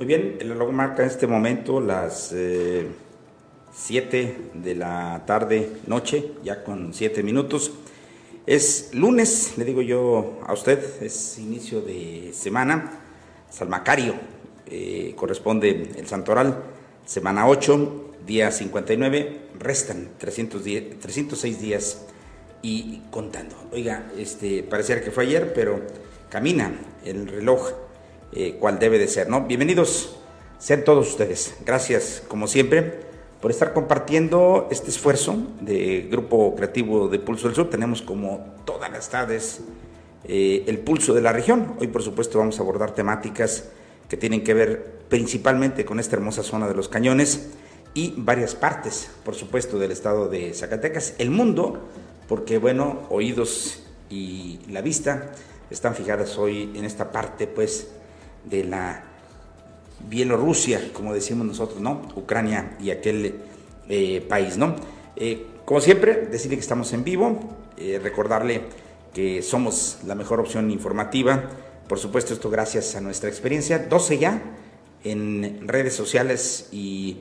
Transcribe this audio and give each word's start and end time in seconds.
Muy 0.00 0.06
bien, 0.06 0.38
el 0.40 0.48
reloj 0.48 0.72
marca 0.72 1.02
en 1.02 1.10
este 1.10 1.26
momento 1.26 1.78
las 1.78 2.34
7 2.34 2.88
eh, 4.18 4.36
de 4.54 4.74
la 4.74 5.24
tarde, 5.26 5.72
noche, 5.86 6.32
ya 6.42 6.64
con 6.64 6.94
7 6.94 7.22
minutos. 7.22 7.70
Es 8.46 8.94
lunes, 8.94 9.58
le 9.58 9.66
digo 9.66 9.82
yo 9.82 10.40
a 10.46 10.54
usted, 10.54 11.02
es 11.02 11.38
inicio 11.38 11.82
de 11.82 12.30
semana, 12.32 12.92
Salmacario, 13.50 14.14
eh, 14.70 15.12
corresponde 15.16 15.90
el 15.94 16.06
Santoral, 16.06 16.62
semana 17.04 17.46
8, 17.46 18.12
día 18.26 18.50
59, 18.52 19.48
restan 19.58 20.12
306 20.18 21.60
días 21.60 22.06
y 22.62 23.02
contando. 23.10 23.54
Oiga, 23.70 24.10
este, 24.16 24.62
pareciera 24.62 25.02
que 25.02 25.10
fue 25.10 25.24
ayer, 25.24 25.52
pero 25.52 25.78
camina 26.30 26.72
el 27.04 27.26
reloj 27.26 27.70
eh, 28.32 28.56
cual 28.60 28.78
debe 28.78 28.98
de 28.98 29.08
ser, 29.08 29.28
¿no? 29.28 29.42
Bienvenidos 29.42 30.16
sean 30.58 30.84
todos 30.84 31.08
ustedes. 31.08 31.56
Gracias, 31.64 32.22
como 32.28 32.46
siempre, 32.46 33.00
por 33.40 33.50
estar 33.50 33.72
compartiendo 33.72 34.68
este 34.70 34.90
esfuerzo 34.90 35.36
de 35.60 36.06
Grupo 36.10 36.54
Creativo 36.54 37.08
de 37.08 37.18
Pulso 37.18 37.48
del 37.48 37.56
Sur. 37.56 37.70
Tenemos 37.70 38.02
como 38.02 38.54
todas 38.64 38.92
las 38.92 39.08
tardes 39.08 39.62
eh, 40.24 40.64
el 40.66 40.78
pulso 40.78 41.14
de 41.14 41.22
la 41.22 41.32
región. 41.32 41.74
Hoy, 41.80 41.88
por 41.88 42.02
supuesto, 42.02 42.38
vamos 42.38 42.58
a 42.58 42.62
abordar 42.62 42.94
temáticas 42.94 43.70
que 44.08 44.16
tienen 44.16 44.44
que 44.44 44.54
ver 44.54 45.00
principalmente 45.08 45.84
con 45.84 45.98
esta 45.98 46.16
hermosa 46.16 46.42
zona 46.42 46.68
de 46.68 46.74
los 46.74 46.88
cañones 46.88 47.48
y 47.94 48.14
varias 48.16 48.54
partes, 48.54 49.10
por 49.24 49.34
supuesto, 49.34 49.78
del 49.78 49.90
estado 49.90 50.28
de 50.28 50.52
Zacatecas, 50.54 51.14
el 51.18 51.30
mundo, 51.30 51.88
porque, 52.28 52.58
bueno, 52.58 53.00
oídos 53.08 53.82
y 54.10 54.60
la 54.68 54.82
vista 54.82 55.32
están 55.70 55.94
fijadas 55.94 56.36
hoy 56.38 56.70
en 56.74 56.84
esta 56.84 57.10
parte, 57.10 57.46
pues, 57.46 57.88
de 58.44 58.64
la 58.64 59.04
Bielorrusia, 60.08 60.92
como 60.92 61.12
decimos 61.12 61.46
nosotros, 61.46 61.80
¿no? 61.80 62.02
Ucrania 62.16 62.76
y 62.80 62.90
aquel 62.90 63.34
eh, 63.88 64.24
país, 64.28 64.56
¿no? 64.56 64.76
Eh, 65.16 65.46
como 65.64 65.80
siempre, 65.80 66.26
decirle 66.26 66.56
que 66.56 66.62
estamos 66.62 66.92
en 66.92 67.04
vivo, 67.04 67.38
eh, 67.76 68.00
recordarle 68.02 68.62
que 69.12 69.42
somos 69.42 69.98
la 70.06 70.14
mejor 70.14 70.40
opción 70.40 70.70
informativa, 70.70 71.50
por 71.88 71.98
supuesto 71.98 72.32
esto 72.32 72.48
gracias 72.50 72.94
a 72.96 73.00
nuestra 73.00 73.28
experiencia, 73.28 73.78
12 73.78 74.18
ya 74.18 74.42
en 75.04 75.66
redes 75.66 75.94
sociales 75.94 76.68
y 76.72 77.18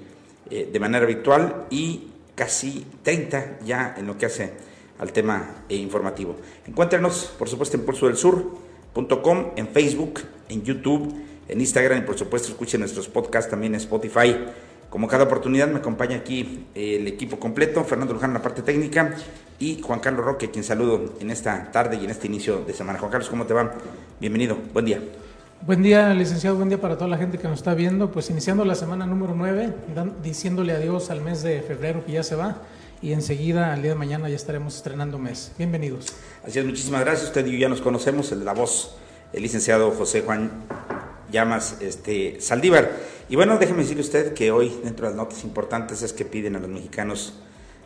de 0.50 0.80
manera 0.80 1.06
virtual 1.06 1.68
y 1.70 2.08
casi 2.34 2.86
30 3.04 3.60
ya 3.66 3.96
en 3.98 4.08
lo 4.08 4.18
que 4.18 4.26
hace 4.26 4.52
al 4.98 5.12
tema 5.12 5.64
informativo. 5.70 6.36
Encuéntrenos, 6.66 7.34
por 7.38 7.50
supuesto, 7.50 7.78
en 7.78 7.86
Pulso 7.86 8.08
del 8.08 8.18
En 8.96 9.68
Facebook, 9.70 10.22
en 10.50 10.64
YouTube, 10.64 11.14
en 11.48 11.62
Instagram 11.62 12.00
y 12.00 12.02
por 12.02 12.18
supuesto 12.18 12.50
escuchen 12.50 12.82
nuestros 12.82 13.08
podcasts 13.08 13.50
también 13.50 13.74
en 13.74 13.80
Spotify. 13.80 14.36
Como 14.90 15.08
cada 15.08 15.26
oportunidad 15.26 15.68
me 15.68 15.80
acompaña 15.80 16.18
aquí 16.18 16.66
el 16.74 17.08
equipo 17.08 17.40
completo, 17.40 17.84
Fernando 17.84 18.14
Luján 18.14 18.32
en 18.32 18.36
la 18.36 18.42
parte 18.42 18.62
técnica 18.62 19.16
y 19.60 19.82
Juan 19.82 20.00
Carlos 20.00 20.26
Roque, 20.26 20.50
quien 20.50 20.64
saludo 20.64 21.14
en 21.20 21.30
esta 21.30 21.72
tarde 21.72 21.98
y 21.98 22.06
en 22.06 22.10
este 22.10 22.28
inicio 22.28 22.64
de 22.66 22.74
semana. 22.74 23.00
Juan 23.00 23.12
Carlos, 23.12 23.30
¿cómo 23.30 23.46
te 23.46 23.54
va? 23.54 23.72
Bienvenido, 24.20 24.58
buen 24.74 24.86
día. 24.86 25.00
Buen 25.62 25.84
día, 25.84 26.14
licenciado, 26.14 26.56
buen 26.56 26.70
día 26.70 26.82
para 26.82 26.96
toda 26.96 27.10
la 27.10 27.18
gente 27.18 27.38
que 27.38 27.48
nos 27.48 27.60
está 27.60 27.76
viendo. 27.76 28.12
Pues 28.12 28.30
iniciando 28.30 28.66
la 28.66 28.76
semana 28.76 29.06
número 29.06 29.34
9, 29.36 29.74
diciéndole 30.24 30.74
adiós 30.74 31.12
al 31.12 31.22
mes 31.22 31.44
de 31.44 31.62
febrero 31.62 32.04
que 32.06 32.14
ya 32.14 32.24
se 32.24 32.36
va 32.36 32.58
y 33.02 33.14
enseguida 33.14 33.74
al 33.74 33.82
día 33.82 33.92
de 33.92 33.98
mañana 33.98 34.30
ya 34.30 34.36
estaremos 34.36 34.76
estrenando 34.76 35.18
mes. 35.18 35.52
Bienvenidos. 35.58 36.08
Así 36.46 36.60
es, 36.60 36.66
muchísimas 36.66 37.02
gracias. 37.02 37.28
Usted 37.28 37.46
y 37.46 37.54
yo 37.54 37.58
ya 37.58 37.70
nos 37.70 37.82
conocemos, 37.82 38.32
la 38.32 38.54
voz, 38.54 38.98
el 39.32 39.42
licenciado 39.42 39.92
José 39.92 40.22
Juan 40.22 40.52
llamas 41.32 41.78
este, 41.80 42.42
Saldívar. 42.42 42.92
Y 43.30 43.36
bueno, 43.36 43.58
déjeme 43.58 43.84
decirle 43.84 44.02
usted 44.02 44.34
que 44.34 44.52
hoy, 44.52 44.80
dentro 44.84 45.06
de 45.06 45.12
las 45.12 45.18
notas 45.18 45.44
importantes, 45.44 46.02
es 46.02 46.12
que 46.12 46.26
piden 46.26 46.56
a 46.56 46.60
los 46.60 46.70
mexicanos 46.70 47.36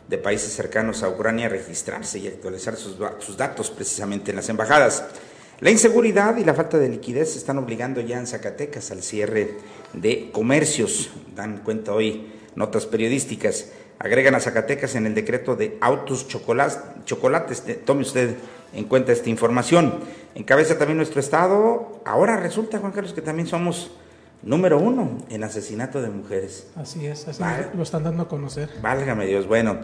de 0.08 0.18
países 0.18 0.52
cercanos 0.52 1.02
a 1.02 1.08
Ucrania 1.08 1.48
registrarse 1.48 2.18
y 2.18 2.26
actualizar 2.26 2.76
sus, 2.76 2.96
sus 3.20 3.36
datos 3.36 3.70
precisamente 3.70 4.30
en 4.30 4.36
las 4.36 4.48
embajadas. 4.48 5.04
La 5.60 5.70
inseguridad 5.70 6.36
y 6.36 6.44
la 6.44 6.54
falta 6.54 6.78
de 6.78 6.88
liquidez 6.88 7.36
están 7.36 7.58
obligando 7.58 8.00
ya 8.00 8.18
en 8.18 8.26
Zacatecas 8.26 8.90
al 8.90 9.02
cierre 9.02 9.58
de 9.92 10.30
comercios, 10.32 11.10
dan 11.36 11.58
cuenta 11.58 11.92
hoy 11.92 12.32
notas 12.56 12.86
periodísticas. 12.86 13.68
Agregan 13.98 14.34
a 14.34 14.40
Zacatecas 14.40 14.94
en 14.96 15.06
el 15.06 15.14
decreto 15.14 15.56
de 15.56 15.78
autos 15.80 16.28
chocolates, 16.28 16.80
chocolates 17.04 17.62
tome 17.84 18.02
usted 18.02 18.36
en 18.72 18.84
cuenta 18.84 19.12
esta 19.12 19.30
información. 19.30 20.00
Encabeza 20.34 20.76
también 20.76 20.96
nuestro 20.96 21.20
Estado. 21.20 22.00
Ahora 22.04 22.36
resulta, 22.36 22.78
Juan 22.78 22.92
Carlos, 22.92 23.12
que 23.12 23.22
también 23.22 23.46
somos 23.46 23.92
número 24.42 24.78
uno 24.78 25.18
en 25.30 25.44
asesinato 25.44 26.02
de 26.02 26.10
mujeres. 26.10 26.66
Así 26.76 27.06
es, 27.06 27.26
así 27.28 27.42
lo 27.74 27.82
están 27.82 28.04
dando 28.04 28.24
a 28.24 28.28
conocer. 28.28 28.68
Válgame 28.82 29.26
Dios. 29.26 29.46
Bueno, 29.46 29.78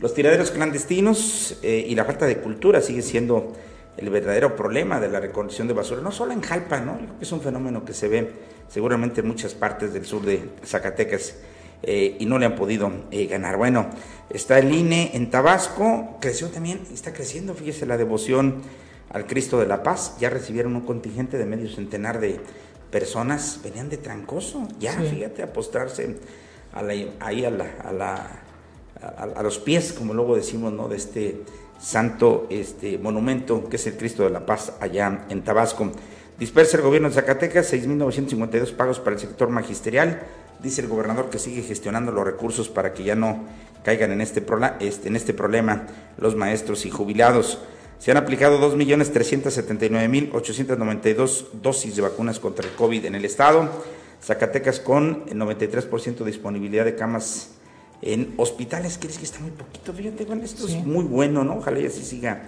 los 0.00 0.14
tiraderos 0.14 0.50
clandestinos 0.50 1.58
eh, 1.62 1.84
y 1.88 1.94
la 1.94 2.04
falta 2.04 2.26
de 2.26 2.38
cultura 2.38 2.80
sigue 2.80 3.02
siendo 3.02 3.52
el 3.96 4.10
verdadero 4.10 4.54
problema 4.54 5.00
de 5.00 5.08
la 5.08 5.20
recolección 5.20 5.68
de 5.68 5.74
basura, 5.74 6.02
no 6.02 6.12
solo 6.12 6.32
en 6.32 6.42
Jalpa, 6.42 6.80
¿no? 6.80 6.98
Es 7.20 7.32
un 7.32 7.40
fenómeno 7.40 7.84
que 7.84 7.94
se 7.94 8.08
ve 8.08 8.30
seguramente 8.68 9.22
en 9.22 9.28
muchas 9.28 9.54
partes 9.54 9.94
del 9.94 10.04
sur 10.04 10.22
de 10.22 10.50
Zacatecas 10.64 11.34
eh, 11.82 12.16
y 12.18 12.26
no 12.26 12.38
le 12.38 12.46
han 12.46 12.56
podido 12.56 12.90
eh, 13.10 13.26
ganar. 13.26 13.56
Bueno, 13.56 13.86
está 14.30 14.58
el 14.58 14.72
INE 14.72 15.10
en 15.14 15.30
Tabasco, 15.30 16.18
creció 16.20 16.48
también, 16.48 16.80
está 16.92 17.12
creciendo, 17.12 17.54
fíjese, 17.54 17.86
la 17.86 17.96
devoción 17.96 18.62
al 19.10 19.26
Cristo 19.26 19.60
de 19.60 19.66
la 19.66 19.82
Paz. 19.82 20.16
Ya 20.18 20.30
recibieron 20.30 20.74
un 20.76 20.82
contingente 20.82 21.38
de 21.38 21.46
medio 21.46 21.68
centenar 21.68 22.20
de 22.20 22.40
personas, 22.90 23.60
venían 23.62 23.88
de 23.88 23.96
Trancoso, 23.98 24.68
ya, 24.78 24.92
fíjate, 24.92 25.42
a 25.42 25.52
postrarse 25.52 26.16
ahí 26.72 27.44
a, 27.44 27.50
la, 27.50 28.42
a, 29.16 29.42
los 29.42 29.58
pies, 29.58 29.92
como 29.92 30.14
luego 30.14 30.36
decimos, 30.36 30.72
¿no? 30.72 30.88
De 30.88 30.96
este 30.96 31.42
santo 31.78 32.46
este 32.48 32.96
monumento 32.96 33.68
que 33.68 33.76
es 33.76 33.86
el 33.86 33.98
Cristo 33.98 34.24
de 34.24 34.30
la 34.30 34.46
Paz 34.46 34.72
allá 34.80 35.26
en 35.28 35.42
Tabasco. 35.42 35.92
Dispersa 36.38 36.76
el 36.76 36.82
gobierno 36.82 37.08
de 37.08 37.14
Zacatecas 37.14 37.72
6.952 37.72 38.72
pagos 38.74 39.00
para 39.00 39.16
el 39.16 39.20
sector 39.20 39.48
magisterial, 39.48 40.22
Dice 40.62 40.80
el 40.80 40.88
gobernador 40.88 41.28
que 41.30 41.38
sigue 41.38 41.62
gestionando 41.62 42.12
los 42.12 42.24
recursos 42.24 42.68
para 42.68 42.94
que 42.94 43.04
ya 43.04 43.14
no 43.14 43.44
caigan 43.84 44.10
en 44.10 44.20
este, 44.20 44.44
este, 44.80 45.08
en 45.08 45.16
este 45.16 45.32
problema 45.32 45.86
los 46.18 46.34
maestros 46.34 46.84
y 46.86 46.90
jubilados. 46.90 47.60
Se 47.98 48.10
han 48.10 48.16
aplicado 48.16 48.58
2.379.892 48.60 51.46
dosis 51.62 51.94
de 51.96 52.02
vacunas 52.02 52.40
contra 52.40 52.66
el 52.66 52.74
COVID 52.74 53.04
en 53.04 53.14
el 53.14 53.24
estado. 53.24 53.70
Zacatecas 54.22 54.80
con 54.80 55.24
93% 55.26 56.18
de 56.18 56.26
disponibilidad 56.26 56.84
de 56.84 56.94
camas 56.94 57.52
en 58.02 58.34
hospitales. 58.36 58.98
¿Quieres 58.98 59.16
que 59.18 59.24
está 59.24 59.40
muy 59.40 59.52
poquito? 59.52 59.92
Fíjate, 59.92 60.24
bueno, 60.24 60.44
esto 60.44 60.66
es 60.66 60.84
muy 60.84 61.04
bueno, 61.04 61.44
¿no? 61.44 61.58
Ojalá 61.58 61.78
y 61.80 61.86
así 61.86 62.02
siga 62.02 62.42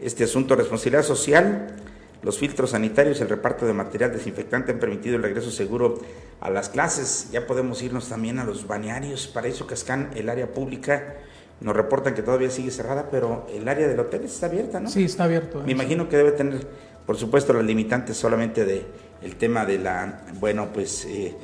este 0.00 0.24
asunto. 0.24 0.54
Responsabilidad 0.54 1.04
social 1.04 1.74
los 2.22 2.38
filtros 2.38 2.70
sanitarios, 2.70 3.20
el 3.20 3.28
reparto 3.28 3.66
de 3.66 3.72
material 3.72 4.12
desinfectante 4.12 4.70
han 4.70 4.78
permitido 4.78 5.16
el 5.16 5.22
regreso 5.22 5.50
seguro 5.50 5.98
a 6.40 6.50
las 6.50 6.68
clases. 6.68 7.28
Ya 7.32 7.46
podemos 7.46 7.82
irnos 7.82 8.08
también 8.08 8.38
a 8.38 8.44
los 8.44 8.66
bañarios. 8.66 9.26
Para 9.26 9.48
eso 9.48 9.66
Cascán, 9.66 10.10
el 10.14 10.28
área 10.28 10.52
pública, 10.52 11.16
nos 11.60 11.74
reportan 11.74 12.14
que 12.14 12.22
todavía 12.22 12.48
sigue 12.48 12.70
cerrada, 12.70 13.08
pero 13.10 13.46
el 13.52 13.66
área 13.68 13.88
del 13.88 13.98
hotel 13.98 14.24
está 14.24 14.46
abierta, 14.46 14.78
¿no? 14.78 14.88
Sí, 14.88 15.04
está 15.04 15.24
abierto. 15.24 15.62
Me 15.64 15.72
imagino 15.72 16.08
que 16.08 16.16
debe 16.16 16.32
tener, 16.32 16.66
por 17.06 17.16
supuesto, 17.16 17.52
las 17.52 17.64
limitantes 17.64 18.16
solamente 18.16 18.64
de 18.64 18.86
el 19.22 19.36
tema 19.36 19.64
de 19.64 19.78
la, 19.78 20.22
bueno, 20.38 20.72
pues 20.72 21.04
eh, 21.06 21.34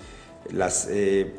las 0.51 0.87
eh, 0.91 1.33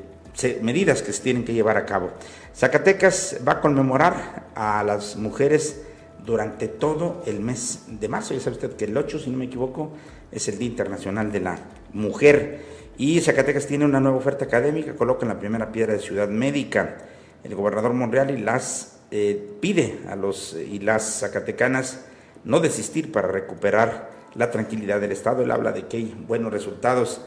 medidas 0.62 1.02
que 1.02 1.14
se 1.14 1.22
tienen 1.22 1.46
que 1.46 1.54
llevar 1.54 1.78
a 1.78 1.86
cabo. 1.86 2.12
Zacatecas 2.56 3.38
va 3.48 3.54
a 3.54 3.62
conmemorar 3.62 4.48
a 4.56 4.84
las 4.84 5.16
mujeres 5.16 5.82
durante 6.30 6.68
todo 6.68 7.24
el 7.26 7.40
mes 7.40 7.86
de 7.88 8.08
marzo. 8.08 8.36
Ya 8.36 8.40
sabe 8.40 8.58
usted 8.58 8.76
que 8.76 8.86
el 8.86 8.96
8, 8.96 9.18
si 9.18 9.32
no 9.32 9.38
me 9.40 9.46
equivoco, 9.46 9.94
es 10.32 10.48
el 10.48 10.60
Día 10.60 10.68
Internacional 10.68 11.32
de 11.32 11.40
la 11.40 11.60
Mujer. 11.92 12.62
Y 13.00 13.20
Zacatecas 13.20 13.66
tiene 13.66 13.86
una 13.86 14.00
nueva 14.00 14.18
oferta 14.18 14.46
académica, 14.46 14.96
coloca 14.96 15.24
en 15.24 15.30
la 15.30 15.40
primera 15.40 15.72
piedra 15.72 15.94
de 15.94 16.00
Ciudad 16.00 16.30
Médica. 16.30 16.98
El 17.44 17.56
gobernador 17.56 17.94
Monreal 17.94 18.30
y 18.30 18.38
las 18.38 19.00
eh, 19.10 19.56
pide 19.60 20.02
a 20.08 20.16
los 20.16 20.54
y 20.54 20.78
las 20.78 21.22
zacatecanas 21.22 22.06
no 22.44 22.60
desistir 22.60 23.12
para 23.12 23.28
recuperar 23.28 24.12
la 24.36 24.52
tranquilidad 24.52 25.02
del 25.02 25.12
Estado. 25.12 25.42
Él 25.42 25.50
habla 25.50 25.72
de 25.72 25.88
que 25.88 25.98
hay 25.98 26.16
buenos 26.28 26.54
resultados 26.54 27.22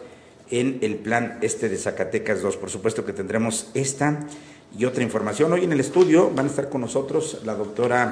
en 0.48 0.78
el 0.82 0.94
plan 0.94 1.38
este 1.40 1.68
de 1.68 1.76
Zacatecas 1.76 2.40
2. 2.40 2.56
Por 2.56 2.70
supuesto 2.70 3.04
que 3.04 3.12
tendremos 3.12 3.72
esta 3.74 4.20
y 4.78 4.84
otra 4.84 5.02
información. 5.02 5.52
Hoy 5.52 5.64
en 5.64 5.72
el 5.72 5.80
estudio 5.80 6.30
van 6.30 6.46
a 6.46 6.50
estar 6.50 6.68
con 6.68 6.82
nosotros 6.82 7.40
la 7.44 7.56
doctora 7.56 8.10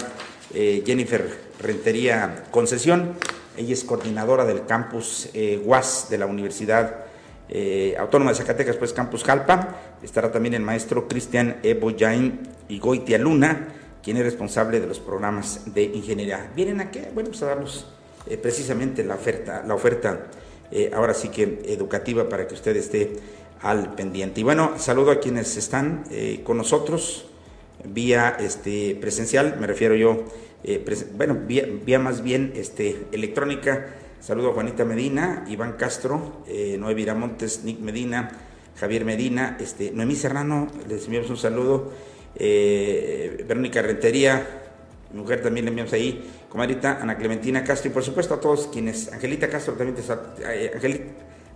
eh, 0.55 0.83
Jennifer 0.85 1.29
Rentería 1.59 2.45
Concesión. 2.51 3.15
Ella 3.57 3.73
es 3.73 3.85
coordinadora 3.85 4.45
del 4.45 4.67
campus 4.67 5.29
eh, 5.35 5.63
UAS 5.65 6.09
de 6.11 6.19
la 6.19 6.27
Universidad 6.27 7.05
eh, 7.49 7.97
Autónoma 7.99 8.31
de 8.31 8.39
Zacatecas, 8.39 8.77
pues 8.77 8.93
Campus 8.93 9.25
Jalpa. 9.25 9.77
Estará 10.03 10.31
también 10.31 10.55
el 10.55 10.63
maestro 10.63 11.09
Cristian 11.09 11.59
Eboyain 11.63 12.41
y 12.69 12.79
Goitia 12.79 13.19
Luna, 13.19 13.69
quien 14.03 14.17
es 14.17 14.25
responsable 14.25 14.81
de 14.81 14.87
los 14.87 15.01
programas 15.01 15.75
de 15.75 15.83
ingeniería. 15.83 16.51
¿Vienen 16.55 16.81
a 16.81 16.91
qué? 16.91 17.11
Bueno, 17.13 17.31
pues 17.31 17.43
a 17.43 17.47
darnos 17.47 17.87
precisamente 18.43 19.03
la 19.03 19.15
oferta, 19.15 19.65
la 19.67 19.75
oferta 19.75 20.27
eh, 20.73 20.91
ahora 20.95 21.15
sí 21.15 21.29
que 21.31 21.63
educativa 21.67 22.29
para 22.29 22.47
que 22.47 22.55
usted 22.55 22.77
esté 22.77 23.17
al 23.61 23.95
pendiente. 23.95 24.41
Y 24.41 24.45
bueno, 24.45 24.75
saludo 24.79 25.11
a 25.11 25.19
quienes 25.19 25.57
están 25.57 26.05
eh, 26.11 26.43
con 26.45 26.57
nosotros 26.57 27.27
vía 27.85 28.37
este, 28.41 28.97
presencial, 29.01 29.57
me 29.61 29.67
refiero 29.67 29.95
yo, 29.95 30.25
eh, 30.65 30.85
bueno, 31.15 31.39
vía, 31.47 31.99
más 31.99 32.23
bien 32.23 32.53
este, 32.55 33.07
electrónica. 33.13 33.95
Saludo 34.21 34.51
a 34.51 34.53
Juanita 34.53 34.85
Medina, 34.85 35.45
Iván 35.49 35.73
Castro, 35.79 36.45
Noé 36.79 36.93
Viramontes, 36.93 37.65
Nick 37.65 37.81
Medina, 37.81 38.31
Javier 38.79 39.07
Medina, 39.07 39.57
este, 39.59 39.93
Noemí 39.93 40.15
Serrano, 40.15 40.67
les 40.89 41.07
enviamos 41.07 41.31
un 41.31 41.39
saludo, 41.39 41.91
Verónica 42.39 43.81
Rentería, 43.81 44.47
mi 45.13 45.21
mujer 45.23 45.41
también 45.41 45.65
le 45.65 45.71
enviamos 45.71 45.95
ahí, 45.95 46.23
comadrita 46.51 46.99
Ana 47.01 47.17
Clementina 47.17 47.65
Castro 47.65 47.91
y 47.91 47.95
por 47.95 48.05
supuesto 48.05 48.35
a 48.35 48.41
todos 48.41 48.67
quienes, 48.67 49.11
Angelita 49.11 49.49
Castro 49.49 49.73
también, 49.73 49.97
te, 49.97 50.03
Angelita, 50.75 51.05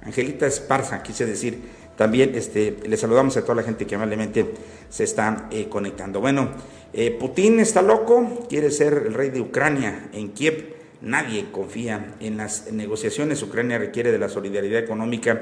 Angelita 0.03 0.47
Esparza, 0.47 1.03
quise 1.03 1.25
decir, 1.25 1.59
también 1.97 2.35
este, 2.35 2.77
le 2.87 2.97
saludamos 2.97 3.37
a 3.37 3.43
toda 3.43 3.55
la 3.57 3.63
gente 3.63 3.87
que 3.87 3.95
amablemente 3.95 4.53
se 4.89 5.05
está 5.05 5.49
eh, 5.51 5.69
conectando. 5.69 6.21
Bueno, 6.21 6.51
eh, 6.93 7.11
Putin 7.11 7.61
está 7.61 7.83
loco, 7.83 8.47
quiere 8.49 8.71
ser 8.71 9.05
el 9.07 9.15
rey 9.15 9.31
de 9.31 9.41
Ucrania 9.41 10.09
en 10.13 10.31
Kiev. 10.31 10.75
Nadie 11.03 11.51
confía 11.53 12.15
en 12.21 12.37
las 12.37 12.73
negociaciones. 12.73 13.43
Ucrania 13.43 13.79
requiere 13.79 14.11
de 14.11 14.19
la 14.19 14.29
solidaridad 14.29 14.81
económica. 14.81 15.41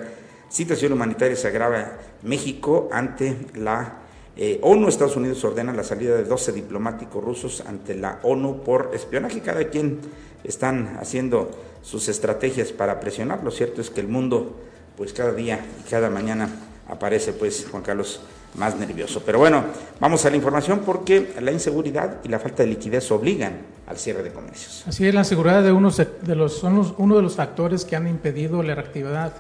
Situación 0.49 0.93
humanitaria 0.93 1.37
se 1.37 1.49
agrava. 1.49 1.99
México 2.23 2.89
ante 2.93 3.37
la 3.55 3.99
eh, 4.37 4.59
ONU, 4.63 4.89
Estados 4.89 5.17
Unidos 5.17 5.45
ordena 5.45 5.73
la 5.73 5.85
salida 5.85 6.17
de 6.17 6.25
12 6.25 6.53
diplomáticos 6.53 7.23
rusos 7.23 7.63
ante 7.67 7.95
la 7.95 8.19
ONU 8.23 8.63
por 8.65 8.91
espionaje. 8.95 9.41
Cada 9.41 9.69
quien 9.69 10.01
están 10.43 10.97
haciendo 11.01 11.51
sus 11.83 12.09
estrategias 12.09 12.73
para 12.73 12.99
presionar. 13.01 13.45
Lo 13.45 13.51
cierto 13.51 13.81
es 13.81 13.91
que 13.91 14.01
el 14.01 14.09
mundo 14.09 14.57
pues 14.97 15.13
cada 15.13 15.33
día 15.33 15.65
y 15.81 15.91
cada 15.91 16.11
mañana 16.11 16.49
aparece 16.89 17.33
pues 17.33 17.67
Juan 17.71 17.83
Carlos 17.83 18.21
más 18.55 18.77
nervioso. 18.77 19.23
Pero 19.25 19.39
bueno, 19.39 19.65
vamos 20.01 20.25
a 20.25 20.31
la 20.31 20.37
información 20.37 20.81
porque 20.85 21.35
la 21.41 21.53
inseguridad 21.53 22.19
y 22.25 22.29
la 22.29 22.39
falta 22.39 22.63
de 22.63 22.71
liquidez 22.71 23.11
obligan 23.11 23.61
al 23.87 23.97
cierre 23.97 24.23
de 24.23 24.31
comercios. 24.31 24.85
Así 24.87 25.07
es, 25.07 25.15
la 25.15 25.25
seguridad 25.25 25.63
de, 25.63 25.73
unos 25.73 25.97
de 25.97 26.37
los, 26.37 26.59
son 26.59 26.95
uno 26.99 27.17
de 27.17 27.23
los 27.23 27.37
factores 27.37 27.85
que 27.85 27.97
han 27.97 28.07
impedido 28.07 28.63
la 28.63 28.75
reactividad, 28.75 29.33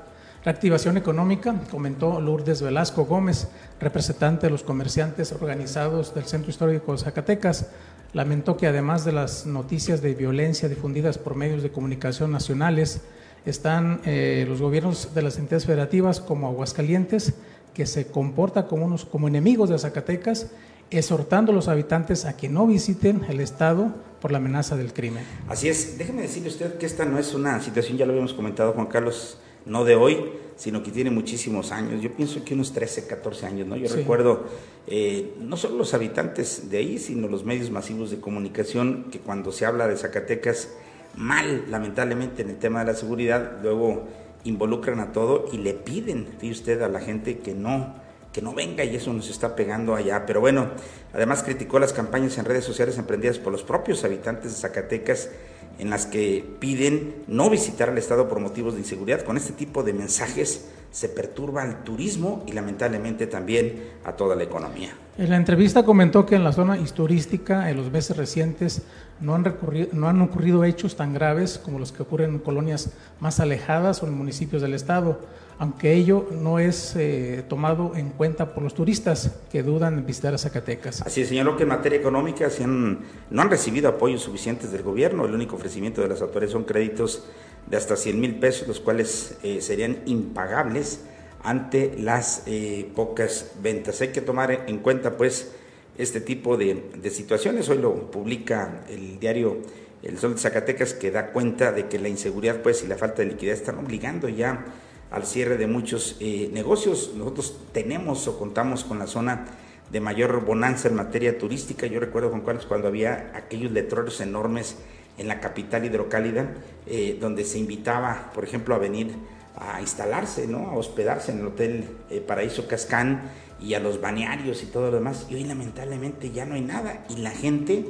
reactivación 0.44 0.96
económica, 0.96 1.54
comentó 1.70 2.20
Lourdes 2.20 2.62
Velasco 2.62 3.04
Gómez, 3.04 3.48
representante 3.80 4.46
de 4.46 4.50
los 4.50 4.62
comerciantes 4.62 5.32
organizados 5.32 6.14
del 6.14 6.24
Centro 6.24 6.50
Histórico 6.50 6.92
de 6.92 6.98
Zacatecas. 6.98 7.68
Lamentó 8.12 8.56
que 8.56 8.66
además 8.66 9.04
de 9.04 9.12
las 9.12 9.46
noticias 9.46 10.02
de 10.02 10.14
violencia 10.14 10.68
difundidas 10.68 11.16
por 11.16 11.34
medios 11.34 11.62
de 11.62 11.70
comunicación 11.70 12.30
nacionales, 12.30 13.00
están 13.46 14.00
eh, 14.04 14.44
los 14.48 14.60
gobiernos 14.60 15.14
de 15.14 15.22
las 15.22 15.38
entidades 15.38 15.66
federativas 15.66 16.20
como 16.20 16.48
Aguascalientes, 16.48 17.34
que 17.74 17.86
se 17.86 18.06
comporta 18.06 18.66
como, 18.66 18.86
unos, 18.86 19.04
como 19.04 19.28
enemigos 19.28 19.70
de 19.70 19.78
Zacatecas, 19.78 20.50
exhortando 20.90 21.52
a 21.52 21.54
los 21.54 21.68
habitantes 21.68 22.24
a 22.24 22.36
que 22.36 22.48
no 22.48 22.66
visiten 22.66 23.22
el 23.28 23.40
Estado 23.40 23.94
por 24.20 24.30
la 24.30 24.38
amenaza 24.38 24.76
del 24.76 24.92
crimen. 24.92 25.24
Así 25.48 25.68
es, 25.68 25.98
déjeme 25.98 26.22
decirle 26.22 26.48
usted 26.48 26.76
que 26.76 26.86
esta 26.86 27.04
no 27.04 27.18
es 27.18 27.34
una 27.34 27.60
situación, 27.60 27.96
ya 27.96 28.06
lo 28.06 28.12
habíamos 28.12 28.34
comentado 28.34 28.72
Juan 28.72 28.86
Carlos, 28.86 29.38
no 29.64 29.84
de 29.84 29.94
hoy, 29.94 30.32
sino 30.56 30.82
que 30.82 30.90
tiene 30.90 31.10
muchísimos 31.10 31.72
años. 31.72 32.02
Yo 32.02 32.12
pienso 32.12 32.44
que 32.44 32.54
unos 32.54 32.72
13, 32.72 33.06
14 33.06 33.46
años, 33.46 33.66
¿no? 33.66 33.76
Yo 33.76 33.92
recuerdo 33.94 34.44
eh, 34.86 35.34
no 35.40 35.56
solo 35.56 35.76
los 35.76 35.94
habitantes 35.94 36.70
de 36.70 36.78
ahí, 36.78 36.98
sino 36.98 37.26
los 37.28 37.44
medios 37.44 37.70
masivos 37.70 38.10
de 38.10 38.20
comunicación 38.20 39.06
que 39.10 39.18
cuando 39.18 39.50
se 39.50 39.66
habla 39.66 39.88
de 39.88 39.96
Zacatecas 39.96 40.68
mal, 41.16 41.64
lamentablemente, 41.68 42.42
en 42.42 42.50
el 42.50 42.58
tema 42.58 42.80
de 42.80 42.92
la 42.92 42.98
seguridad, 42.98 43.58
luego 43.62 44.08
involucran 44.44 45.00
a 45.00 45.12
todo 45.12 45.46
y 45.52 45.58
le 45.58 45.74
piden, 45.74 46.26
fíjese 46.38 46.60
usted, 46.60 46.82
a 46.82 46.88
la 46.88 47.00
gente 47.00 47.38
que 47.38 47.54
no, 47.54 47.94
que 48.32 48.42
no 48.42 48.54
venga 48.54 48.84
y 48.84 48.96
eso 48.96 49.12
nos 49.12 49.30
está 49.30 49.54
pegando 49.54 49.94
allá. 49.94 50.26
Pero 50.26 50.40
bueno, 50.40 50.70
además 51.12 51.42
criticó 51.42 51.78
las 51.78 51.92
campañas 51.92 52.38
en 52.38 52.44
redes 52.44 52.64
sociales 52.64 52.98
emprendidas 52.98 53.38
por 53.38 53.52
los 53.52 53.62
propios 53.62 54.04
habitantes 54.04 54.52
de 54.52 54.58
Zacatecas 54.58 55.30
en 55.78 55.90
las 55.90 56.06
que 56.06 56.44
piden 56.58 57.24
no 57.26 57.50
visitar 57.50 57.88
al 57.88 57.98
Estado 57.98 58.28
por 58.28 58.40
motivos 58.40 58.74
de 58.74 58.80
inseguridad. 58.80 59.22
Con 59.22 59.36
este 59.36 59.52
tipo 59.52 59.82
de 59.82 59.92
mensajes 59.92 60.66
se 60.92 61.08
perturba 61.08 61.64
el 61.64 61.82
turismo 61.82 62.44
y 62.46 62.52
lamentablemente 62.52 63.26
también 63.26 63.82
a 64.04 64.12
toda 64.12 64.36
la 64.36 64.44
economía. 64.44 64.90
En 65.18 65.30
la 65.30 65.36
entrevista 65.36 65.84
comentó 65.84 66.24
que 66.24 66.36
en 66.36 66.44
la 66.44 66.52
zona 66.52 66.78
turística 66.94 67.70
en 67.70 67.76
los 67.76 67.90
meses 67.90 68.16
recientes 68.16 68.82
no 69.20 69.34
han, 69.34 69.56
no 69.92 70.08
han 70.08 70.22
ocurrido 70.22 70.64
hechos 70.64 70.96
tan 70.96 71.12
graves 71.12 71.58
como 71.58 71.78
los 71.78 71.92
que 71.92 72.02
ocurren 72.02 72.30
en 72.30 72.38
colonias 72.38 72.92
más 73.20 73.40
alejadas 73.40 74.02
o 74.02 74.06
en 74.06 74.14
municipios 74.14 74.62
del 74.62 74.74
Estado, 74.74 75.20
aunque 75.58 75.92
ello 75.92 76.28
no 76.30 76.58
es 76.58 76.96
eh, 76.96 77.44
tomado 77.48 77.92
en 77.94 78.10
cuenta 78.10 78.54
por 78.54 78.62
los 78.62 78.74
turistas 78.74 79.32
que 79.50 79.62
dudan 79.62 79.98
en 79.98 80.06
visitar 80.06 80.34
a 80.34 80.38
Zacatecas. 80.38 81.02
Así 81.02 81.24
señaló 81.24 81.56
que 81.56 81.62
en 81.64 81.68
materia 81.68 81.98
económica 81.98 82.48
no 82.58 83.42
han 83.42 83.50
recibido 83.50 83.88
apoyos 83.88 84.22
suficientes 84.22 84.72
del 84.72 84.82
gobierno, 84.82 85.24
el 85.24 85.34
único 85.34 85.56
ofrecimiento 85.56 86.00
de 86.02 86.08
las 86.08 86.20
autoridades 86.20 86.52
son 86.52 86.64
créditos 86.64 87.24
de 87.66 87.76
hasta 87.76 87.96
100 87.96 88.20
mil 88.20 88.34
pesos, 88.36 88.68
los 88.68 88.80
cuales 88.80 89.36
eh, 89.42 89.60
serían 89.60 90.02
impagables 90.06 91.00
ante 91.42 91.96
las 91.98 92.42
eh, 92.46 92.90
pocas 92.94 93.52
ventas. 93.62 94.00
Hay 94.00 94.08
que 94.08 94.20
tomar 94.20 94.64
en 94.66 94.78
cuenta, 94.78 95.16
pues, 95.16 95.52
este 95.98 96.20
tipo 96.20 96.56
de, 96.56 96.82
situaciones. 97.10 97.68
Hoy 97.68 97.78
lo 97.78 98.10
publica 98.10 98.82
el 98.88 99.18
diario 99.18 99.58
El 100.02 100.18
Sol 100.18 100.34
de 100.34 100.40
Zacatecas, 100.40 100.94
que 100.94 101.10
da 101.10 101.32
cuenta 101.32 101.72
de 101.72 101.88
que 101.88 101.98
la 101.98 102.08
inseguridad, 102.08 102.62
pues, 102.62 102.82
y 102.82 102.86
la 102.86 102.96
falta 102.96 103.22
de 103.22 103.28
liquidez 103.28 103.60
están 103.60 103.78
obligando 103.78 104.28
ya 104.28 104.64
al 105.10 105.26
cierre 105.26 105.58
de 105.58 105.66
muchos 105.66 106.16
eh, 106.20 106.48
negocios. 106.52 107.12
Nosotros 107.16 107.58
tenemos 107.72 108.26
o 108.28 108.38
contamos 108.38 108.84
con 108.84 108.98
la 108.98 109.06
zona 109.06 109.44
de 109.90 110.00
mayor 110.00 110.44
bonanza 110.44 110.88
en 110.88 110.94
materia 110.94 111.36
turística. 111.36 111.86
Yo 111.86 112.00
recuerdo, 112.00 112.30
Juan 112.30 112.40
Carlos, 112.42 112.64
cuando 112.64 112.88
había 112.88 113.30
aquellos 113.34 113.72
letreros 113.72 114.20
enormes 114.22 114.76
en 115.18 115.28
la 115.28 115.40
capital 115.40 115.84
hidrocálida, 115.84 116.54
eh, 116.86 117.18
donde 117.20 117.44
se 117.44 117.58
invitaba, 117.58 118.30
por 118.34 118.44
ejemplo, 118.44 118.74
a 118.74 118.78
venir 118.78 119.14
a 119.56 119.80
instalarse, 119.80 120.46
¿no? 120.46 120.70
a 120.70 120.76
hospedarse 120.76 121.32
en 121.32 121.40
el 121.40 121.46
Hotel 121.48 121.84
eh, 122.10 122.20
Paraíso 122.20 122.66
Cascán 122.66 123.30
y 123.60 123.74
a 123.74 123.80
los 123.80 124.00
banearios 124.00 124.62
y 124.62 124.66
todo 124.66 124.90
lo 124.90 124.96
demás. 124.96 125.26
Y 125.28 125.34
hoy 125.34 125.44
lamentablemente 125.44 126.30
ya 126.30 126.44
no 126.44 126.54
hay 126.54 126.62
nada. 126.62 127.04
Y 127.08 127.16
la 127.16 127.30
gente, 127.30 127.86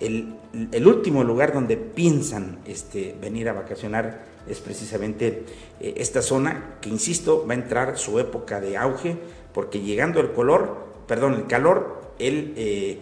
el, 0.00 0.34
el 0.72 0.86
último 0.86 1.24
lugar 1.24 1.52
donde 1.52 1.76
piensan 1.76 2.58
este, 2.66 3.16
venir 3.20 3.48
a 3.48 3.52
vacacionar 3.52 4.24
es 4.48 4.60
precisamente 4.60 5.44
eh, 5.80 5.94
esta 5.96 6.20
zona, 6.20 6.76
que 6.80 6.90
insisto, 6.90 7.46
va 7.48 7.54
a 7.54 7.56
entrar 7.56 7.96
su 7.96 8.18
época 8.18 8.60
de 8.60 8.76
auge, 8.76 9.16
porque 9.54 9.80
llegando 9.80 10.20
el 10.20 10.32
color, 10.32 10.88
perdón, 11.06 11.34
el 11.34 11.46
calor, 11.46 12.12
el, 12.18 13.00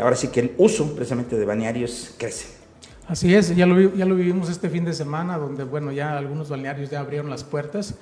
ahora 0.00 0.16
sí 0.16 0.28
que 0.28 0.40
el 0.40 0.54
uso 0.58 0.94
precisamente 0.94 1.36
de 1.36 1.44
banearios 1.44 2.14
crece. 2.18 2.63
Así 3.06 3.34
es, 3.34 3.54
ya 3.54 3.66
lo, 3.66 3.94
ya 3.94 4.06
lo 4.06 4.14
vivimos 4.14 4.48
este 4.48 4.70
fin 4.70 4.84
de 4.84 4.94
semana, 4.94 5.36
donde 5.36 5.64
bueno, 5.64 5.92
ya 5.92 6.16
algunos 6.16 6.48
balnearios 6.48 6.90
ya 6.90 7.00
abrieron 7.00 7.28
las 7.28 7.44
puertas 7.44 7.94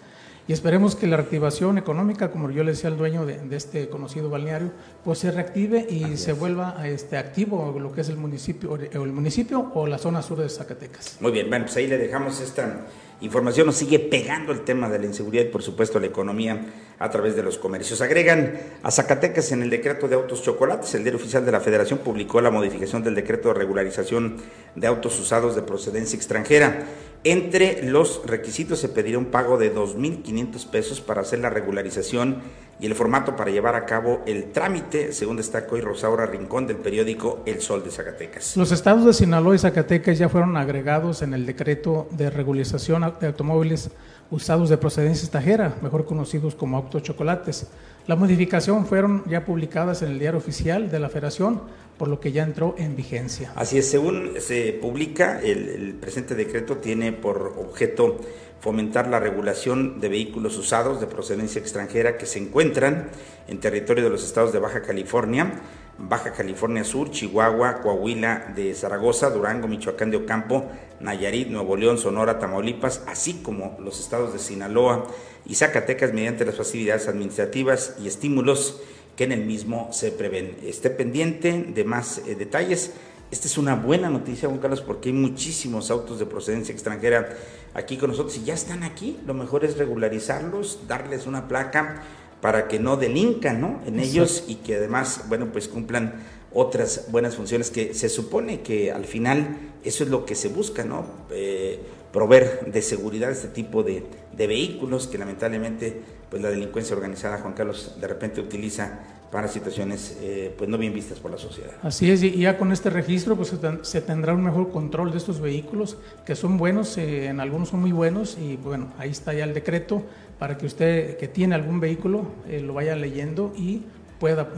y 0.48 0.52
esperemos 0.52 0.96
que 0.96 1.06
la 1.06 1.16
reactivación 1.16 1.78
económica, 1.78 2.30
como 2.30 2.50
yo 2.50 2.64
le 2.64 2.72
decía 2.72 2.90
al 2.90 2.98
dueño 2.98 3.24
de, 3.24 3.40
este 3.56 3.88
conocido 3.88 4.28
balneario, 4.28 4.70
pues 5.04 5.20
se 5.20 5.30
reactive 5.30 5.86
y 5.88 6.16
se 6.16 6.32
vuelva 6.32 6.76
este, 6.86 7.16
activo 7.16 7.76
lo 7.78 7.92
que 7.92 8.00
es 8.00 8.08
el 8.08 8.16
municipio, 8.16 8.72
o 8.72 8.76
el 8.76 9.12
municipio 9.12 9.70
o 9.74 9.86
la 9.86 9.98
zona 9.98 10.22
sur 10.22 10.38
de 10.38 10.48
Zacatecas. 10.48 11.18
Muy 11.20 11.32
bien, 11.32 11.48
bueno, 11.48 11.66
pues 11.66 11.76
ahí 11.76 11.86
le 11.86 11.98
dejamos 11.98 12.40
esta 12.40 12.86
información 13.22 13.66
nos 13.66 13.76
sigue 13.76 14.00
pegando 14.00 14.52
el 14.52 14.62
tema 14.62 14.88
de 14.88 14.98
la 14.98 15.06
inseguridad 15.06 15.44
y 15.44 15.48
por 15.48 15.62
supuesto 15.62 16.00
la 16.00 16.06
economía 16.06 16.66
a 16.98 17.08
través 17.08 17.36
de 17.36 17.42
los 17.42 17.56
comercios. 17.56 18.00
Agregan 18.00 18.58
a 18.82 18.90
Zacatecas 18.90 19.52
en 19.52 19.62
el 19.62 19.70
decreto 19.70 20.08
de 20.08 20.16
autos 20.16 20.42
chocolates. 20.42 20.94
El 20.94 21.04
diario 21.04 21.20
oficial 21.20 21.46
de 21.46 21.52
la 21.52 21.60
Federación 21.60 22.00
publicó 22.00 22.40
la 22.40 22.50
modificación 22.50 23.02
del 23.02 23.14
decreto 23.14 23.48
de 23.48 23.54
regularización 23.54 24.38
de 24.74 24.86
autos 24.86 25.18
usados 25.20 25.54
de 25.54 25.62
procedencia 25.62 26.16
extranjera. 26.16 26.84
Entre 27.24 27.84
los 27.84 28.22
requisitos 28.26 28.80
se 28.80 28.88
pedirá 28.88 29.16
un 29.16 29.26
pago 29.26 29.56
de 29.56 29.72
2.500 29.72 30.66
pesos 30.66 31.00
para 31.00 31.20
hacer 31.20 31.38
la 31.38 31.50
regularización 31.50 32.42
y 32.80 32.86
el 32.86 32.96
formato 32.96 33.36
para 33.36 33.52
llevar 33.52 33.76
a 33.76 33.86
cabo 33.86 34.22
el 34.26 34.50
trámite, 34.50 35.12
según 35.12 35.36
destacó 35.36 35.76
hoy 35.76 35.82
Rosaura 35.82 36.26
Rincón 36.26 36.66
del 36.66 36.78
periódico 36.78 37.40
El 37.46 37.60
Sol 37.60 37.84
de 37.84 37.92
Zacatecas. 37.92 38.56
Los 38.56 38.72
estados 38.72 39.04
de 39.04 39.12
Sinaloa 39.12 39.54
y 39.54 39.58
Zacatecas 39.58 40.18
ya 40.18 40.28
fueron 40.28 40.56
agregados 40.56 41.22
en 41.22 41.32
el 41.32 41.46
decreto 41.46 42.08
de 42.10 42.28
regularización 42.28 43.14
de 43.20 43.28
automóviles 43.28 43.90
usados 44.32 44.70
de 44.70 44.78
procedencia 44.78 45.24
extranjera, 45.24 45.76
mejor 45.82 46.06
conocidos 46.06 46.54
como 46.54 46.78
autos 46.78 47.02
chocolates. 47.02 47.66
La 48.06 48.16
modificación 48.16 48.86
fueron 48.86 49.22
ya 49.28 49.44
publicadas 49.44 50.00
en 50.02 50.10
el 50.12 50.18
diario 50.18 50.38
oficial 50.38 50.90
de 50.90 50.98
la 50.98 51.10
Federación, 51.10 51.60
por 51.98 52.08
lo 52.08 52.18
que 52.18 52.32
ya 52.32 52.42
entró 52.42 52.74
en 52.78 52.96
vigencia. 52.96 53.52
Así 53.54 53.78
es, 53.78 53.90
según 53.90 54.32
se 54.40 54.72
publica, 54.72 55.38
el, 55.40 55.68
el 55.68 55.94
presente 55.94 56.34
decreto 56.34 56.78
tiene 56.78 57.12
por 57.12 57.54
objeto 57.58 58.18
fomentar 58.60 59.06
la 59.08 59.20
regulación 59.20 60.00
de 60.00 60.08
vehículos 60.08 60.56
usados 60.56 61.00
de 61.00 61.06
procedencia 61.06 61.60
extranjera 61.60 62.16
que 62.16 62.26
se 62.26 62.38
encuentran 62.38 63.10
en 63.48 63.60
territorio 63.60 64.02
de 64.02 64.10
los 64.10 64.24
estados 64.24 64.52
de 64.52 64.60
Baja 64.60 64.82
California, 64.82 65.60
Baja 65.98 66.32
California 66.32 66.84
Sur, 66.84 67.10
Chihuahua, 67.10 67.80
Coahuila 67.80 68.52
de 68.56 68.74
Zaragoza, 68.74 69.30
Durango, 69.30 69.68
Michoacán 69.68 70.10
de 70.10 70.16
Ocampo, 70.16 70.70
Nayarit, 71.00 71.48
Nuevo 71.48 71.76
León, 71.76 71.98
Sonora, 71.98 72.38
Tamaulipas, 72.38 73.02
así 73.06 73.40
como 73.42 73.76
los 73.80 74.00
estados 74.00 74.32
de 74.32 74.38
Sinaloa 74.38 75.06
y 75.44 75.54
Zacatecas 75.54 76.12
mediante 76.12 76.44
las 76.44 76.56
facilidades 76.56 77.08
administrativas 77.08 77.96
y 78.02 78.08
estímulos 78.08 78.80
que 79.16 79.24
en 79.24 79.32
el 79.32 79.44
mismo 79.44 79.88
se 79.92 80.12
prevén. 80.12 80.56
Esté 80.64 80.90
pendiente 80.90 81.66
de 81.74 81.84
más 81.84 82.18
eh, 82.26 82.34
detalles. 82.34 82.92
Esta 83.30 83.46
es 83.46 83.56
una 83.56 83.74
buena 83.74 84.10
noticia, 84.10 84.48
Juan 84.48 84.60
Carlos, 84.60 84.82
porque 84.82 85.08
hay 85.08 85.14
muchísimos 85.14 85.90
autos 85.90 86.18
de 86.18 86.26
procedencia 86.26 86.72
extranjera 86.72 87.34
aquí 87.74 87.96
con 87.96 88.10
nosotros 88.10 88.36
y 88.36 88.44
ya 88.44 88.54
están 88.54 88.82
aquí. 88.82 89.18
Lo 89.26 89.34
mejor 89.34 89.64
es 89.64 89.78
regularizarlos, 89.78 90.86
darles 90.86 91.26
una 91.26 91.48
placa 91.48 92.02
para 92.42 92.66
que 92.66 92.80
no 92.80 92.96
delincan 92.96 93.60
¿no? 93.60 93.80
en 93.86 94.00
ellos 94.00 94.44
y 94.48 94.56
que 94.56 94.74
además, 94.74 95.26
bueno, 95.28 95.52
pues 95.52 95.68
cumplan 95.68 96.14
otras 96.52 97.06
buenas 97.10 97.36
funciones 97.36 97.70
que 97.70 97.94
se 97.94 98.08
supone 98.08 98.60
que 98.60 98.90
al 98.90 99.04
final 99.04 99.56
eso 99.84 100.02
es 100.02 100.10
lo 100.10 100.26
que 100.26 100.34
se 100.34 100.48
busca, 100.48 100.84
¿no? 100.84 101.06
Eh, 101.30 101.80
proveer 102.12 102.66
de 102.66 102.82
seguridad 102.82 103.30
este 103.30 103.48
tipo 103.48 103.82
de, 103.82 104.04
de, 104.36 104.46
vehículos 104.46 105.06
que 105.06 105.16
lamentablemente 105.16 106.02
pues 106.28 106.42
la 106.42 106.50
delincuencia 106.50 106.94
organizada, 106.94 107.38
Juan 107.38 107.54
Carlos, 107.54 107.96
de 108.00 108.06
repente 108.08 108.40
utiliza 108.40 109.00
para 109.32 109.48
situaciones 109.48 110.18
eh, 110.20 110.54
pues 110.58 110.68
no 110.68 110.76
bien 110.76 110.92
vistas 110.92 111.18
por 111.18 111.30
la 111.30 111.38
sociedad. 111.38 111.70
Así 111.82 112.10
es, 112.10 112.22
y 112.22 112.36
ya 112.36 112.58
con 112.58 112.70
este 112.70 112.90
registro 112.90 113.34
pues 113.34 113.54
se 113.82 114.00
tendrá 114.02 114.34
un 114.34 114.44
mejor 114.44 114.70
control 114.70 115.10
de 115.10 115.18
estos 115.18 115.40
vehículos 115.40 115.96
que 116.26 116.36
son 116.36 116.58
buenos, 116.58 116.98
eh, 116.98 117.28
en 117.28 117.40
algunos 117.40 117.70
son 117.70 117.80
muy 117.80 117.92
buenos 117.92 118.36
y 118.38 118.56
bueno, 118.56 118.92
ahí 118.98 119.10
está 119.10 119.32
ya 119.32 119.44
el 119.44 119.54
decreto 119.54 120.02
para 120.42 120.58
que 120.58 120.66
usted 120.66 121.18
que 121.18 121.28
tiene 121.28 121.54
algún 121.54 121.78
vehículo 121.78 122.26
eh, 122.48 122.58
lo 122.58 122.74
vaya 122.74 122.96
leyendo 122.96 123.52
y 123.56 123.82
pueda 124.18 124.48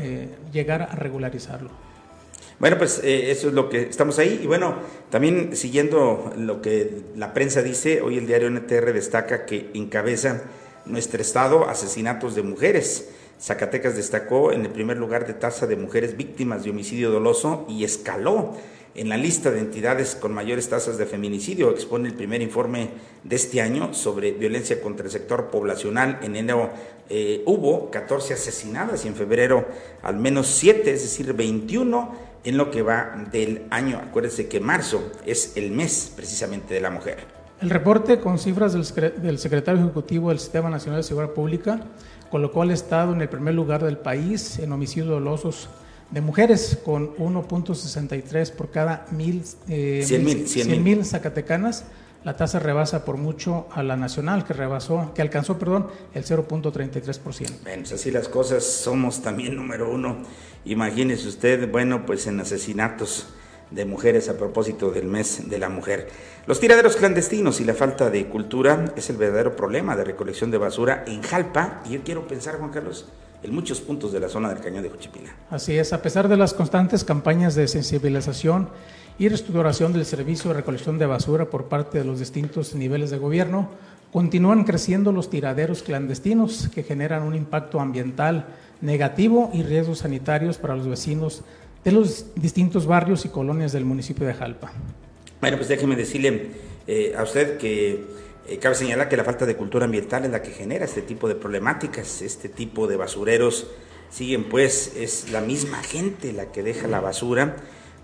llegar 0.50 0.81
a 0.81 0.95
regularizarlo. 0.95 1.69
Bueno, 2.59 2.79
pues 2.79 3.03
eso 3.05 3.49
es 3.49 3.53
lo 3.53 3.69
que 3.69 3.83
estamos 3.83 4.19
ahí. 4.19 4.41
Y 4.43 4.47
bueno, 4.47 4.76
también 5.11 5.55
siguiendo 5.55 6.33
lo 6.38 6.62
que 6.62 7.03
la 7.17 7.35
prensa 7.35 7.61
dice, 7.61 8.00
hoy 8.00 8.17
el 8.17 8.26
diario 8.26 8.49
NTR 8.49 8.95
destaca 8.95 9.45
que 9.45 9.73
encabeza 9.75 10.45
nuestro 10.87 11.21
estado 11.21 11.69
asesinatos 11.69 12.35
de 12.35 12.45
mujeres. 12.45 13.11
Zacatecas 13.38 13.95
destacó 13.95 14.53
en 14.53 14.62
el 14.62 14.71
primer 14.71 14.97
lugar 14.97 15.26
de 15.26 15.35
tasa 15.35 15.67
de 15.67 15.76
mujeres 15.76 16.17
víctimas 16.17 16.64
de 16.64 16.71
homicidio 16.71 17.11
doloso 17.11 17.67
y 17.69 17.85
escaló 17.85 18.55
en 18.94 19.08
la 19.08 19.16
lista 19.16 19.50
de 19.50 19.60
entidades 19.60 20.14
con 20.14 20.32
mayores 20.32 20.68
tasas 20.68 20.98
de 20.98 21.06
feminicidio. 21.06 21.70
Expone 21.70 22.08
el 22.08 22.14
primer 22.14 22.42
informe 22.42 22.90
de 23.22 23.36
este 23.36 23.60
año 23.60 23.92
sobre 23.92 24.32
violencia 24.32 24.80
contra 24.80 25.06
el 25.06 25.12
sector 25.12 25.50
poblacional. 25.50 26.20
En 26.22 26.36
enero 26.36 26.70
eh, 27.08 27.42
hubo 27.46 27.90
14 27.90 28.34
asesinadas 28.34 29.04
y 29.04 29.08
en 29.08 29.14
febrero 29.14 29.66
al 30.02 30.16
menos 30.16 30.46
7, 30.46 30.92
es 30.92 31.02
decir, 31.02 31.32
21 31.32 32.34
en 32.44 32.56
lo 32.56 32.70
que 32.70 32.82
va 32.82 33.26
del 33.32 33.66
año. 33.70 33.98
Acuérdense 33.98 34.48
que 34.48 34.60
marzo 34.60 35.10
es 35.26 35.56
el 35.56 35.72
mes 35.72 36.12
precisamente 36.14 36.74
de 36.74 36.80
la 36.80 36.90
mujer. 36.90 37.18
El 37.60 37.70
reporte 37.70 38.20
con 38.20 38.38
cifras 38.38 38.72
del 38.74 39.38
secretario 39.38 39.80
ejecutivo 39.80 40.28
del 40.28 40.38
Sistema 40.38 40.68
Nacional 40.68 41.00
de 41.00 41.04
Seguridad 41.04 41.32
Pública 41.32 41.80
colocó 42.30 42.62
al 42.62 42.70
Estado 42.72 43.12
en 43.14 43.22
el 43.22 43.28
primer 43.28 43.54
lugar 43.54 43.82
del 43.82 43.96
país 43.96 44.58
en 44.58 44.72
homicidios 44.72 45.08
dolosos 45.08 45.68
de 46.11 46.20
mujeres, 46.20 46.78
con 46.84 47.16
1.63 47.16 48.52
por 48.52 48.70
cada 48.70 49.06
mil, 49.11 49.42
eh, 49.68 50.06
mil, 50.80 51.04
zacatecanas. 51.04 51.84
La 52.25 52.37
tasa 52.37 52.58
rebasa 52.58 53.04
por 53.04 53.18
mucho 53.18 53.68
a 53.73 53.82
la 53.82 53.96
nacional, 53.96 54.44
que 54.44 54.54
rebasó, 54.54 55.12
que 55.14 55.20
alcanzó, 55.20 55.58
perdón, 55.58 55.88
el 56.14 56.25
0.33%. 56.25 57.20
Bueno, 57.62 57.82
pues 57.82 57.92
así 57.92 58.11
las 58.11 58.28
cosas, 58.28 58.64
somos 58.64 59.20
también 59.20 59.56
número 59.56 59.90
uno. 59.90 60.23
Imagínese 60.64 61.28
usted, 61.28 61.70
bueno, 61.70 62.06
pues 62.06 62.26
en 62.26 62.40
asesinatos 62.40 63.26
de 63.70 63.84
mujeres 63.84 64.28
a 64.28 64.38
propósito 64.38 64.90
del 64.90 65.06
mes 65.06 65.50
de 65.50 65.58
la 65.58 65.68
mujer. 65.68 66.08
Los 66.46 66.61
tiraderos 66.61 66.96
clandestinos 66.96 67.61
y 67.61 67.64
la 67.64 67.75
falta 67.75 68.08
de 68.08 68.26
cultura 68.26 68.92
es 68.96 69.11
el 69.11 69.16
verdadero 69.16 69.56
problema 69.56 69.96
de 69.96 70.04
recolección 70.04 70.50
de 70.50 70.58
basura 70.58 71.04
en 71.06 71.23
Jalpa 71.23 71.82
y 71.84 71.90
yo 71.90 72.02
quiero 72.04 72.26
pensar, 72.28 72.58
Juan 72.58 72.70
Carlos, 72.70 73.06
en 73.44 73.54
muchos 73.54 73.80
puntos 73.80 74.12
de 74.12 74.20
la 74.20 74.28
zona 74.28 74.48
del 74.48 74.60
Cañón 74.60 74.82
de 74.82 74.88
Juchipila. 74.88 75.34
Así 75.50 75.76
es, 75.76 75.92
a 75.92 76.00
pesar 76.00 76.28
de 76.28 76.36
las 76.36 76.54
constantes 76.54 77.04
campañas 77.04 77.54
de 77.54 77.68
sensibilización 77.68 78.70
y 79.18 79.28
reestructuración 79.28 79.92
del 79.92 80.06
servicio 80.06 80.48
de 80.48 80.56
recolección 80.56 80.98
de 80.98 81.06
basura 81.06 81.44
por 81.50 81.66
parte 81.66 81.98
de 81.98 82.04
los 82.04 82.18
distintos 82.18 82.74
niveles 82.74 83.10
de 83.10 83.18
gobierno, 83.18 83.68
continúan 84.12 84.64
creciendo 84.64 85.12
los 85.12 85.28
tiraderos 85.28 85.82
clandestinos 85.82 86.70
que 86.74 86.82
generan 86.82 87.22
un 87.22 87.34
impacto 87.34 87.80
ambiental 87.80 88.46
negativo 88.80 89.50
y 89.52 89.62
riesgos 89.62 89.98
sanitarios 89.98 90.56
para 90.56 90.74
los 90.74 90.86
vecinos 90.88 91.42
de 91.84 91.92
los 91.92 92.26
distintos 92.34 92.86
barrios 92.86 93.24
y 93.26 93.28
colonias 93.28 93.72
del 93.72 93.84
municipio 93.84 94.26
de 94.26 94.34
Jalpa. 94.34 94.72
Bueno, 95.40 95.58
pues 95.58 95.68
déjeme 95.68 95.96
decirle 95.96 96.50
eh, 96.86 97.14
a 97.16 97.22
usted 97.22 97.58
que 97.58 98.04
eh, 98.46 98.58
cabe 98.58 98.74
señalar 98.74 99.08
que 99.08 99.16
la 99.16 99.24
falta 99.24 99.46
de 99.46 99.56
cultura 99.56 99.86
ambiental 99.86 100.24
es 100.24 100.30
la 100.30 100.42
que 100.42 100.50
genera 100.50 100.84
este 100.84 101.00
tipo 101.00 101.28
de 101.28 101.34
problemáticas, 101.34 102.20
este 102.20 102.48
tipo 102.48 102.86
de 102.86 102.96
basureros 102.96 103.68
siguen 104.10 104.44
pues, 104.44 104.92
es 104.96 105.30
la 105.30 105.40
misma 105.40 105.82
gente 105.82 106.32
la 106.32 106.52
que 106.52 106.62
deja 106.62 106.86
la 106.86 107.00
basura. 107.00 107.56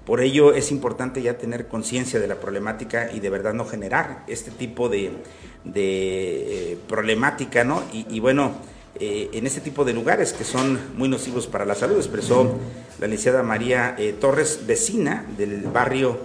Por 0.06 0.22
ello 0.22 0.54
es 0.54 0.70
importante 0.70 1.20
ya 1.20 1.36
tener 1.36 1.68
conciencia 1.68 2.18
de 2.18 2.26
la 2.26 2.36
problemática 2.36 3.12
y 3.12 3.20
de 3.20 3.28
verdad 3.28 3.52
no 3.52 3.66
generar 3.66 4.24
este 4.28 4.50
tipo 4.50 4.88
de, 4.88 5.12
de 5.64 6.72
eh, 6.72 6.78
problemática, 6.88 7.62
¿no? 7.62 7.82
Y, 7.92 8.18
bueno, 8.18 8.52
eh, 8.98 9.28
en 9.34 9.46
este 9.46 9.60
tipo 9.60 9.84
de 9.84 9.92
lugares 9.92 10.32
que 10.32 10.44
son 10.44 10.80
muy 10.96 11.08
nocivos 11.08 11.46
para 11.46 11.66
la 11.66 11.74
salud, 11.74 11.96
expresó 11.96 12.58
la 12.98 13.06
licenciada 13.06 13.42
María 13.42 13.94
Torres, 14.20 14.66
vecina 14.66 15.26
del 15.36 15.64
barrio 15.64 16.18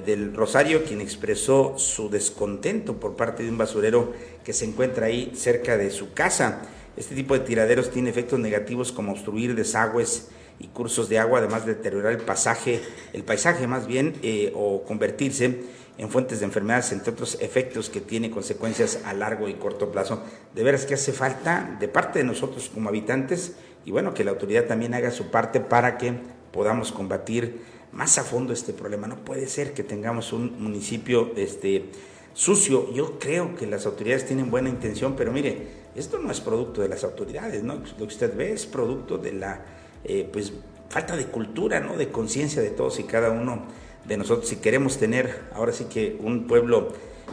del 0.00 0.34
Rosario, 0.34 0.84
quien 0.84 1.00
expresó 1.00 1.74
su 1.76 2.08
descontento 2.08 2.98
por 2.98 3.16
parte 3.16 3.42
de 3.42 3.50
un 3.50 3.58
basurero 3.58 4.12
que 4.44 4.52
se 4.52 4.64
encuentra 4.64 5.06
ahí 5.06 5.32
cerca 5.34 5.76
de 5.76 5.90
su 5.90 6.12
casa. 6.12 6.62
Este 6.96 7.14
tipo 7.14 7.34
de 7.34 7.40
tiraderos 7.40 7.90
tiene 7.90 8.10
efectos 8.10 8.38
negativos 8.38 8.92
como 8.92 9.12
obstruir 9.12 9.54
desagües 9.54 10.28
y 10.58 10.68
cursos 10.68 11.08
de 11.08 11.18
agua, 11.18 11.40
además 11.40 11.66
de 11.66 11.74
deteriorar 11.74 12.12
el 12.12 12.18
pasaje, 12.18 12.80
el 13.12 13.24
paisaje 13.24 13.66
más 13.66 13.86
bien, 13.86 14.14
o 14.54 14.84
convertirse 14.84 15.60
en 15.98 16.08
fuentes 16.08 16.40
de 16.40 16.46
enfermedades, 16.46 16.92
entre 16.92 17.12
otros 17.12 17.38
efectos 17.40 17.90
que 17.90 18.00
tiene 18.00 18.30
consecuencias 18.30 19.00
a 19.04 19.12
largo 19.12 19.48
y 19.48 19.54
corto 19.54 19.90
plazo. 19.90 20.22
De 20.54 20.62
veras 20.62 20.86
que 20.86 20.94
hace 20.94 21.12
falta 21.12 21.76
de 21.80 21.88
parte 21.88 22.18
de 22.18 22.24
nosotros 22.24 22.70
como 22.72 22.88
habitantes 22.88 23.52
y 23.84 23.90
bueno, 23.90 24.14
que 24.14 24.24
la 24.24 24.30
autoridad 24.30 24.64
también 24.64 24.94
haga 24.94 25.10
su 25.10 25.30
parte 25.30 25.60
para 25.60 25.98
que 25.98 26.14
podamos 26.52 26.92
combatir 26.92 27.60
más 27.92 28.18
a 28.18 28.24
fondo 28.24 28.52
este 28.52 28.72
problema. 28.72 29.06
No 29.06 29.24
puede 29.24 29.46
ser 29.46 29.74
que 29.74 29.82
tengamos 29.84 30.32
un 30.32 30.62
municipio 30.62 31.32
este, 31.36 31.90
sucio. 32.34 32.92
Yo 32.92 33.18
creo 33.18 33.54
que 33.54 33.66
las 33.66 33.86
autoridades 33.86 34.26
tienen 34.26 34.50
buena 34.50 34.68
intención, 34.68 35.14
pero 35.16 35.32
mire, 35.32 35.82
esto 35.94 36.18
no 36.18 36.30
es 36.30 36.40
producto 36.40 36.80
de 36.80 36.88
las 36.88 37.04
autoridades, 37.04 37.62
¿no? 37.62 37.74
Lo 37.74 37.96
que 37.96 38.04
usted 38.04 38.34
ve 38.34 38.52
es 38.52 38.66
producto 38.66 39.18
de 39.18 39.32
la 39.32 39.64
eh, 40.04 40.28
pues, 40.32 40.52
falta 40.88 41.16
de 41.16 41.26
cultura, 41.26 41.80
¿no? 41.80 41.96
De 41.96 42.08
conciencia 42.08 42.62
de 42.62 42.70
todos 42.70 42.98
y 42.98 43.04
cada 43.04 43.30
uno 43.30 43.66
de 44.06 44.16
nosotros. 44.16 44.48
Si 44.48 44.56
queremos 44.56 44.98
tener 44.98 45.42
ahora 45.54 45.72
sí 45.72 45.84
que 45.84 46.16
un 46.20 46.46
pueblo 46.46 46.88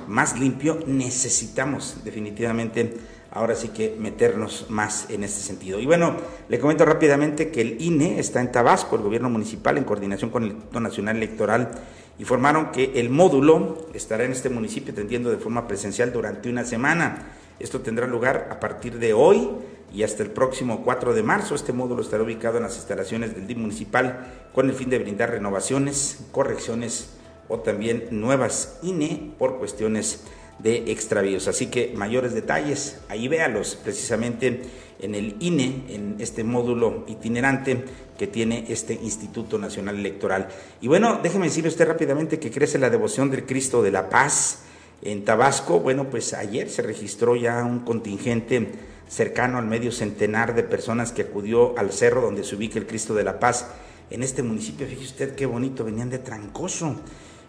más 0.07 0.39
limpio, 0.39 0.79
necesitamos 0.85 2.03
definitivamente 2.03 2.93
ahora 3.31 3.55
sí 3.55 3.69
que 3.69 3.95
meternos 3.99 4.65
más 4.69 5.09
en 5.09 5.23
este 5.23 5.41
sentido. 5.41 5.79
Y 5.79 5.85
bueno, 5.85 6.15
le 6.47 6.59
comento 6.59 6.85
rápidamente 6.85 7.51
que 7.51 7.61
el 7.61 7.81
INE 7.81 8.19
está 8.19 8.41
en 8.41 8.51
Tabasco, 8.51 8.95
el 8.95 9.03
gobierno 9.03 9.29
municipal, 9.29 9.77
en 9.77 9.83
coordinación 9.83 10.31
con 10.31 10.43
el 10.43 10.49
Instituto 10.49 10.79
Nacional 10.79 11.17
Electoral, 11.17 11.71
informaron 12.17 12.71
que 12.71 12.93
el 12.95 13.09
módulo 13.09 13.87
estará 13.93 14.23
en 14.23 14.31
este 14.31 14.49
municipio 14.49 14.93
atendiendo 14.93 15.29
de 15.29 15.37
forma 15.37 15.67
presencial 15.67 16.11
durante 16.11 16.49
una 16.49 16.65
semana. 16.65 17.33
Esto 17.59 17.81
tendrá 17.81 18.07
lugar 18.07 18.49
a 18.51 18.59
partir 18.59 18.99
de 18.99 19.13
hoy 19.13 19.49
y 19.93 20.03
hasta 20.03 20.23
el 20.23 20.31
próximo 20.31 20.83
4 20.83 21.13
de 21.13 21.23
marzo. 21.23 21.55
Este 21.55 21.73
módulo 21.73 22.01
estará 22.01 22.23
ubicado 22.23 22.57
en 22.57 22.63
las 22.63 22.75
instalaciones 22.75 23.35
del 23.35 23.47
DIM 23.47 23.61
municipal 23.61 24.49
con 24.53 24.69
el 24.69 24.75
fin 24.75 24.89
de 24.89 24.99
brindar 24.99 25.31
renovaciones, 25.31 26.19
correcciones 26.31 27.11
o 27.47 27.59
también 27.59 28.07
nuevas 28.11 28.79
INE 28.83 29.33
por 29.37 29.57
cuestiones 29.57 30.23
de 30.59 30.91
extravíos. 30.91 31.47
Así 31.47 31.67
que 31.67 31.93
mayores 31.95 32.33
detalles, 32.33 32.99
ahí 33.09 33.27
véalos 33.27 33.75
precisamente 33.75 34.61
en 34.99 35.15
el 35.15 35.37
INE, 35.39 35.83
en 35.89 36.15
este 36.19 36.43
módulo 36.43 37.05
itinerante 37.07 37.85
que 38.17 38.27
tiene 38.27 38.65
este 38.67 38.93
Instituto 38.93 39.57
Nacional 39.57 39.97
Electoral. 39.97 40.49
Y 40.81 40.87
bueno, 40.87 41.19
déjeme 41.23 41.45
decirle 41.45 41.69
usted 41.69 41.87
rápidamente 41.87 42.39
que 42.39 42.51
crece 42.51 42.77
la 42.77 42.89
devoción 42.89 43.31
del 43.31 43.45
Cristo 43.45 43.81
de 43.81 43.91
la 43.91 44.09
Paz 44.09 44.63
en 45.01 45.23
Tabasco. 45.23 45.79
Bueno, 45.79 46.09
pues 46.09 46.33
ayer 46.33 46.69
se 46.69 46.81
registró 46.81 47.37
ya 47.37 47.63
un 47.63 47.79
contingente 47.79 48.67
cercano 49.07 49.57
al 49.57 49.65
medio 49.65 49.91
centenar 49.91 50.53
de 50.53 50.63
personas 50.63 51.13
que 51.13 51.23
acudió 51.23 51.77
al 51.79 51.91
cerro 51.91 52.21
donde 52.21 52.43
se 52.43 52.55
ubica 52.55 52.77
el 52.77 52.85
Cristo 52.85 53.15
de 53.15 53.23
la 53.23 53.39
Paz 53.39 53.67
en 54.09 54.21
este 54.21 54.43
municipio. 54.43 54.85
Fíjese 54.85 55.11
usted 55.11 55.35
qué 55.35 55.45
bonito, 55.45 55.85
venían 55.85 56.09
de 56.09 56.19
Trancoso. 56.19 56.97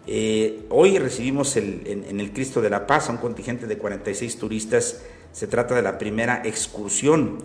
Eh, 0.07 0.65
hoy 0.69 0.97
recibimos 0.97 1.55
en, 1.57 2.19
el 2.19 2.33
Cristo 2.33 2.61
de 2.61 2.71
la 2.71 2.87
Paz 2.87 3.09
a 3.09 3.11
un 3.11 3.17
contingente 3.17 3.67
de 3.67 3.77
46 3.77 4.37
turistas. 4.37 5.01
Se 5.31 5.47
trata 5.47 5.75
de 5.75 5.81
la 5.81 5.97
primera 5.97 6.41
excursión 6.43 7.37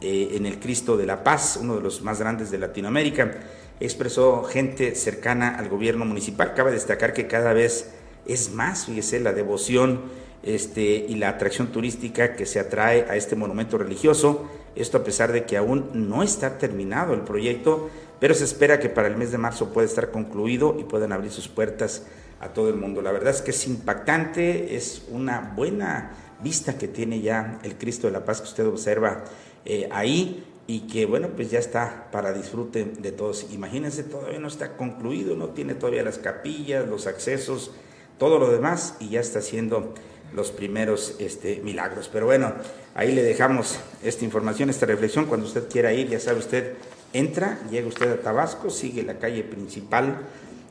eh, 0.00 0.30
en 0.34 0.46
el 0.46 0.60
Cristo 0.60 0.96
de 0.96 1.06
la 1.06 1.24
Paz, 1.24 1.58
uno 1.60 1.74
de 1.76 1.82
los 1.82 2.02
más 2.02 2.20
grandes 2.20 2.50
de 2.50 2.58
Latinoamérica. 2.58 3.40
expresó 3.80 4.44
gente 4.44 4.94
cercana 4.94 5.56
al 5.58 5.68
gobierno 5.68 6.04
municipal. 6.04 6.54
Cabe 6.54 6.70
destacar 6.70 7.12
que 7.12 7.26
cada 7.26 7.52
vez 7.52 7.90
es 8.26 8.52
más, 8.52 8.86
fíjese, 8.86 9.18
la 9.18 9.32
devoción 9.32 10.02
este, 10.44 11.06
y 11.08 11.16
la 11.16 11.30
atracción 11.30 11.68
turística 11.68 12.36
que 12.36 12.46
se 12.46 12.60
atrae 12.60 13.06
a 13.08 13.16
este 13.16 13.34
monumento 13.34 13.76
religioso. 13.76 14.48
Esto 14.76 14.98
a 14.98 15.04
pesar 15.04 15.32
de 15.32 15.44
que 15.44 15.56
aún 15.56 15.90
no 15.94 16.22
está 16.22 16.58
terminado 16.58 17.14
el 17.14 17.20
proyecto, 17.20 17.90
pero 18.20 18.34
se 18.34 18.44
espera 18.44 18.80
que 18.80 18.88
para 18.88 19.08
el 19.08 19.16
mes 19.16 19.32
de 19.32 19.38
marzo 19.38 19.72
pueda 19.72 19.86
estar 19.86 20.10
concluido 20.10 20.76
y 20.78 20.84
puedan 20.84 21.12
abrir 21.12 21.30
sus 21.30 21.48
puertas 21.48 22.04
a 22.40 22.48
todo 22.48 22.68
el 22.68 22.76
mundo. 22.76 23.02
La 23.02 23.12
verdad 23.12 23.34
es 23.34 23.42
que 23.42 23.50
es 23.50 23.66
impactante, 23.66 24.76
es 24.76 25.02
una 25.10 25.52
buena 25.56 26.12
vista 26.42 26.76
que 26.76 26.88
tiene 26.88 27.20
ya 27.20 27.58
el 27.62 27.76
Cristo 27.76 28.06
de 28.06 28.12
la 28.12 28.24
Paz 28.24 28.40
que 28.40 28.48
usted 28.48 28.66
observa 28.66 29.24
eh, 29.64 29.88
ahí 29.92 30.44
y 30.66 30.80
que 30.80 31.06
bueno, 31.06 31.28
pues 31.34 31.50
ya 31.50 31.58
está 31.58 32.08
para 32.10 32.32
disfrute 32.32 32.84
de 32.84 33.12
todos. 33.12 33.46
Imagínense, 33.52 34.02
todavía 34.02 34.38
no 34.38 34.48
está 34.48 34.76
concluido, 34.76 35.36
no 35.36 35.48
tiene 35.50 35.74
todavía 35.74 36.02
las 36.02 36.18
capillas, 36.18 36.88
los 36.88 37.06
accesos, 37.06 37.72
todo 38.18 38.38
lo 38.38 38.50
demás 38.50 38.96
y 39.00 39.10
ya 39.10 39.20
está 39.20 39.40
haciendo 39.40 39.94
los 40.34 40.50
primeros 40.50 41.16
este, 41.18 41.60
milagros. 41.62 42.08
Pero 42.12 42.26
bueno, 42.26 42.52
ahí 42.94 43.12
le 43.12 43.22
dejamos 43.22 43.78
esta 44.02 44.24
información, 44.24 44.70
esta 44.70 44.86
reflexión. 44.86 45.26
Cuando 45.26 45.46
usted 45.46 45.68
quiera 45.68 45.92
ir, 45.92 46.08
ya 46.08 46.20
sabe 46.20 46.38
usted, 46.38 46.74
entra, 47.14 47.58
llega 47.70 47.88
usted 47.88 48.12
a 48.12 48.20
Tabasco, 48.20 48.68
sigue 48.68 49.02
la 49.02 49.18
calle 49.18 49.42
principal 49.44 50.18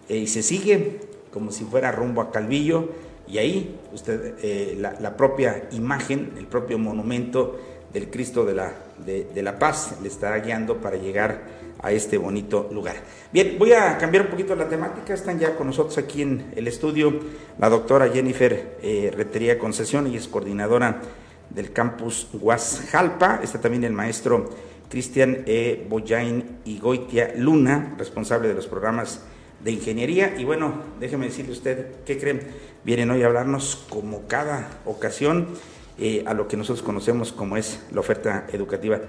eh, 0.08 0.18
y 0.18 0.28
se 0.28 0.44
sigue 0.44 1.00
como 1.32 1.52
si 1.52 1.64
fuera 1.64 1.92
rumbo 1.92 2.22
a 2.22 2.32
Calvillo 2.32 2.90
y 3.28 3.38
ahí 3.40 3.80
usted, 3.94 4.36
eh, 4.44 4.78
la, 4.78 5.18
propia 5.18 5.64
imagen, 5.72 6.34
el 6.38 6.46
propio 6.46 6.78
monumento 6.78 7.60
del 7.92 8.10
Cristo 8.10 8.46
de 8.46 8.54
la, 8.54 8.74
de, 9.06 9.42
la 9.42 9.58
Paz 9.58 9.96
le 10.02 10.10
estará 10.10 10.40
guiando 10.40 10.78
para 10.78 10.98
llegar 10.98 11.64
a 11.82 11.92
este 11.92 12.18
bonito 12.18 12.70
lugar. 12.72 12.96
Bien, 13.32 13.56
voy 13.58 13.74
a 13.74 13.98
cambiar 13.98 14.26
un 14.26 14.32
poquito 14.32 14.56
la 14.56 14.70
temática. 14.70 15.14
Están 15.14 15.40
ya 15.40 15.56
con 15.56 15.68
nosotros 15.68 15.98
aquí 15.98 16.22
en 16.22 16.52
el 16.56 16.68
estudio 16.68 17.14
la 17.60 17.70
doctora 17.70 18.10
Jennifer 18.10 18.78
eh, 18.82 19.12
Retería 19.16 19.58
Concesión, 19.60 20.08
y 20.08 20.18
es 20.18 20.28
coordinadora 20.28 21.02
del 21.50 21.72
campus 21.72 22.28
Guasjalpa. 22.34 23.40
Está 23.44 23.60
también 23.60 23.84
el 23.84 23.94
maestro 23.94 24.50
Cristian 24.94 25.42
E. 25.48 25.88
Boyain 25.90 26.60
y 26.66 26.78
Goitia 26.78 27.34
Luna, 27.36 27.96
responsable 27.98 28.48
de 28.48 28.54
los 28.54 28.68
programas 28.68 29.22
de 29.64 29.72
ingeniería. 29.72 30.36
Y 30.38 30.46
bueno, 30.46 30.84
déjeme 31.00 31.26
decirle 31.26 31.52
usted, 31.52 32.04
¿qué 32.06 32.20
creen? 32.20 32.42
Vienen 32.84 33.10
hoy 33.10 33.24
a 33.24 33.26
hablarnos 33.26 33.88
como 33.90 34.28
cada 34.28 34.70
ocasión 34.86 35.48
eh, 35.98 36.24
a 36.28 36.36
lo 36.36 36.48
que 36.48 36.58
nosotros 36.58 36.86
conocemos 36.86 37.34
como 37.34 37.58
es 37.58 37.80
la 37.92 38.02
oferta 38.02 38.46
educativa. 38.54 39.02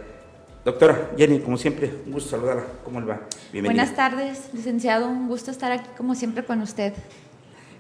Doctora 0.65 1.11
Jenny, 1.19 1.41
como 1.41 1.59
siempre, 1.59 1.93
un 2.07 2.13
gusto 2.13 2.31
saludarla. 2.31 2.65
¿Cómo 2.83 2.99
le 3.01 3.07
va? 3.07 3.21
Bienvenida. 3.53 3.83
Buenas 3.85 3.95
tardes, 3.95 4.49
licenciado. 4.55 5.07
Un 5.07 5.29
gusto 5.29 5.51
estar 5.51 5.71
aquí 5.71 5.91
como 5.99 6.15
siempre 6.15 6.47
con 6.47 6.63
usted. 6.63 6.95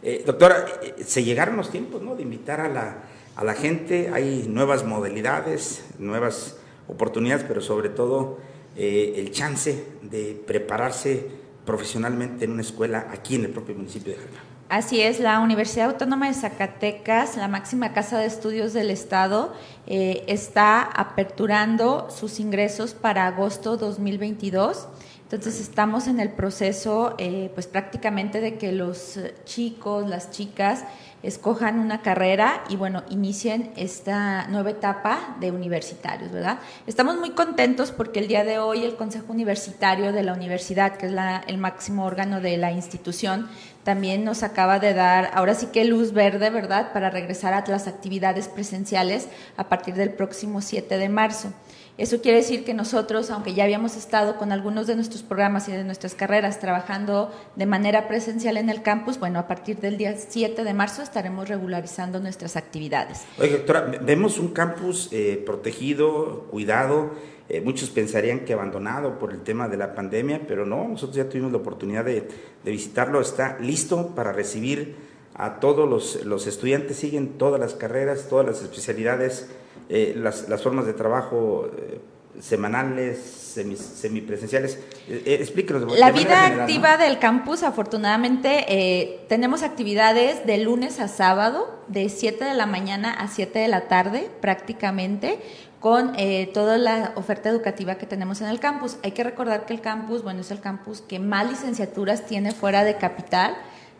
Eh, 0.02 0.24
doctora, 0.26 0.66
eh, 0.82 1.02
se 1.06 1.24
llegaron 1.24 1.56
los 1.56 1.70
tiempos 1.70 2.02
¿no? 2.02 2.14
de 2.14 2.22
invitar 2.22 2.60
a 2.60 2.68
la, 2.68 2.98
a 3.34 3.44
la 3.44 3.54
gente. 3.54 4.10
Hay 4.12 4.44
nuevas 4.46 4.84
modalidades, 4.84 5.86
nuevas 5.98 6.58
oportunidades, 6.88 7.44
pero 7.46 7.60
sobre 7.60 7.88
todo 7.88 8.38
el 8.76 9.30
chance 9.30 9.84
de 10.02 10.42
prepararse 10.46 11.28
profesionalmente 11.64 12.44
en 12.44 12.50
una 12.52 12.62
escuela 12.62 13.06
aquí 13.10 13.36
en 13.36 13.44
el 13.44 13.50
propio 13.50 13.74
municipio 13.74 14.12
de 14.12 14.18
Jalapa. 14.18 14.54
Así 14.68 15.02
es, 15.02 15.20
la 15.20 15.40
Universidad 15.40 15.90
Autónoma 15.90 16.26
de 16.26 16.34
Zacatecas, 16.34 17.36
la 17.36 17.48
máxima 17.48 17.92
casa 17.92 18.18
de 18.18 18.26
estudios 18.26 18.72
del 18.72 18.90
Estado, 18.90 19.52
eh, 19.86 20.24
está 20.26 20.82
aperturando 20.82 22.08
sus 22.10 22.40
ingresos 22.40 22.94
para 22.94 23.26
agosto 23.26 23.76
2022. 23.76 24.88
Entonces 25.22 25.60
estamos 25.60 26.08
en 26.08 26.18
el 26.18 26.30
proceso, 26.30 27.14
eh, 27.18 27.50
pues 27.54 27.66
prácticamente 27.66 28.40
de 28.40 28.56
que 28.56 28.72
los 28.72 29.18
chicos, 29.44 30.08
las 30.08 30.30
chicas 30.30 30.84
escojan 31.24 31.78
una 31.78 32.02
carrera 32.02 32.62
y 32.68 32.76
bueno, 32.76 33.02
inicien 33.08 33.72
esta 33.76 34.46
nueva 34.48 34.70
etapa 34.70 35.36
de 35.40 35.50
universitarios, 35.50 36.30
¿verdad? 36.30 36.58
Estamos 36.86 37.16
muy 37.16 37.30
contentos 37.30 37.92
porque 37.92 38.20
el 38.20 38.28
día 38.28 38.44
de 38.44 38.58
hoy 38.58 38.84
el 38.84 38.96
Consejo 38.96 39.32
Universitario 39.32 40.12
de 40.12 40.22
la 40.22 40.34
Universidad, 40.34 40.96
que 40.96 41.06
es 41.06 41.12
el 41.46 41.58
máximo 41.58 42.04
órgano 42.04 42.40
de 42.40 42.56
la 42.58 42.72
institución, 42.72 43.48
también 43.84 44.24
nos 44.24 44.42
acaba 44.42 44.78
de 44.78 44.94
dar, 44.94 45.30
ahora 45.34 45.54
sí 45.54 45.66
que 45.66 45.84
luz 45.84 46.12
verde, 46.12 46.50
¿verdad?, 46.50 46.92
para 46.92 47.10
regresar 47.10 47.52
a 47.52 47.64
las 47.66 47.86
actividades 47.86 48.48
presenciales 48.48 49.28
a 49.56 49.68
partir 49.68 49.94
del 49.94 50.10
próximo 50.10 50.60
7 50.60 50.98
de 50.98 51.08
marzo. 51.08 51.52
Eso 51.96 52.20
quiere 52.20 52.38
decir 52.38 52.64
que 52.64 52.74
nosotros, 52.74 53.30
aunque 53.30 53.54
ya 53.54 53.62
habíamos 53.62 53.96
estado 53.96 54.36
con 54.36 54.50
algunos 54.50 54.88
de 54.88 54.96
nuestros 54.96 55.22
programas 55.22 55.68
y 55.68 55.72
de 55.72 55.84
nuestras 55.84 56.16
carreras 56.16 56.58
trabajando 56.58 57.30
de 57.54 57.66
manera 57.66 58.08
presencial 58.08 58.56
en 58.56 58.68
el 58.68 58.82
campus, 58.82 59.20
bueno, 59.20 59.38
a 59.38 59.46
partir 59.46 59.78
del 59.78 59.96
día 59.96 60.16
7 60.16 60.64
de 60.64 60.74
marzo 60.74 61.02
estaremos 61.02 61.48
regularizando 61.48 62.18
nuestras 62.18 62.56
actividades. 62.56 63.22
Oye, 63.38 63.58
doctora, 63.58 63.92
vemos 64.02 64.40
un 64.40 64.48
campus 64.48 65.08
eh, 65.12 65.40
protegido, 65.46 66.48
cuidado. 66.50 67.12
Eh, 67.48 67.60
muchos 67.60 67.90
pensarían 67.90 68.40
que 68.40 68.54
abandonado 68.54 69.18
por 69.18 69.32
el 69.32 69.42
tema 69.42 69.68
de 69.68 69.76
la 69.76 69.94
pandemia, 69.94 70.40
pero 70.48 70.66
no, 70.66 70.88
nosotros 70.88 71.16
ya 71.16 71.28
tuvimos 71.28 71.52
la 71.52 71.58
oportunidad 71.58 72.04
de, 72.04 72.26
visitarlo. 72.64 73.20
Está 73.20 73.58
listo 73.60 74.14
para 74.16 74.32
recibir 74.32 74.96
a 75.34 75.60
todos 75.60 75.88
los, 75.88 76.24
los 76.24 76.46
estudiantes, 76.46 76.96
siguen 76.96 77.38
todas 77.38 77.60
las 77.60 77.74
carreras, 77.74 78.28
todas 78.28 78.46
las 78.46 78.62
especialidades 78.62 79.48
eh, 79.88 80.14
las, 80.16 80.48
las, 80.48 80.62
formas 80.62 80.86
de 80.86 80.94
trabajo 80.94 81.68
eh, 81.76 82.00
semanales, 82.40 83.18
semipresenciales. 83.18 84.78
Eh, 85.08 85.36
explíquenos. 85.40 85.98
La 85.98 86.10
vida 86.10 86.46
activa 86.46 86.96
del 86.96 87.18
campus, 87.18 87.62
afortunadamente, 87.62 89.26
tenemos 89.28 89.62
actividades 89.62 90.46
de 90.46 90.58
lunes 90.58 91.00
a 91.00 91.08
sábado, 91.08 91.80
de 91.88 92.08
7 92.08 92.44
de 92.44 92.54
la 92.54 92.66
mañana 92.66 93.12
a 93.12 93.28
7 93.28 93.58
de 93.58 93.68
la 93.68 93.88
tarde, 93.88 94.30
prácticamente 94.40 95.38
con 95.80 96.16
toda 96.54 96.78
la 96.78 97.12
oferta 97.14 97.50
educativa 97.50 97.96
que 97.96 98.06
tenemos 98.06 98.40
en 98.40 98.48
el 98.48 98.58
campus. 98.58 98.96
Hay 99.02 99.12
que 99.12 99.22
recordar 99.22 99.66
que 99.66 99.74
el 99.74 99.82
campus, 99.82 100.22
bueno, 100.22 100.40
es 100.40 100.50
el 100.50 100.60
campus 100.60 101.02
que 101.02 101.18
más 101.18 101.46
licenciaturas 101.48 102.24
tiene 102.24 102.52
fuera 102.52 102.84
de 102.84 102.96
capital. 102.96 103.54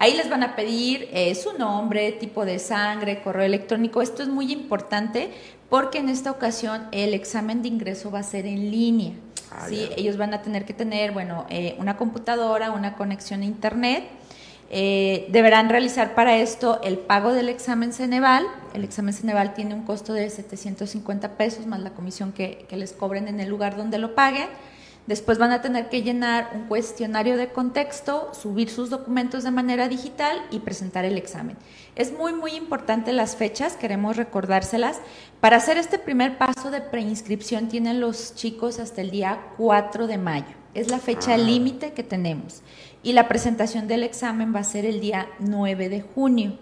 Ahí 0.00 0.14
les 0.16 0.30
van 0.30 0.44
a 0.44 0.54
pedir 0.54 1.08
eh, 1.12 1.34
su 1.34 1.58
nombre, 1.58 2.12
tipo 2.12 2.44
de 2.44 2.60
sangre, 2.60 3.20
correo 3.20 3.44
electrónico. 3.44 4.00
Esto 4.00 4.22
es 4.22 4.28
muy 4.28 4.52
importante 4.52 5.32
porque 5.68 5.98
en 5.98 6.08
esta 6.08 6.30
ocasión 6.30 6.86
el 6.92 7.14
examen 7.14 7.62
de 7.62 7.68
ingreso 7.68 8.08
va 8.08 8.20
a 8.20 8.22
ser 8.22 8.46
en 8.46 8.70
línea. 8.70 9.14
Ah, 9.50 9.66
¿sí? 9.68 9.88
Ellos 9.96 10.16
van 10.16 10.34
a 10.34 10.40
tener 10.40 10.64
que 10.64 10.72
tener, 10.72 11.10
bueno, 11.10 11.46
eh, 11.50 11.74
una 11.80 11.96
computadora, 11.96 12.70
una 12.70 12.94
conexión 12.94 13.42
a 13.42 13.44
internet. 13.44 14.04
Eh, 14.70 15.26
deberán 15.30 15.68
realizar 15.68 16.14
para 16.14 16.36
esto 16.36 16.80
el 16.84 16.98
pago 16.98 17.32
del 17.32 17.48
examen 17.48 17.92
Ceneval. 17.92 18.46
El 18.74 18.84
examen 18.84 19.12
Ceneval 19.12 19.52
tiene 19.54 19.74
un 19.74 19.82
costo 19.82 20.12
de 20.12 20.30
750 20.30 21.36
pesos 21.36 21.66
más 21.66 21.80
la 21.80 21.90
comisión 21.90 22.30
que, 22.30 22.66
que 22.68 22.76
les 22.76 22.92
cobren 22.92 23.26
en 23.26 23.40
el 23.40 23.48
lugar 23.48 23.76
donde 23.76 23.98
lo 23.98 24.14
paguen. 24.14 24.46
Después 25.08 25.38
van 25.38 25.52
a 25.52 25.62
tener 25.62 25.88
que 25.88 26.02
llenar 26.02 26.50
un 26.54 26.66
cuestionario 26.66 27.38
de 27.38 27.48
contexto, 27.48 28.30
subir 28.34 28.68
sus 28.68 28.90
documentos 28.90 29.42
de 29.42 29.50
manera 29.50 29.88
digital 29.88 30.36
y 30.50 30.58
presentar 30.58 31.06
el 31.06 31.16
examen. 31.16 31.56
Es 31.96 32.12
muy, 32.12 32.34
muy 32.34 32.50
importante 32.50 33.14
las 33.14 33.34
fechas, 33.34 33.74
queremos 33.74 34.18
recordárselas. 34.18 34.98
Para 35.40 35.56
hacer 35.56 35.78
este 35.78 35.98
primer 35.98 36.36
paso 36.36 36.70
de 36.70 36.82
preinscripción 36.82 37.68
tienen 37.68 38.00
los 38.00 38.34
chicos 38.34 38.78
hasta 38.78 39.00
el 39.00 39.10
día 39.10 39.40
4 39.56 40.08
de 40.08 40.18
mayo. 40.18 40.54
Es 40.74 40.90
la 40.90 40.98
fecha 40.98 41.32
Ah. 41.32 41.38
límite 41.38 41.94
que 41.94 42.02
tenemos. 42.02 42.60
Y 43.02 43.14
la 43.14 43.28
presentación 43.28 43.88
del 43.88 44.02
examen 44.02 44.54
va 44.54 44.60
a 44.60 44.64
ser 44.64 44.84
el 44.84 45.00
día 45.00 45.26
9 45.38 45.88
de 45.88 46.02
junio. 46.02 46.58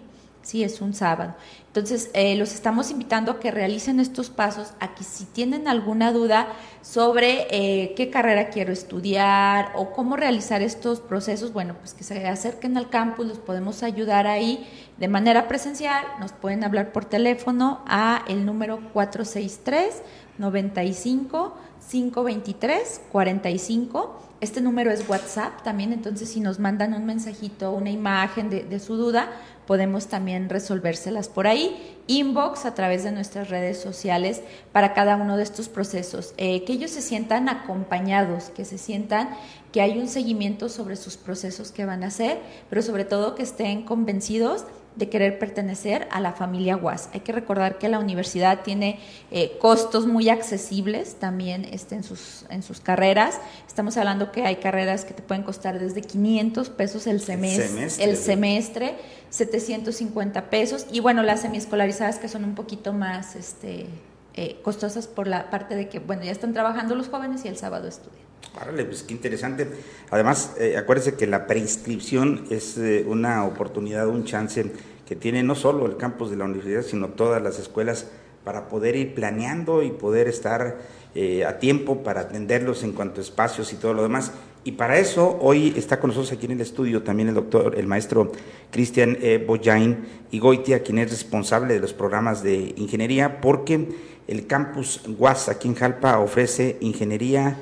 Sí, 0.47 0.63
es 0.63 0.79
un 0.79 0.93
sábado. 0.93 1.35
Entonces, 1.67 2.09
eh, 2.13 2.37
los 2.37 2.53
estamos 2.53 2.89
invitando 2.89 3.33
a 3.33 3.39
que 3.41 3.51
realicen 3.51 3.99
estos 3.99 4.29
pasos, 4.29 4.71
a 4.79 4.95
que 4.95 5.03
si 5.03 5.25
tienen 5.25 5.67
alguna 5.67 6.13
duda 6.13 6.47
sobre 6.81 7.47
eh, 7.51 7.93
qué 7.97 8.09
carrera 8.09 8.49
quiero 8.49 8.71
estudiar 8.71 9.73
o 9.75 9.91
cómo 9.91 10.15
realizar 10.15 10.61
estos 10.61 11.01
procesos, 11.01 11.51
bueno, 11.51 11.75
pues 11.77 11.93
que 11.93 12.05
se 12.05 12.25
acerquen 12.25 12.77
al 12.77 12.89
campus, 12.89 13.27
los 13.27 13.39
podemos 13.39 13.83
ayudar 13.83 14.25
ahí 14.25 14.65
de 14.97 15.09
manera 15.09 15.49
presencial, 15.49 16.05
nos 16.21 16.31
pueden 16.31 16.63
hablar 16.63 16.93
por 16.93 17.03
teléfono 17.03 17.81
a 17.85 18.23
el 18.29 18.45
número 18.45 18.79
463 18.93 20.01
95 20.37 21.57
523 21.89 23.01
45. 23.11 24.26
Este 24.39 24.61
número 24.61 24.91
es 24.91 25.09
WhatsApp 25.09 25.63
también, 25.63 25.93
entonces 25.93 26.29
si 26.29 26.41
nos 26.41 26.59
mandan 26.59 26.93
un 26.93 27.07
mensajito, 27.07 27.71
una 27.71 27.89
imagen 27.89 28.51
de, 28.51 28.79
su 28.79 28.95
duda, 28.95 29.31
podemos 29.65 30.07
también 30.07 30.47
resolvérselas 30.47 31.27
por 31.27 31.47
ahí. 31.47 31.97
Inbox 32.05 32.65
a 32.65 32.75
través 32.75 33.03
de 33.03 33.11
nuestras 33.11 33.49
redes 33.49 33.81
sociales 33.81 34.43
para 34.71 34.93
cada 34.93 35.15
uno 35.15 35.37
de 35.37 35.43
estos 35.43 35.69
procesos. 35.69 36.35
Eh, 36.37 36.65
que 36.65 36.73
ellos 36.73 36.91
se 36.91 37.01
sientan 37.01 37.49
acompañados, 37.49 38.51
que 38.51 38.63
se 38.63 38.77
sientan 38.77 39.29
que 39.71 39.81
hay 39.81 39.97
un 39.97 40.07
seguimiento 40.07 40.69
sobre 40.69 40.97
sus 40.97 41.17
procesos 41.17 41.71
que 41.71 41.85
van 41.85 42.03
a 42.03 42.07
hacer, 42.07 42.39
pero 42.69 42.83
sobre 42.83 43.05
todo 43.05 43.33
que 43.33 43.41
estén 43.41 43.85
convencidos 43.85 44.65
de 44.97 45.09
querer 45.09 45.39
pertenecer 45.39 46.07
a 46.11 46.19
la 46.19 46.33
familia 46.33 46.75
UAS. 46.75 47.09
Hay 47.13 47.19
que 47.19 47.31
recordar 47.31 47.77
que 47.77 47.87
la 47.87 47.99
universidad 47.99 48.61
tiene 48.63 48.99
eh, 49.31 49.57
costos 49.59 50.07
muy 50.07 50.29
accesibles 50.29 51.15
también 51.15 51.65
este, 51.71 51.95
en, 51.95 52.03
sus, 52.03 52.45
en 52.49 52.63
sus 52.63 52.79
carreras. 52.79 53.39
Estamos 53.67 53.95
hablando 53.97 54.31
que 54.31 54.45
hay 54.45 54.57
carreras 54.57 55.05
que 55.05 55.13
te 55.13 55.21
pueden 55.21 55.43
costar 55.43 55.79
desde 55.79 56.01
500 56.01 56.69
pesos 56.69 57.07
el 57.07 57.21
semestre, 57.21 57.67
semestre. 57.67 58.03
el 58.05 58.17
semestre 58.17 58.95
750 59.29 60.49
pesos 60.49 60.87
y 60.91 60.99
bueno, 60.99 61.23
las 61.23 61.41
semiescolarizadas 61.41 62.17
que 62.17 62.27
son 62.27 62.43
un 62.43 62.55
poquito 62.55 62.93
más 62.93 63.35
este, 63.35 63.85
eh, 64.33 64.59
costosas 64.63 65.07
por 65.07 65.27
la 65.27 65.49
parte 65.49 65.75
de 65.75 65.89
que, 65.89 65.99
bueno, 65.99 66.23
ya 66.23 66.31
están 66.31 66.53
trabajando 66.53 66.95
los 66.95 67.09
jóvenes 67.09 67.45
y 67.45 67.47
el 67.47 67.57
sábado 67.57 67.87
estudian. 67.87 68.26
Árale, 68.59 68.85
pues 68.85 69.03
qué 69.03 69.13
interesante. 69.13 69.67
Además, 70.09 70.55
eh, 70.59 70.77
acuérdese 70.77 71.15
que 71.15 71.27
la 71.27 71.45
preinscripción 71.45 72.45
es 72.49 72.77
eh, 72.77 73.05
una 73.07 73.45
oportunidad, 73.45 74.07
un 74.07 74.25
chance 74.25 74.71
que 75.07 75.15
tiene 75.15 75.43
no 75.43 75.55
solo 75.55 75.85
el 75.85 75.97
campus 75.97 76.31
de 76.31 76.37
la 76.37 76.45
universidad, 76.45 76.81
sino 76.81 77.09
todas 77.09 77.41
las 77.41 77.59
escuelas 77.59 78.07
para 78.43 78.69
poder 78.69 78.95
ir 78.95 79.13
planeando 79.13 79.83
y 79.83 79.91
poder 79.91 80.27
estar 80.27 80.77
eh, 81.15 81.45
a 81.45 81.59
tiempo 81.59 82.03
para 82.03 82.21
atenderlos 82.21 82.83
en 82.83 82.93
cuanto 82.93 83.19
a 83.19 83.23
espacios 83.23 83.73
y 83.73 83.75
todo 83.75 83.93
lo 83.93 84.03
demás. 84.03 84.31
Y 84.63 84.73
para 84.73 84.99
eso 84.99 85.37
hoy 85.41 85.73
está 85.75 85.99
con 85.99 86.09
nosotros 86.09 86.31
aquí 86.31 86.45
en 86.45 86.53
el 86.53 86.61
estudio 86.61 87.01
también 87.01 87.29
el 87.29 87.35
doctor, 87.35 87.73
el 87.77 87.87
maestro 87.87 88.31
Cristian 88.69 89.17
eh, 89.21 89.43
Boyain 89.45 89.97
Igoitia, 90.31 90.83
quien 90.83 90.99
es 90.99 91.09
responsable 91.09 91.73
de 91.73 91.79
los 91.79 91.93
programas 91.93 92.43
de 92.43 92.73
ingeniería, 92.77 93.41
porque 93.41 93.87
el 94.27 94.45
campus 94.45 95.01
UAS 95.17 95.49
aquí 95.49 95.67
en 95.67 95.75
Jalpa 95.75 96.19
ofrece 96.19 96.77
ingeniería 96.81 97.57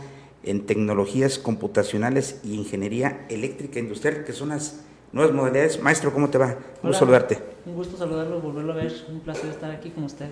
en 0.45 0.65
tecnologías 0.65 1.37
computacionales 1.39 2.39
y 2.43 2.53
ingeniería 2.55 3.25
eléctrica 3.29 3.79
industrial, 3.79 4.23
que 4.25 4.33
son 4.33 4.49
las 4.49 4.81
nuevas 5.11 5.33
modalidades. 5.33 5.81
Maestro, 5.81 6.13
¿cómo 6.13 6.29
te 6.29 6.37
va? 6.37 6.57
Un 6.81 6.89
gusto 6.89 6.99
saludarte. 6.99 7.39
Un 7.65 7.75
gusto 7.75 7.97
saludarlo, 7.97 8.39
volverlo 8.41 8.73
a 8.73 8.75
ver. 8.77 8.93
Un 9.09 9.19
placer 9.21 9.49
estar 9.49 9.71
aquí 9.71 9.89
con 9.89 10.03
usted. 10.03 10.27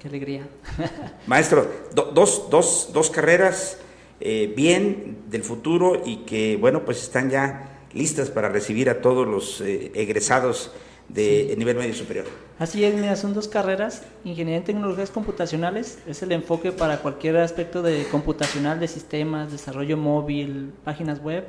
Qué 0.00 0.08
alegría. 0.08 0.46
Maestro, 1.26 1.66
do- 1.94 2.10
dos, 2.14 2.48
dos, 2.50 2.90
dos 2.92 3.10
carreras 3.10 3.78
eh, 4.20 4.52
bien 4.56 5.18
del 5.30 5.42
futuro 5.42 6.02
y 6.04 6.18
que, 6.24 6.56
bueno, 6.56 6.84
pues 6.84 7.02
están 7.02 7.30
ya 7.30 7.80
listas 7.92 8.30
para 8.30 8.48
recibir 8.48 8.90
a 8.90 9.00
todos 9.00 9.26
los 9.26 9.60
eh, 9.60 9.92
egresados 9.94 10.72
de 11.08 11.48
Sí. 11.50 11.56
nivel 11.56 11.76
medio 11.76 11.94
superior. 11.94 12.26
Así 12.58 12.84
es, 12.84 12.94
mira, 12.94 13.16
son 13.16 13.34
dos 13.34 13.48
carreras. 13.48 14.02
Ingeniería 14.24 14.58
en 14.58 14.64
tecnologías 14.64 15.10
computacionales 15.10 15.98
es 16.06 16.22
el 16.22 16.32
enfoque 16.32 16.72
para 16.72 16.98
cualquier 16.98 17.36
aspecto 17.38 17.82
de 17.82 18.04
computacional, 18.10 18.78
de 18.80 18.88
sistemas, 18.88 19.50
desarrollo 19.52 19.96
móvil, 19.96 20.72
páginas 20.84 21.20
web. 21.22 21.44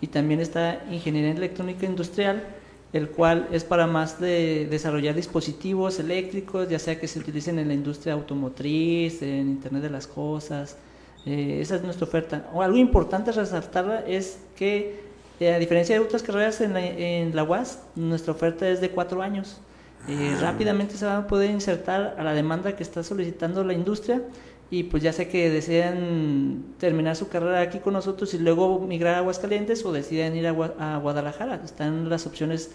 Y 0.00 0.08
también 0.08 0.40
está 0.40 0.84
ingeniería 0.90 1.30
en 1.30 1.36
electrónica 1.38 1.86
industrial, 1.86 2.44
el 2.92 3.08
cual 3.08 3.48
es 3.50 3.64
para 3.64 3.86
más 3.88 4.20
de 4.20 4.66
desarrollar 4.70 5.14
dispositivos 5.14 5.98
eléctricos, 5.98 6.68
ya 6.68 6.78
sea 6.78 7.00
que 7.00 7.08
se 7.08 7.18
utilicen 7.18 7.58
en 7.58 7.68
la 7.68 7.74
industria 7.74 8.12
automotriz, 8.14 9.22
en 9.22 9.48
Internet 9.48 9.82
de 9.82 9.90
las 9.90 10.06
Cosas. 10.06 10.76
Eh, 11.26 11.58
esa 11.60 11.76
es 11.76 11.82
nuestra 11.82 12.06
oferta. 12.06 12.48
O 12.54 12.62
algo 12.62 12.76
importante 12.76 13.32
resaltarla 13.32 14.04
es 14.06 14.38
que, 14.56 15.00
a 15.48 15.58
diferencia 15.58 15.94
de 15.94 16.00
otras 16.04 16.22
carreras 16.22 16.60
en 16.60 16.72
la, 16.74 16.84
en 16.84 17.34
la 17.34 17.44
UAS, 17.44 17.80
nuestra 17.96 18.32
oferta 18.32 18.68
es 18.68 18.80
de 18.80 18.90
cuatro 18.90 19.22
años. 19.22 19.58
Eh, 20.08 20.34
Ah. 20.36 20.38
rápidamente 20.40 20.96
se 20.96 21.04
van 21.06 21.22
a 21.22 21.26
poder 21.26 21.50
insertar 21.50 22.14
a 22.18 22.22
la 22.22 22.34
demanda 22.34 22.76
que 22.76 22.82
está 22.82 23.02
solicitando 23.02 23.64
la 23.64 23.72
industria 23.72 24.20
y 24.70 24.84
pues 24.84 25.02
ya 25.02 25.12
sea 25.12 25.28
que 25.28 25.48
desean 25.48 26.62
terminar 26.78 27.16
su 27.16 27.28
carrera 27.28 27.60
aquí 27.60 27.78
con 27.78 27.92
nosotros 27.94 28.34
y 28.34 28.38
luego 28.38 28.80
migrar 28.80 29.14
a 29.14 29.18
Aguascalientes 29.18 29.84
o 29.84 29.92
deciden 29.92 30.36
ir 30.36 30.46
a, 30.46 30.52
Gua- 30.52 30.74
a 30.78 30.98
Guadalajara. 30.98 31.60
Están 31.64 32.08
las 32.10 32.26
opciones 32.26 32.70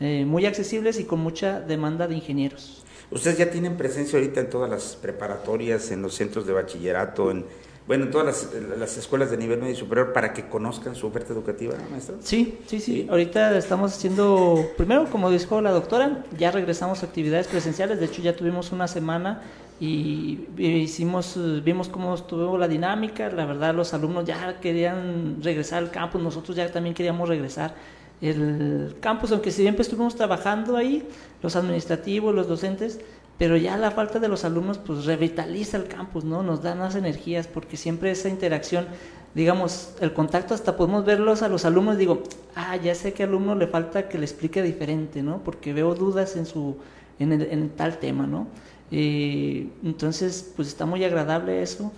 eh, 0.00 0.24
muy 0.26 0.44
accesibles 0.46 0.98
y 1.00 1.04
con 1.04 1.20
mucha 1.20 1.60
demanda 1.60 2.06
de 2.06 2.16
ingenieros. 2.16 2.82
Ustedes 3.10 3.38
ya 3.38 3.50
tienen 3.50 3.76
presencia 3.76 4.18
ahorita 4.18 4.40
en 4.40 4.50
todas 4.50 4.68
las 4.68 4.96
preparatorias, 4.96 5.90
en 5.90 6.02
los 6.02 6.14
centros 6.14 6.46
de 6.46 6.52
bachillerato, 6.52 7.30
en, 7.30 7.44
bueno, 7.86 8.04
en 8.04 8.10
todas 8.10 8.26
las, 8.26 8.78
las 8.78 8.96
escuelas 8.96 9.30
de 9.30 9.36
nivel 9.36 9.60
medio 9.60 9.76
superior 9.76 10.12
para 10.14 10.32
que 10.32 10.48
conozcan 10.48 10.94
su 10.94 11.06
oferta 11.06 11.34
educativa, 11.34 11.74
¿no, 11.76 11.90
maestro? 11.90 12.16
Sí, 12.20 12.58
sí, 12.66 12.80
sí. 12.80 12.92
Sí. 13.02 13.06
Ahorita 13.10 13.56
estamos 13.58 13.92
haciendo, 13.92 14.64
primero, 14.76 15.04
como 15.10 15.30
dijo 15.30 15.60
la 15.60 15.70
doctora, 15.70 16.24
ya 16.38 16.50
regresamos 16.50 17.02
a 17.02 17.06
actividades 17.06 17.46
presenciales. 17.46 18.00
De 18.00 18.06
hecho, 18.06 18.22
ya 18.22 18.34
tuvimos 18.34 18.72
una 18.72 18.88
semana 18.88 19.42
y 19.80 20.46
hicimos, 20.56 21.38
vimos 21.62 21.88
cómo 21.88 22.14
estuvo 22.14 22.56
la 22.56 22.68
dinámica. 22.68 23.28
La 23.28 23.44
verdad, 23.44 23.74
los 23.74 23.92
alumnos 23.92 24.24
ya 24.24 24.60
querían 24.60 25.42
regresar 25.42 25.82
al 25.82 25.90
campus. 25.90 26.22
Nosotros 26.22 26.56
ya 26.56 26.70
también 26.72 26.94
queríamos 26.94 27.28
regresar. 27.28 27.74
El 28.22 28.96
campus, 29.00 29.32
aunque 29.32 29.50
siempre 29.50 29.82
estuvimos 29.82 30.16
trabajando 30.16 30.78
ahí, 30.78 31.06
los 31.42 31.56
administrativos, 31.56 32.34
los 32.34 32.48
docentes, 32.48 33.00
pero 33.38 33.56
ya 33.56 33.76
la 33.76 33.90
falta 33.90 34.18
de 34.20 34.28
los 34.28 34.44
alumnos 34.44 34.78
pues 34.78 35.04
revitaliza 35.06 35.76
el 35.76 35.86
campus, 35.88 36.24
¿no? 36.24 36.42
Nos 36.42 36.62
da 36.62 36.74
más 36.74 36.94
energías 36.94 37.46
porque 37.48 37.76
siempre 37.76 38.10
esa 38.10 38.28
interacción, 38.28 38.86
digamos, 39.34 39.94
el 40.00 40.12
contacto 40.12 40.54
hasta 40.54 40.76
podemos 40.76 41.04
verlos 41.04 41.42
a 41.42 41.48
los 41.48 41.64
alumnos, 41.64 41.96
digo, 41.98 42.22
ah, 42.54 42.76
ya 42.76 42.94
sé 42.94 43.12
que 43.12 43.24
alumno 43.24 43.54
le 43.56 43.66
falta 43.66 44.08
que 44.08 44.18
le 44.18 44.24
explique 44.24 44.62
diferente, 44.62 45.22
¿no? 45.22 45.42
Porque 45.44 45.72
veo 45.72 45.94
dudas 45.94 46.36
en 46.36 46.46
su 46.46 46.76
en, 47.18 47.32
el- 47.32 47.48
en 47.50 47.70
tal 47.70 47.98
tema, 47.98 48.26
¿no? 48.26 48.46
Eh, 48.90 49.68
entonces, 49.84 50.52
pues 50.56 50.68
está 50.68 50.86
muy 50.86 51.02
agradable 51.04 51.62
eso 51.62 51.92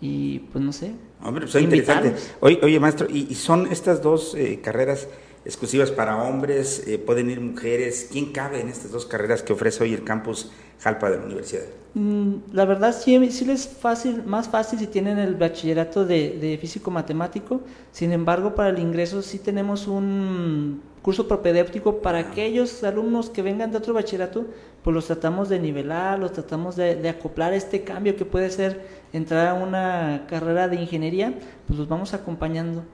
y 0.00 0.40
pues 0.52 0.62
no 0.64 0.72
sé. 0.72 0.92
Hombre, 1.22 1.42
pues 1.46 1.54
es 1.54 1.62
interesante. 1.62 2.14
Oye, 2.40 2.58
oye, 2.62 2.80
maestro, 2.80 3.06
¿y, 3.08 3.26
y 3.30 3.34
son 3.34 3.70
estas 3.70 4.02
dos 4.02 4.34
eh, 4.34 4.60
carreras 4.62 5.08
exclusivas 5.44 5.90
para 5.90 6.16
hombres? 6.22 6.86
Eh, 6.86 6.98
¿Pueden 6.98 7.30
ir 7.30 7.40
mujeres? 7.40 8.08
¿Quién 8.10 8.32
cabe 8.32 8.60
en 8.60 8.68
estas 8.68 8.90
dos 8.92 9.06
carreras 9.06 9.42
que 9.42 9.52
ofrece 9.52 9.82
hoy 9.84 9.94
el 9.94 10.04
campus 10.04 10.52
Jalpa 10.80 11.10
de 11.10 11.18
la 11.18 11.24
universidad? 11.26 11.64
Mm, 11.94 12.36
La 12.52 12.64
verdad 12.64 12.94
sí, 12.94 13.30
sí 13.30 13.44
les 13.44 13.66
es 13.66 13.76
fácil, 13.76 14.24
más 14.24 14.48
fácil 14.48 14.78
si 14.78 14.86
tienen 14.86 15.18
el 15.18 15.34
bachillerato 15.36 16.06
de, 16.06 16.38
de 16.38 16.56
físico-matemático. 16.58 17.60
Sin 17.90 18.12
embargo, 18.12 18.54
para 18.54 18.70
el 18.70 18.78
ingreso 18.78 19.20
sí 19.22 19.38
tenemos 19.38 19.86
un 19.86 20.82
curso 21.02 21.28
propedéutico 21.28 22.00
para 22.00 22.18
aquellos 22.18 22.82
alumnos 22.84 23.28
que 23.28 23.42
vengan 23.42 23.70
de 23.72 23.78
otro 23.78 23.92
bachillerato, 23.92 24.46
pues 24.82 24.94
los 24.94 25.06
tratamos 25.06 25.48
de 25.48 25.58
nivelar, 25.58 26.18
los 26.18 26.32
tratamos 26.32 26.76
de, 26.76 26.94
de 26.96 27.08
acoplar 27.08 27.52
este 27.52 27.82
cambio 27.84 28.16
que 28.16 28.24
puede 28.24 28.50
ser 28.50 28.86
entrar 29.12 29.48
a 29.48 29.54
una 29.54 30.26
carrera 30.28 30.68
de 30.68 30.76
ingeniería, 30.76 31.34
pues 31.66 31.78
los 31.78 31.88
vamos 31.88 32.14
acompañando. 32.14 32.84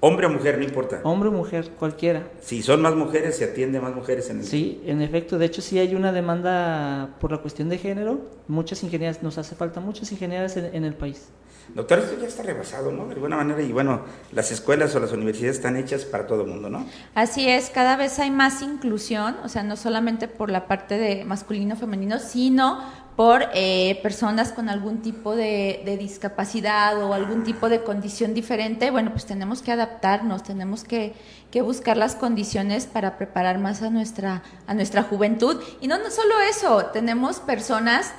Hombre 0.00 0.26
o 0.26 0.30
mujer, 0.30 0.58
no 0.58 0.64
importa. 0.64 1.00
Hombre 1.02 1.28
o 1.28 1.32
mujer, 1.32 1.70
cualquiera. 1.78 2.28
Si 2.40 2.62
son 2.62 2.80
más 2.82 2.94
mujeres, 2.94 3.36
se 3.36 3.44
atiende 3.44 3.80
más 3.80 3.94
mujeres 3.94 4.30
en 4.30 4.38
el... 4.38 4.44
Sí, 4.44 4.80
en 4.86 5.02
efecto, 5.02 5.38
de 5.38 5.46
hecho 5.46 5.60
sí 5.60 5.78
hay 5.78 5.96
una 5.96 6.12
demanda 6.12 7.16
por 7.20 7.32
la 7.32 7.38
cuestión 7.38 7.68
de 7.68 7.78
género. 7.78 8.20
Muchas 8.46 8.82
ingenierías, 8.84 9.22
nos 9.22 9.38
hace 9.38 9.56
falta 9.56 9.80
muchas 9.80 10.12
ingenierías 10.12 10.56
en, 10.56 10.72
en 10.72 10.84
el 10.84 10.94
país. 10.94 11.28
Doctor, 11.74 11.98
esto 11.98 12.18
ya 12.18 12.26
está 12.26 12.42
rebasado, 12.42 12.90
¿no? 12.90 13.06
De 13.06 13.14
alguna 13.14 13.36
manera, 13.36 13.60
y 13.60 13.72
bueno, 13.72 14.00
las 14.32 14.50
escuelas 14.50 14.94
o 14.94 15.00
las 15.00 15.12
universidades 15.12 15.56
están 15.56 15.76
hechas 15.76 16.06
para 16.06 16.26
todo 16.26 16.42
el 16.42 16.48
mundo, 16.48 16.70
¿no? 16.70 16.86
Así 17.14 17.46
es, 17.46 17.68
cada 17.68 17.96
vez 17.96 18.18
hay 18.18 18.30
más 18.30 18.62
inclusión, 18.62 19.36
o 19.44 19.50
sea, 19.50 19.62
no 19.64 19.76
solamente 19.76 20.28
por 20.28 20.50
la 20.50 20.66
parte 20.66 20.96
de 20.96 21.26
masculino 21.26 21.76
femenino, 21.76 22.20
sino 22.20 22.82
por 23.18 23.48
eh, 23.52 23.98
personas 24.00 24.52
con 24.52 24.68
algún 24.68 25.02
tipo 25.02 25.34
de, 25.34 25.96
discapacidad 25.98 27.02
o 27.02 27.14
algún 27.14 27.42
tipo 27.42 27.68
de 27.68 27.82
condición 27.82 28.32
diferente. 28.32 28.92
Bueno, 28.92 29.10
pues 29.10 29.26
tenemos 29.26 29.60
que 29.60 29.72
adaptarnos, 29.72 30.44
tenemos 30.44 30.84
que, 30.84 31.16
buscar 31.60 31.96
las 31.96 32.14
condiciones 32.14 32.86
para 32.86 33.18
preparar 33.18 33.58
más 33.58 33.82
a 33.82 33.90
nuestra, 33.90 34.44
a 34.68 34.74
nuestra 34.74 35.02
juventud. 35.02 35.60
Y 35.80 35.88
no 35.88 35.96
solo 36.10 36.38
eso, 36.48 36.90
tenemos 36.92 37.40
personas 37.40 38.14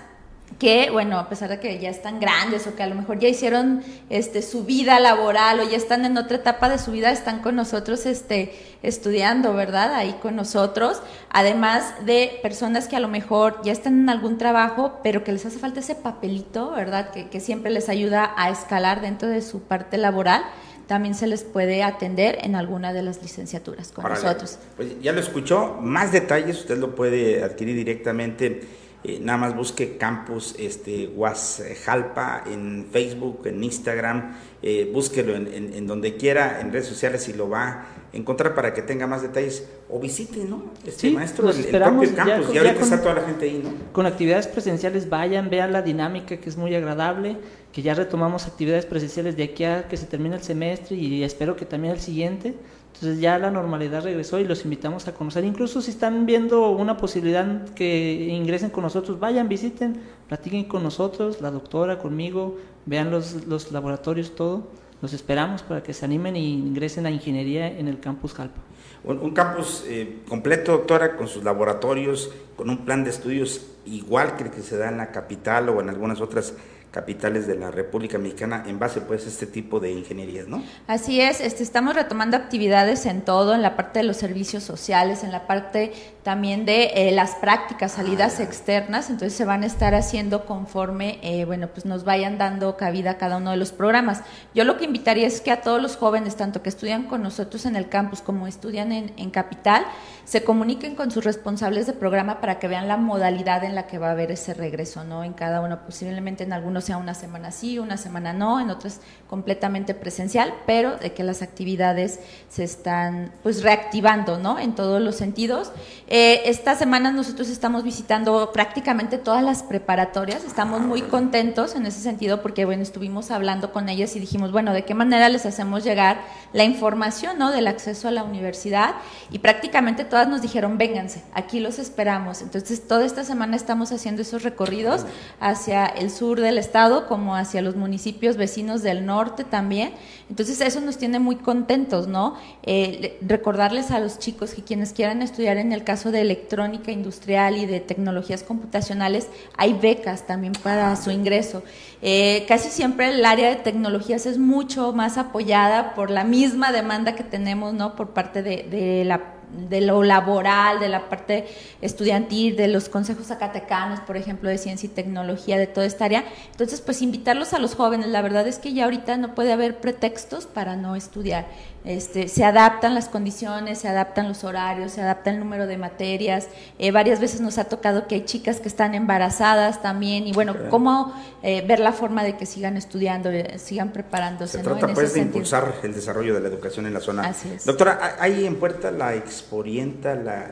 que, 0.60 0.90
bueno, 0.92 1.18
a 1.18 1.30
pesar 1.30 1.50
de 1.50 1.60
que 1.62 1.80
ya 1.80 1.90
están 1.90 2.20
grandes 2.20 2.68
o 2.68 2.76
que 2.76 2.84
a 2.84 2.88
lo 2.88 2.94
mejor 2.94 3.18
ya 3.18 3.30
hicieron 3.30 3.82
este, 4.10 4.42
su 4.42 4.66
vida 4.66 5.00
laboral 5.00 5.62
o 5.62 5.64
ya 5.64 5.78
están 5.78 6.04
en 6.04 6.18
otra 6.18 6.36
etapa 6.36 6.68
de 6.68 6.78
su 6.78 6.92
vida, 6.92 7.12
están 7.12 7.42
con 7.42 7.56
nosotros 7.56 8.06
este, 8.06 8.54
estudiando, 8.84 9.54
¿verdad? 9.54 9.94
Ahí 9.94 10.18
con 10.22 10.36
nosotros. 10.36 11.02
Además 11.30 12.06
de 12.06 12.40
personas 12.42 12.90
que 12.90 12.98
a 12.98 13.00
lo 13.00 13.08
mejor 13.08 13.62
ya 13.64 13.72
están 13.72 14.02
en 14.02 14.10
algún 14.10 14.38
trabajo, 14.38 15.00
pero 15.02 15.24
que 15.24 15.32
les 15.32 15.46
hace 15.46 15.60
falta 15.60 15.80
ese 15.80 15.96
papelito, 15.96 16.72
¿verdad? 16.72 17.12
Que, 17.12 17.30
que 17.30 17.40
siempre 17.40 17.72
les 17.72 17.88
ayuda 17.88 18.34
a 18.36 18.50
escalar 18.50 19.00
dentro 19.00 19.30
de 19.30 19.42
su 19.42 19.62
parte 19.62 19.98
laboral 19.98 20.44
también 20.88 21.14
se 21.14 21.28
les 21.28 21.44
puede 21.44 21.84
atender 21.84 22.40
en 22.42 22.56
alguna 22.56 22.94
de 22.94 23.04
las 23.04 23.22
licenciaturas 23.22 23.92
con 23.92 24.06
nosotros. 24.06 24.58
Pues 24.76 25.00
ya 25.00 25.12
lo 25.12 25.20
escuchó, 25.20 25.78
más 25.80 26.12
detalles 26.12 26.58
usted 26.62 26.80
lo 26.80 26.96
puede 26.96 27.44
adquirir 27.44 27.76
directamente 27.76 28.62
eh, 29.02 29.18
nada 29.22 29.38
más 29.38 29.56
busque 29.56 29.96
Campus 29.98 30.56
este, 30.60 31.08
Guasjalpa 31.08 32.44
en 32.46 32.86
Facebook, 32.92 33.48
en 33.48 33.64
Instagram, 33.64 34.36
eh, 34.62 34.90
búsquelo 34.94 35.36
en, 35.36 35.88
donde 35.88 36.18
quiera, 36.18 36.60
en 36.60 36.74
redes 36.74 36.88
sociales 36.88 37.30
y 37.30 37.34
lo 37.34 37.48
va 37.48 37.68
a 37.68 37.86
encontrar 38.12 38.54
para 38.54 38.74
que 38.74 38.82
tenga 38.82 39.08
más 39.08 39.22
detalles 39.22 39.66
o 39.88 40.02
visite, 40.02 40.44
¿no? 40.44 40.66
Este 40.86 41.12
maestro, 41.12 41.50
el, 41.50 41.56
propio 41.56 42.14
campus, 42.14 42.54
ya, 42.54 42.62
ahorita 42.62 42.82
está 42.82 43.02
toda 43.02 43.16
la 43.16 43.22
gente 43.22 43.46
ahí, 43.46 43.62
¿no? 43.64 43.72
Con 43.94 44.06
actividades 44.06 44.48
presenciales 44.48 45.08
vayan, 45.08 45.50
vean 45.50 45.72
la 45.72 45.82
dinámica 45.82 46.36
que 46.36 46.50
es 46.50 46.58
muy 46.58 46.76
agradable, 46.76 47.38
que 47.72 47.82
ya 47.82 47.94
retomamos 47.94 48.48
actividades 48.48 48.86
presenciales 48.86 49.38
de 49.38 49.44
aquí 49.44 49.64
a 49.64 49.88
que 49.88 49.96
se 49.96 50.08
termine 50.08 50.36
el 50.36 50.44
semestre 50.44 50.98
y 50.98 51.24
espero 51.24 51.56
que 51.56 51.66
también 51.66 51.94
el 51.94 52.02
siguiente 52.02 52.54
entonces 52.94 53.22
ya 53.22 53.40
la 53.40 53.50
normalidad 53.50 54.04
regresó 54.04 54.40
y 54.40 54.44
los 54.44 54.66
invitamos 54.66 55.08
a 55.08 55.14
conocer. 55.14 55.46
Incluso 55.46 55.82
si 55.82 55.92
están 55.92 56.26
viendo 56.26 56.70
una 56.72 56.98
posibilidad 56.98 57.70
que 57.70 58.28
ingresen 58.30 58.72
con 58.72 58.84
nosotros, 58.84 59.20
vayan, 59.20 59.48
visiten, 59.48 60.02
platiquen 60.28 60.66
con 60.66 60.84
nosotros, 60.84 61.40
la 61.40 61.50
doctora, 61.50 62.00
conmigo, 62.00 62.58
vean 62.86 63.10
los, 63.10 63.46
los 63.46 63.72
laboratorios, 63.72 64.36
todo. 64.36 64.68
Los 65.02 65.14
esperamos 65.14 65.64
para 65.64 65.82
que 65.82 65.94
se 65.94 66.04
animen 66.04 66.36
e 66.36 66.40
ingresen 66.40 67.06
a 67.06 67.12
ingeniería 67.12 67.68
en 67.68 67.88
el 67.88 68.02
campus 68.02 68.34
Jalpa. 68.34 68.60
Un, 69.06 69.32
campus 69.32 69.86
eh, 69.88 70.20
completo, 70.28 70.74
doctora, 70.74 71.16
con 71.16 71.30
sus 71.30 71.44
laboratorios, 71.44 72.32
con 72.58 72.70
un 72.70 72.80
plan 72.80 73.06
de 73.06 73.12
estudios 73.12 73.66
igual 73.86 74.36
que 74.36 74.44
el 74.44 74.52
que 74.52 74.62
se 74.62 74.78
da 74.78 74.90
en 74.90 74.98
la 74.98 75.12
capital 75.12 75.70
o 75.70 75.80
en 75.80 75.88
algunas 75.88 76.20
otras 76.20 76.54
capitales 76.92 77.46
de 77.48 77.56
la 77.56 77.72
República 77.72 78.18
Mexicana 78.18 78.64
en 78.68 78.80
base 78.80 79.02
pues 79.02 79.26
a 79.26 79.30
este 79.30 79.46
tipo 79.46 79.80
de 79.80 79.92
ingenierías, 79.92 80.48
¿no? 80.48 80.64
Así 80.88 81.22
es, 81.22 81.40
este, 81.40 81.64
estamos 81.64 81.96
retomando 81.96 82.36
actividades 82.36 83.06
en 83.06 83.22
todo, 83.22 83.54
en 83.54 83.62
la 83.62 83.76
parte 83.76 84.00
de 84.00 84.06
los 84.06 84.18
servicios 84.18 84.64
sociales, 84.64 85.24
en 85.24 85.32
la 85.32 85.46
parte 85.46 85.94
también 86.30 86.64
de 86.64 86.92
eh, 86.94 87.12
las 87.12 87.34
prácticas, 87.34 87.94
salidas 87.94 88.40
externas, 88.40 89.10
entonces 89.10 89.36
se 89.36 89.46
van 89.46 89.64
a 89.64 89.66
estar 89.66 89.96
haciendo 89.96 90.46
conforme, 90.46 91.18
eh, 91.24 91.44
bueno, 91.46 91.70
pues 91.70 91.88
nos 91.88 92.04
vayan 92.04 92.38
dando 92.38 92.78
cabida 92.78 93.10
a 93.10 93.18
cada 93.18 93.38
uno 93.38 93.50
de 93.50 93.58
los 93.58 93.72
programas. 93.72 94.22
Yo 94.54 94.64
lo 94.64 94.78
que 94.78 94.86
invitaría 94.86 95.26
es 95.26 95.42
que 95.42 95.50
a 95.50 95.62
todos 95.62 95.82
los 95.82 95.98
jóvenes, 95.98 96.36
tanto 96.36 96.62
que 96.62 96.70
estudian 96.70 97.08
con 97.08 97.24
nosotros 97.24 97.66
en 97.66 97.76
el 97.76 97.90
campus 97.90 98.22
como 98.22 98.46
estudian 98.46 98.92
en, 98.92 99.12
en 99.18 99.32
Capital, 99.32 99.88
se 100.30 100.44
comuniquen 100.44 100.94
con 100.94 101.10
sus 101.10 101.24
responsables 101.24 101.88
de 101.88 101.94
programa 101.94 102.40
para 102.40 102.60
que 102.60 102.68
vean 102.68 102.88
la 102.88 102.98
modalidad 102.98 103.64
en 103.64 103.74
la 103.74 103.88
que 103.88 103.98
va 103.98 104.10
a 104.10 104.12
haber 104.12 104.30
ese 104.30 104.54
regreso, 104.54 105.04
¿no? 105.04 105.24
En 105.24 105.34
cada 105.34 105.60
uno, 105.60 105.80
posiblemente 105.84 106.44
en 106.44 106.54
algunos 106.54 106.84
sea 106.84 106.98
una 106.98 107.16
semana 107.16 107.52
sí, 107.52 107.80
una 107.80 107.98
semana 107.98 108.32
no, 108.32 108.60
en 108.60 108.70
otras 108.70 109.02
completamente 109.28 109.96
presencial, 109.96 110.54
pero 110.68 110.98
de 110.98 111.14
que 111.14 111.24
las 111.24 111.42
actividades 111.42 112.20
se 112.48 112.64
están 112.64 113.32
pues 113.42 113.64
reactivando, 113.64 114.38
¿no? 114.38 114.60
En 114.60 114.76
todos 114.76 115.02
los 115.02 115.16
sentidos. 115.16 115.72
Eh, 116.08 116.19
esta 116.46 116.76
semana 116.76 117.12
nosotros 117.12 117.50
estamos 117.50 117.84
visitando 117.84 118.52
prácticamente 118.52 119.18
todas 119.18 119.44
las 119.44 119.64
preparatorias, 119.64 120.44
estamos 120.44 120.82
muy 120.82 121.02
contentos 121.02 121.76
en 121.76 121.86
ese 121.86 122.00
sentido 122.00 122.42
porque, 122.42 122.66
bueno, 122.66 122.84
estuvimos 122.84 123.32
hablando 123.32 123.72
con 123.72 123.90
ellas 123.90 124.16
y 124.16 124.20
dijimos, 124.20 124.52
bueno, 124.52 124.74
¿de 124.74 124.86
qué 124.86 124.94
manera 124.94 125.30
les 125.30 125.46
hacemos 125.46 125.84
llegar 125.84 126.22
la 126.54 126.64
información, 126.64 127.38
¿no? 127.38 127.52
Del 127.52 127.68
acceso 127.68 128.08
a 128.08 128.12
la 128.12 128.24
universidad 128.24 128.96
y 129.32 129.40
prácticamente 129.40 130.06
todas 130.06 130.28
nos 130.28 130.42
dijeron, 130.42 130.78
vénganse, 130.78 131.24
aquí 131.34 131.60
los 131.60 131.80
esperamos. 131.80 132.42
Entonces, 132.42 132.88
toda 132.88 133.06
esta 133.06 133.24
semana 133.24 133.56
estamos 133.56 133.92
haciendo 133.92 134.22
esos 134.22 134.44
recorridos 134.44 135.06
hacia 135.40 135.86
el 135.86 136.12
sur 136.12 136.40
del 136.40 136.58
estado 136.58 137.08
como 137.08 137.36
hacia 137.36 137.62
los 137.62 137.76
municipios 137.76 138.38
vecinos 138.38 138.82
del 138.82 139.06
norte 139.06 139.44
también. 139.44 139.94
Entonces 140.30 140.62
eso 140.62 140.80
nos 140.80 140.98
tiene 140.98 141.20
muy 141.20 141.38
contentos, 141.38 142.08
¿no? 142.08 142.36
Eh, 142.64 143.18
recordarles 143.22 143.90
a 143.90 144.00
los 144.00 144.20
chicos 144.20 144.54
que 144.54 144.64
quienes 144.64 144.94
quieran 144.94 145.24
estudiar 145.24 145.58
en 145.58 145.74
el 145.74 145.84
caso 145.84 145.99
de 146.06 146.22
electrónica 146.22 146.92
industrial 146.92 147.58
y 147.58 147.66
de 147.66 147.82
tecnologías 147.82 148.44
computacionales, 148.44 149.28
hay 149.58 149.74
becas 149.74 150.26
también 150.26 150.54
para 150.54 150.96
su 150.96 151.12
ingreso. 151.12 151.64
Eh, 152.02 152.46
casi 152.48 152.70
siempre 152.70 153.10
el 153.10 153.26
área 153.26 153.50
de 153.50 153.58
tecnologías 153.58 154.26
es 154.26 154.38
mucho 154.38 154.94
más 154.94 155.18
apoyada 155.18 155.94
por 155.94 156.10
la 156.10 156.24
misma 156.24 156.72
demanda 156.72 157.16
que 157.16 157.24
tenemos, 157.24 157.74
¿no? 157.74 157.96
Por 157.96 158.12
parte 158.12 158.42
de, 158.42 158.64
de 158.64 159.04
la 159.04 159.36
de 159.52 159.82
lo 159.82 160.04
laboral, 160.04 160.80
de 160.80 160.90
la 160.90 161.10
parte 161.10 161.48
estudiantil, 161.82 162.56
de 162.56 162.68
los 162.68 162.90
consejos 162.90 163.28
zacatecanos, 163.28 164.00
por 164.02 164.16
ejemplo, 164.18 164.50
de 164.50 164.58
ciencia 164.58 164.88
y 164.88 164.90
tecnología, 164.90 165.58
de 165.58 165.68
toda 165.68 165.86
esta 165.86 166.06
área. 166.06 166.24
Entonces, 166.52 166.82
pues 166.82 167.02
invitarlos 167.02 167.54
a 167.54 167.60
los 167.60 167.76
jóvenes. 167.76 168.08
La 168.08 168.22
verdad 168.22 168.48
es 168.48 168.60
que 168.60 168.74
ya 168.74 168.86
ahorita 168.86 169.18
no 169.18 169.34
puede 169.36 169.52
haber 169.52 169.80
pretextos 169.80 170.46
para 170.46 170.76
no 170.76 170.96
estudiar. 170.96 171.48
Este, 171.86 172.28
se 172.28 172.44
adaptan 172.44 172.94
las 172.94 173.08
condiciones, 173.08 173.80
se 173.80 173.88
adaptan 173.88 174.28
los 174.28 174.44
horarios, 174.44 174.92
se 174.92 175.02
adapta 175.02 175.30
el 175.30 175.40
número 175.40 175.66
de 175.66 175.78
materias. 175.78 176.48
Eh, 176.78 176.92
varias 176.92 177.20
veces 177.22 177.40
nos 177.40 177.58
ha 177.58 177.66
tocado 177.66 178.08
que 178.08 178.16
hay 178.16 178.26
chicas 178.26 178.60
que 178.60 178.68
están 178.68 178.96
embarazadas 178.96 179.82
también 179.82 180.28
y 180.28 180.34
bueno, 180.34 180.56
cómo 180.70 181.14
eh, 181.42 181.64
ver 181.66 181.80
la 181.80 181.94
forma 181.94 182.24
de 182.24 182.36
que 182.36 182.46
sigan 182.46 182.76
estudiando, 182.76 183.30
eh, 183.30 183.58
sigan 183.58 183.92
preparándose. 183.92 184.58
Se 184.58 184.64
trata 184.64 184.94
pues 184.94 185.14
de 185.14 185.22
impulsar 185.22 185.76
el 185.84 185.94
desarrollo 185.94 186.34
de 186.34 186.42
la 186.42 186.50
educación 186.50 186.86
en 186.86 186.94
la 186.94 187.00
zona. 187.00 187.24
Así 187.24 187.50
es. 187.50 187.66
Doctora, 187.66 188.18
hay 188.20 188.46
en 188.46 188.58
Puerta 188.58 188.92
la 188.92 189.16
Exporienta, 189.16 190.16
la, 190.16 190.50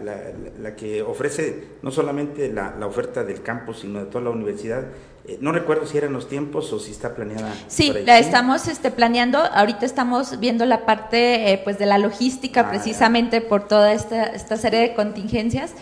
la, 0.60 0.76
que 0.76 1.02
ofrece 1.02 1.78
no 1.82 1.92
solamente 1.92 2.52
la, 2.52 2.74
la 2.80 2.88
oferta 2.88 3.24
del 3.24 3.42
campus, 3.42 3.80
sino 3.80 4.00
de 4.00 4.06
toda 4.06 4.24
la 4.24 4.30
universidad. 4.30 4.86
Eh, 5.28 5.38
no 5.42 5.52
recuerdo 5.52 5.86
si 5.86 5.98
eran 5.98 6.14
los 6.14 6.30
tiempos 6.30 6.72
o 6.72 6.80
si 6.80 6.92
está 6.92 7.14
planeada. 7.14 7.54
Sí, 7.68 7.94
la 8.06 8.18
estamos 8.18 8.68
este, 8.70 8.92
planeando. 8.92 9.40
Ahorita 9.40 9.86
estamos 9.86 10.40
viendo 10.40 10.66
la 10.66 10.86
parte 10.86 11.52
eh, 11.52 11.62
pues 11.64 11.78
de 11.78 11.86
la 11.86 11.98
logística 11.98 12.62
ah, 12.62 12.70
precisamente 12.70 13.42
por 13.42 13.68
toda 13.68 13.92
esta, 13.92 14.24
esta 14.24 14.56
serie 14.56 14.80
de 14.80 14.94
contingencias. 14.94 15.74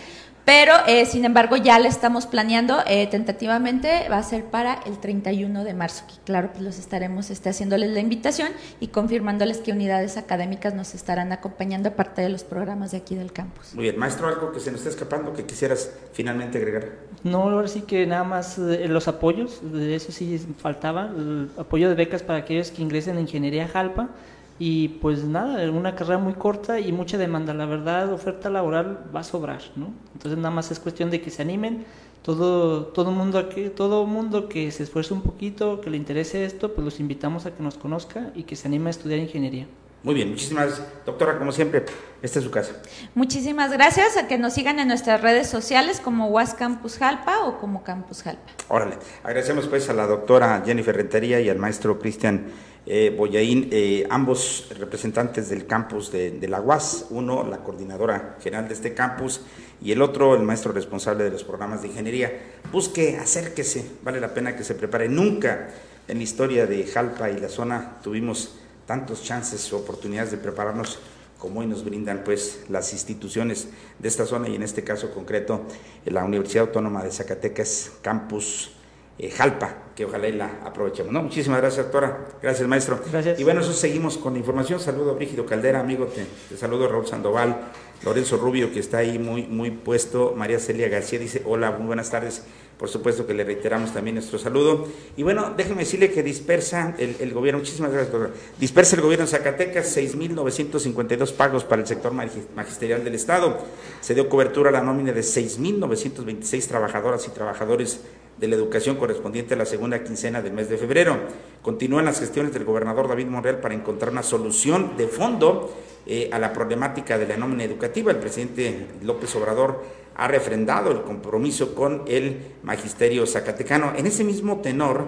Pero, 0.46 0.74
eh, 0.86 1.06
sin 1.06 1.24
embargo, 1.24 1.56
ya 1.56 1.80
le 1.80 1.88
estamos 1.88 2.24
planeando, 2.26 2.78
eh, 2.86 3.08
tentativamente 3.08 4.08
va 4.08 4.18
a 4.18 4.22
ser 4.22 4.44
para 4.44 4.74
el 4.86 4.96
31 5.00 5.64
de 5.64 5.74
marzo. 5.74 6.04
claro, 6.24 6.50
pues 6.52 6.62
los 6.62 6.78
estaremos 6.78 7.30
este, 7.30 7.48
haciéndoles 7.48 7.90
la 7.90 7.98
invitación 7.98 8.52
y 8.78 8.86
confirmándoles 8.86 9.58
que 9.58 9.72
unidades 9.72 10.16
académicas 10.16 10.72
nos 10.72 10.94
estarán 10.94 11.32
acompañando 11.32 11.88
aparte 11.88 12.22
de 12.22 12.28
los 12.28 12.44
programas 12.44 12.92
de 12.92 12.98
aquí 12.98 13.16
del 13.16 13.32
campus. 13.32 13.74
Muy 13.74 13.82
bien, 13.82 13.98
maestro, 13.98 14.28
algo 14.28 14.52
que 14.52 14.60
se 14.60 14.70
nos 14.70 14.78
está 14.78 14.90
escapando 14.90 15.34
que 15.34 15.44
quisieras 15.44 15.90
finalmente 16.12 16.58
agregar. 16.58 16.92
No, 17.24 17.42
ahora 17.42 17.66
sí 17.66 17.80
que 17.80 18.06
nada 18.06 18.22
más 18.22 18.56
eh, 18.56 18.86
los 18.86 19.08
apoyos, 19.08 19.60
de 19.64 19.96
eso 19.96 20.12
sí 20.12 20.38
faltaba, 20.58 21.10
el 21.16 21.50
apoyo 21.58 21.88
de 21.88 21.96
becas 21.96 22.22
para 22.22 22.38
aquellos 22.38 22.70
que 22.70 22.82
ingresen 22.82 23.16
en 23.16 23.22
Ingeniería 23.22 23.66
Jalpa 23.66 24.10
y 24.58 24.88
pues 24.88 25.24
nada, 25.24 25.70
una 25.70 25.94
carrera 25.94 26.18
muy 26.18 26.34
corta 26.34 26.80
y 26.80 26.92
mucha 26.92 27.18
demanda. 27.18 27.52
La 27.52 27.66
verdad, 27.66 28.12
oferta 28.12 28.48
laboral 28.48 29.10
va 29.14 29.20
a 29.20 29.24
sobrar, 29.24 29.60
¿no? 29.76 29.92
Entonces 30.14 30.38
nada 30.38 30.50
más 30.50 30.70
es 30.70 30.80
cuestión 30.80 31.10
de 31.10 31.20
que 31.20 31.30
se 31.30 31.42
animen. 31.42 31.84
Todo 32.22 32.86
todo 32.86 33.12
mundo 33.12 33.38
aquí, 33.38 33.68
todo 33.68 34.06
mundo 34.06 34.48
que 34.48 34.70
se 34.72 34.82
esfuerce 34.82 35.14
un 35.14 35.22
poquito, 35.22 35.80
que 35.80 35.90
le 35.90 35.96
interese 35.96 36.44
esto, 36.44 36.72
pues 36.74 36.84
los 36.84 37.00
invitamos 37.00 37.46
a 37.46 37.54
que 37.54 37.62
nos 37.62 37.76
conozca 37.76 38.32
y 38.34 38.44
que 38.44 38.56
se 38.56 38.66
anime 38.66 38.88
a 38.88 38.90
estudiar 38.90 39.20
ingeniería. 39.20 39.66
Muy 40.06 40.14
bien, 40.14 40.30
muchísimas 40.30 40.66
gracias. 40.66 40.86
Doctora, 41.04 41.36
como 41.36 41.50
siempre, 41.50 41.84
esta 42.22 42.38
es 42.38 42.44
su 42.44 42.50
casa. 42.50 42.74
Muchísimas 43.16 43.72
gracias 43.72 44.16
a 44.16 44.28
que 44.28 44.38
nos 44.38 44.54
sigan 44.54 44.78
en 44.78 44.86
nuestras 44.86 45.20
redes 45.20 45.48
sociales 45.48 46.00
como 46.00 46.28
Was 46.28 46.54
Campus 46.54 46.98
Jalpa 46.98 47.44
o 47.44 47.58
como 47.58 47.82
Campus 47.82 48.22
Jalpa. 48.22 48.52
Órale, 48.68 48.98
agradecemos 49.24 49.66
pues 49.66 49.88
a 49.90 49.94
la 49.94 50.06
doctora 50.06 50.62
Jennifer 50.64 50.94
Rentería 50.94 51.40
y 51.40 51.48
al 51.48 51.58
maestro 51.58 51.98
Cristian 51.98 52.46
eh, 52.86 53.12
Boyaín, 53.16 53.68
eh, 53.72 54.06
ambos 54.10 54.68
representantes 54.78 55.48
del 55.48 55.66
campus 55.66 56.12
de, 56.12 56.46
la 56.48 56.60
UAS, 56.60 57.06
uno 57.10 57.44
la 57.44 57.58
coordinadora 57.58 58.36
general 58.40 58.68
de 58.68 58.74
este 58.74 58.94
campus 58.94 59.40
y 59.82 59.90
el 59.90 60.02
otro 60.02 60.36
el 60.36 60.42
maestro 60.42 60.72
responsable 60.72 61.24
de 61.24 61.30
los 61.30 61.42
programas 61.42 61.82
de 61.82 61.88
ingeniería. 61.88 62.32
Busque, 62.70 63.16
acérquese, 63.16 63.84
vale 64.02 64.20
la 64.20 64.32
pena 64.32 64.54
que 64.54 64.62
se 64.62 64.76
prepare. 64.76 65.08
Nunca 65.08 65.68
en 66.06 66.18
la 66.18 66.22
historia 66.22 66.66
de 66.66 66.84
Jalpa 66.86 67.28
y 67.30 67.40
la 67.40 67.48
zona 67.48 67.96
tuvimos 68.04 68.54
tantos 68.86 69.24
chances 69.24 69.72
o 69.72 69.78
oportunidades 69.78 70.30
de 70.30 70.38
prepararnos 70.38 71.00
como 71.38 71.60
hoy 71.60 71.66
nos 71.66 71.84
brindan 71.84 72.22
pues 72.24 72.64
las 72.68 72.92
instituciones 72.92 73.68
de 73.98 74.08
esta 74.08 74.24
zona 74.24 74.48
y 74.48 74.54
en 74.54 74.62
este 74.62 74.84
caso 74.84 75.12
concreto 75.12 75.66
la 76.04 76.24
Universidad 76.24 76.68
Autónoma 76.68 77.02
de 77.02 77.10
Zacatecas, 77.10 77.92
campus 78.00 78.70
eh, 79.18 79.30
Jalpa, 79.30 79.86
que 79.94 80.04
ojalá 80.04 80.28
la 80.28 80.60
aprovechemos. 80.64 81.10
¿no? 81.10 81.22
Muchísimas 81.22 81.60
gracias, 81.60 81.86
doctora. 81.86 82.28
Gracias, 82.42 82.68
maestro. 82.68 83.00
Gracias. 83.10 83.40
Y 83.40 83.44
bueno, 83.44 83.62
eso 83.62 83.72
seguimos 83.72 84.18
con 84.18 84.34
la 84.34 84.38
información. 84.38 84.78
Saludo 84.78 85.12
a 85.12 85.14
Brígido 85.14 85.46
Caldera, 85.46 85.80
amigo. 85.80 86.06
Te, 86.06 86.56
saludo 86.56 86.84
a 86.84 86.88
Raúl 86.88 87.06
Sandoval, 87.06 87.56
Lorenzo 88.04 88.36
Rubio, 88.36 88.70
que 88.70 88.80
está 88.80 88.98
ahí 88.98 89.18
muy, 89.18 89.44
muy 89.44 89.70
puesto. 89.70 90.34
María 90.36 90.58
Celia 90.58 90.88
García 90.90 91.18
dice, 91.18 91.42
hola, 91.46 91.70
muy 91.70 91.86
buenas 91.86 92.10
tardes. 92.10 92.42
por 92.76 92.90
supuesto 92.90 93.26
que 93.26 93.32
le 93.32 93.42
reiteramos 93.42 93.94
también 93.94 94.16
nuestro 94.16 94.38
saludo. 94.38 94.86
Y 95.16 95.22
bueno, 95.22 95.54
déjeme 95.56 95.78
decirle 95.78 96.12
que 96.12 96.22
dispersa 96.22 96.94
el, 96.98 97.32
gobierno, 97.32 97.60
muchísimas 97.60 97.90
gracias, 97.90 98.12
doctor, 98.12 98.34
dispersa 98.60 98.96
el 98.96 99.02
gobierno 99.02 99.24
de 99.24 99.30
Zacatecas 99.30 99.96
6.952 99.96 101.32
pagos 101.32 101.64
para 101.64 101.80
el 101.80 101.88
sector 101.88 102.12
magisterial 102.12 103.02
del 103.02 103.14
Estado. 103.14 103.56
Se 104.02 104.12
dio 104.14 104.28
cobertura 104.28 104.68
a 104.68 104.72
la 104.72 104.82
nómina 104.82 105.12
de 105.12 105.22
6.926 105.22 106.68
trabajadoras 106.68 107.26
y 107.26 107.30
trabajadores 107.30 108.00
de 108.38 108.48
la 108.48 108.56
educación 108.56 108.96
correspondiente 108.96 109.54
a 109.54 109.56
la 109.56 109.66
segunda 109.66 110.02
quincena 110.04 110.42
del 110.42 110.52
mes 110.52 110.68
de 110.68 110.76
febrero. 110.76 111.18
Continúan 111.62 112.04
las 112.04 112.20
gestiones 112.20 112.52
del 112.52 112.64
gobernador 112.64 113.08
David 113.08 113.26
Monreal 113.26 113.60
para 113.60 113.74
encontrar 113.74 114.12
una 114.12 114.22
solución 114.22 114.96
de 114.96 115.08
fondo 115.08 115.74
eh, 116.06 116.30
a 116.32 116.38
la 116.38 116.52
problemática 116.52 117.18
de 117.18 117.26
la 117.26 117.36
nómina 117.36 117.64
educativa. 117.64 118.12
El 118.12 118.18
presidente 118.18 118.86
López 119.02 119.34
Obrador 119.36 119.82
ha 120.14 120.28
refrendado 120.28 120.90
el 120.90 121.02
compromiso 121.02 121.74
con 121.74 122.02
el 122.06 122.38
magisterio 122.62 123.26
zacatecano. 123.26 123.92
En 123.96 124.06
ese 124.06 124.24
mismo 124.24 124.60
tenor, 124.60 125.04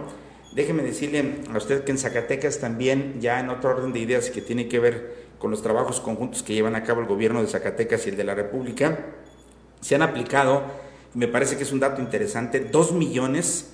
déjeme 0.54 0.82
decirle 0.82 1.36
a 1.52 1.56
usted 1.56 1.84
que 1.84 1.92
en 1.92 1.98
Zacatecas 1.98 2.58
también, 2.58 3.20
ya 3.20 3.40
en 3.40 3.48
otro 3.48 3.70
orden 3.70 3.92
de 3.92 4.00
ideas 4.00 4.30
que 4.30 4.42
tiene 4.42 4.68
que 4.68 4.80
ver 4.80 5.28
con 5.38 5.50
los 5.50 5.62
trabajos 5.62 6.00
conjuntos 6.00 6.42
que 6.42 6.54
llevan 6.54 6.74
a 6.74 6.82
cabo 6.82 7.00
el 7.00 7.06
gobierno 7.06 7.40
de 7.40 7.48
Zacatecas 7.48 8.06
y 8.06 8.10
el 8.10 8.16
de 8.16 8.24
la 8.24 8.34
República, 8.34 9.06
se 9.80 9.94
han 9.94 10.02
aplicado, 10.02 10.64
me 11.14 11.28
parece 11.28 11.56
que 11.56 11.62
es 11.62 11.72
un 11.72 11.80
dato 11.80 12.00
interesante, 12.00 12.60
2 12.60 12.92
millones 12.92 13.70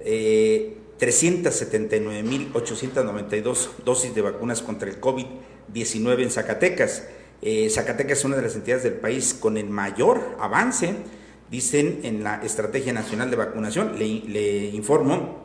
eh, 0.00 0.78
379.892 0.98 3.68
dosis 3.84 4.14
de 4.14 4.22
vacunas 4.22 4.62
contra 4.62 4.88
el 4.88 4.98
COVID-19 5.00 6.22
en 6.22 6.30
Zacatecas. 6.30 7.08
Eh, 7.42 7.68
Zacatecas 7.70 8.18
es 8.18 8.24
una 8.24 8.36
de 8.36 8.42
las 8.42 8.54
entidades 8.54 8.84
del 8.84 8.94
país 8.94 9.34
con 9.34 9.56
el 9.56 9.68
mayor 9.68 10.36
avance, 10.38 10.94
dicen 11.50 11.98
en 12.04 12.22
la 12.22 12.40
Estrategia 12.42 12.92
Nacional 12.92 13.28
de 13.30 13.36
Vacunación. 13.36 13.98
Le, 13.98 14.68
informo 14.68 15.42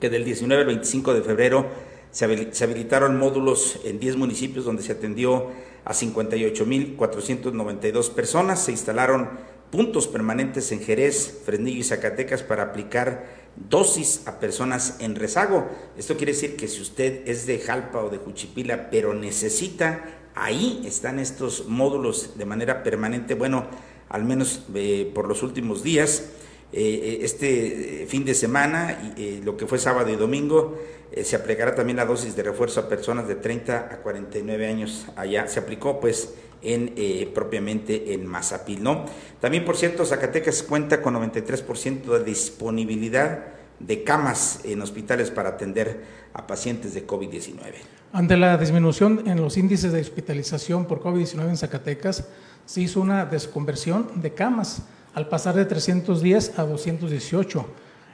que 0.00 0.08
del 0.08 0.24
19 0.24 0.62
al 0.62 0.68
25 0.68 1.12
de 1.14 1.22
febrero 1.22 1.66
se, 2.10 2.24
habilitaron 2.24 3.18
módulos 3.18 3.80
en 3.84 4.00
10 4.00 4.16
municipios 4.16 4.64
donde 4.64 4.82
se 4.82 4.92
atendió 4.92 5.48
a 5.84 5.92
58.492 5.92 8.10
personas. 8.10 8.64
Se 8.64 8.72
instalaron 8.72 9.28
puntos 9.70 10.08
permanentes 10.08 10.72
en 10.72 10.80
Jerez, 10.80 11.42
Fresnillo 11.44 11.80
y 11.80 11.84
Zacatecas 11.84 12.42
para 12.42 12.64
aplicar 12.64 13.40
dosis 13.56 14.26
a 14.26 14.40
personas 14.40 14.96
en 15.00 15.16
rezago. 15.16 15.68
Esto 15.96 16.16
quiere 16.16 16.32
decir 16.32 16.56
que 16.56 16.68
si 16.68 16.80
usted 16.80 17.28
es 17.28 17.46
de 17.46 17.58
Jalpa 17.58 18.02
o 18.02 18.10
de 18.10 18.18
Juchipila, 18.18 18.90
pero 18.90 19.14
necesita 19.14 20.20
Ahí 20.34 20.82
están 20.86 21.18
estos 21.18 21.66
módulos 21.66 22.38
de 22.38 22.46
manera 22.46 22.82
permanente, 22.82 23.34
bueno, 23.34 23.66
al 24.08 24.24
menos 24.24 24.64
eh, 24.74 25.10
por 25.14 25.28
los 25.28 25.42
últimos 25.42 25.82
días. 25.82 26.30
Eh, 26.72 26.80
eh, 26.82 27.18
este 27.22 28.06
fin 28.08 28.24
de 28.24 28.34
semana, 28.34 29.14
y, 29.16 29.40
lo 29.42 29.56
que 29.56 29.66
fue 29.66 29.78
sábado 29.78 30.10
y 30.10 30.16
domingo, 30.16 30.78
se 31.24 31.34
aplicará 31.34 31.74
también 31.74 31.96
la 31.96 32.04
dosis 32.04 32.36
de 32.36 32.44
refuerzo 32.44 32.78
a 32.78 32.88
personas 32.88 33.26
de 33.26 33.34
30 33.34 33.88
a 33.90 33.96
49 33.96 34.66
años 34.68 35.06
allá. 35.16 35.48
Se 35.48 35.58
aplicó 35.58 35.98
pues 35.98 36.34
en 36.62 36.94
propiamente 37.34 38.14
en 38.14 38.26
Mazapil, 38.26 38.80
¿no? 38.80 39.06
También, 39.40 39.64
por 39.64 39.76
cierto, 39.76 40.04
Zacatecas 40.04 40.62
cuenta 40.62 41.02
con 41.02 41.14
93% 41.16 42.16
de 42.16 42.22
disponibilidad 42.22 43.44
de 43.80 44.04
camas 44.04 44.60
en 44.64 44.80
hospitales 44.82 45.30
para 45.30 45.50
atender 45.50 46.04
a 46.32 46.46
pacientes 46.46 46.94
de 46.94 47.06
COVID-19. 47.06 47.74
Ante 48.12 48.36
la 48.36 48.56
disminución 48.56 49.26
en 49.26 49.40
los 49.40 49.56
índices 49.56 49.92
de 49.92 50.00
hospitalización 50.00 50.86
por 50.86 51.00
COVID-19 51.00 51.48
en 51.48 51.56
Zacatecas, 51.56 52.28
se 52.66 52.82
hizo 52.82 53.00
una 53.00 53.24
desconversión 53.24 54.20
de 54.20 54.34
camas 54.34 54.82
al 55.14 55.28
pasar 55.28 55.54
de 55.54 55.64
310 55.64 56.58
a 56.58 56.64
218, 56.64 57.66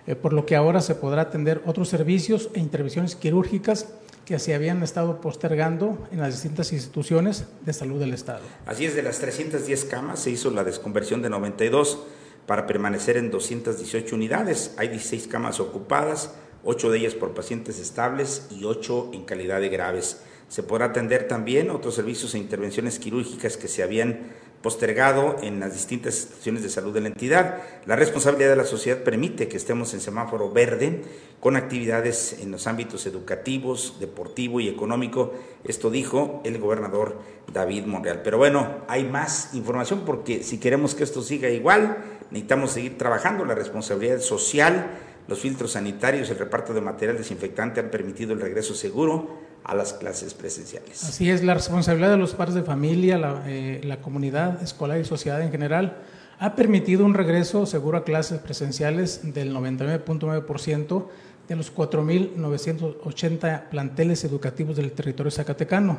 eh, 0.06 0.14
por 0.14 0.32
lo 0.32 0.46
que 0.46 0.56
ahora 0.56 0.80
se 0.80 0.94
podrá 0.94 1.22
atender 1.22 1.62
otros 1.66 1.88
servicios 1.88 2.50
e 2.54 2.60
intervenciones 2.60 3.16
quirúrgicas 3.16 3.88
que 4.24 4.38
se 4.40 4.54
habían 4.54 4.82
estado 4.82 5.20
postergando 5.20 6.08
en 6.10 6.20
las 6.20 6.34
distintas 6.34 6.72
instituciones 6.72 7.44
de 7.64 7.72
salud 7.72 8.00
del 8.00 8.12
Estado. 8.12 8.42
Así 8.66 8.84
es, 8.84 8.96
de 8.96 9.02
las 9.02 9.20
310 9.20 9.84
camas 9.84 10.18
se 10.20 10.30
hizo 10.30 10.50
la 10.50 10.64
desconversión 10.64 11.22
de 11.22 11.30
92 11.30 12.00
para 12.44 12.66
permanecer 12.66 13.16
en 13.16 13.30
218 13.30 14.16
unidades. 14.16 14.74
Hay 14.78 14.88
16 14.88 15.28
camas 15.28 15.60
ocupadas, 15.60 16.32
8 16.64 16.90
de 16.90 16.98
ellas 16.98 17.14
por 17.14 17.34
pacientes 17.34 17.78
estables 17.78 18.48
y 18.50 18.64
8 18.64 19.10
en 19.12 19.24
calidad 19.24 19.60
de 19.60 19.68
graves. 19.68 20.22
Se 20.48 20.64
podrá 20.64 20.86
atender 20.86 21.28
también 21.28 21.70
otros 21.70 21.94
servicios 21.94 22.34
e 22.34 22.38
intervenciones 22.38 22.98
quirúrgicas 22.98 23.56
que 23.56 23.68
se 23.68 23.84
habían 23.84 24.32
postergado 24.66 25.36
en 25.42 25.60
las 25.60 25.74
distintas 25.74 26.16
instituciones 26.16 26.64
de 26.64 26.70
salud 26.70 26.92
de 26.92 27.00
la 27.00 27.06
entidad. 27.06 27.62
La 27.86 27.94
responsabilidad 27.94 28.50
de 28.50 28.56
la 28.56 28.64
sociedad 28.64 28.98
permite 28.98 29.46
que 29.46 29.56
estemos 29.56 29.94
en 29.94 30.00
semáforo 30.00 30.50
verde 30.50 31.02
con 31.38 31.54
actividades 31.54 32.40
en 32.42 32.50
los 32.50 32.66
ámbitos 32.66 33.06
educativos, 33.06 33.98
deportivo 34.00 34.58
y 34.58 34.66
económico. 34.66 35.32
Esto 35.62 35.88
dijo 35.88 36.40
el 36.42 36.58
gobernador 36.58 37.20
David 37.52 37.84
Monreal. 37.84 38.22
Pero 38.24 38.38
bueno, 38.38 38.78
hay 38.88 39.04
más 39.04 39.54
información 39.54 40.02
porque 40.04 40.42
si 40.42 40.58
queremos 40.58 40.96
que 40.96 41.04
esto 41.04 41.22
siga 41.22 41.48
igual, 41.48 41.98
necesitamos 42.32 42.72
seguir 42.72 42.98
trabajando. 42.98 43.44
La 43.44 43.54
responsabilidad 43.54 44.18
social 44.18 44.90
los 45.28 45.38
filtros 45.40 45.72
sanitarios, 45.72 46.28
el 46.30 46.38
reparto 46.38 46.72
de 46.72 46.80
material 46.80 47.16
desinfectante 47.16 47.80
han 47.80 47.90
permitido 47.90 48.32
el 48.32 48.40
regreso 48.40 48.74
seguro 48.74 49.28
a 49.66 49.74
las 49.74 49.92
clases 49.92 50.32
presenciales. 50.32 51.02
Así 51.02 51.28
es, 51.28 51.42
la 51.42 51.54
responsabilidad 51.54 52.10
de 52.10 52.16
los 52.16 52.34
padres 52.34 52.54
de 52.54 52.62
familia, 52.62 53.18
la, 53.18 53.42
eh, 53.46 53.80
la 53.82 54.00
comunidad 54.00 54.62
escolar 54.62 55.00
y 55.00 55.04
sociedad 55.04 55.42
en 55.42 55.50
general 55.50 55.98
ha 56.38 56.54
permitido 56.54 57.04
un 57.04 57.14
regreso 57.14 57.66
seguro 57.66 57.98
a 57.98 58.04
clases 58.04 58.38
presenciales 58.38 59.20
del 59.34 59.52
99.9% 59.54 61.06
de 61.48 61.56
los 61.56 61.74
4.980 61.74 63.68
planteles 63.68 64.24
educativos 64.24 64.76
del 64.76 64.92
territorio 64.92 65.32
zacatecano. 65.32 65.98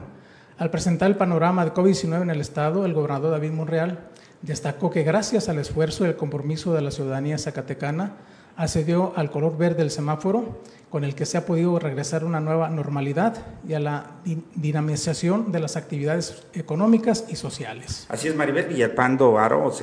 Al 0.58 0.72
presentar 0.72 1.10
el 1.10 1.18
panorama 1.18 1.66
de 1.66 1.74
COVID-19 1.74 2.22
en 2.22 2.30
el 2.30 2.42
Estado, 2.42 2.86
el 2.86 2.94
gobernador 2.94 3.32
David 3.32 3.52
Monreal 3.52 4.00
destacó 4.42 4.90
que 4.90 5.04
gracias 5.04 5.50
al 5.50 5.60
esfuerzo 5.60 6.06
y 6.06 6.10
el 6.10 6.16
compromiso 6.16 6.74
de 6.74 6.82
la 6.82 6.92
ciudadanía 6.92 7.38
zacatecana, 7.38 8.16
accedió 8.56 9.14
al 9.16 9.30
color 9.30 9.58
verde 9.58 9.78
del 9.78 9.92
semáforo, 9.92 10.62
con 10.90 11.04
el 11.04 11.16
que 11.16 11.26
se 11.26 11.38
ha 11.38 11.46
podido 11.46 11.78
regresar 11.80 12.24
a 12.24 12.26
una 12.26 12.40
nueva 12.40 12.70
normalidad 12.70 13.36
y 13.68 13.74
a 13.74 13.80
la 13.80 14.12
dinamización 14.56 15.52
de 15.52 15.60
las 15.60 15.76
actividades 15.76 16.44
económicas 16.54 17.26
y 17.28 17.36
sociales. 17.36 18.06
Así 18.08 18.30
es, 18.30 18.36
Maribel 18.36 18.68
Villalpando 18.68 19.38
Aro, 19.38 19.74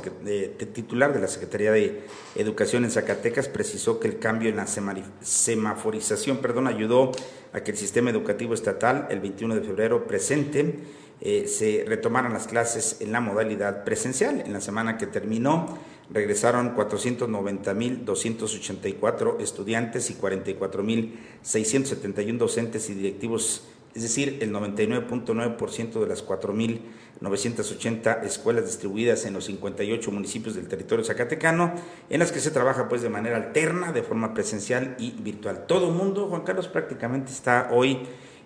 titular 0.73 1.13
de 1.13 1.21
la 1.21 1.29
Secretaría 1.29 1.73
de 1.73 2.07
Educación 2.37 2.85
en 2.85 2.91
Zacatecas, 2.91 3.49
precisó 3.49 4.01
que 4.01 4.09
el 4.09 4.19
cambio 4.19 4.49
en 4.49 4.57
la 4.57 4.67
semaforización 4.67 6.39
perdón, 6.39 6.69
ayudó 6.69 7.13
a 7.53 7.61
que 7.61 7.73
el 7.73 7.77
sistema 7.77 8.11
educativo 8.11 8.55
estatal, 8.55 9.07
el 9.11 9.21
21 9.21 9.57
de 9.57 9.61
febrero 9.61 10.07
presente, 10.07 10.81
eh, 11.21 11.47
se 11.47 11.85
retomaran 11.87 12.33
las 12.33 12.47
clases 12.47 12.97
en 13.01 13.13
la 13.13 13.21
modalidad 13.21 13.85
presencial. 13.85 14.43
En 14.45 14.53
la 14.53 14.61
semana 14.61 14.99
que 14.99 15.07
terminó, 15.07 15.79
regresaron 16.11 16.77
490.284 16.77 19.41
estudiantes 19.41 20.11
y 20.11 20.15
44.671 20.15 22.37
docentes 22.37 22.91
y 22.91 22.95
directivos, 22.95 23.65
es 23.95 24.03
decir, 24.03 24.39
el 24.41 24.53
99.9% 24.53 26.01
de 26.01 26.07
las 26.07 26.27
4.980 26.27 28.25
escuelas 28.25 28.67
distribuidas 28.67 29.25
en 29.25 29.33
los 29.35 29.45
58 29.45 30.11
municipios 30.11 30.57
del 30.57 30.67
territorio 30.69 31.05
zacatecano, 31.05 31.73
en 32.11 32.19
las 32.19 32.33
que 32.33 32.41
se 32.41 32.51
trabaja 32.51 32.89
pues 32.89 33.03
de 33.03 33.09
manera 33.09 33.37
alterna, 33.37 33.93
de 33.93 34.03
forma 34.03 34.35
presencial 34.35 34.97
y 34.99 35.13
virtual. 35.13 35.67
Todo 35.67 35.89
el 35.89 35.95
mundo, 35.95 36.27
Juan 36.29 36.43
Carlos, 36.43 36.69
prácticamente 36.69 37.33
está 37.33 37.71
hoy 37.73 38.01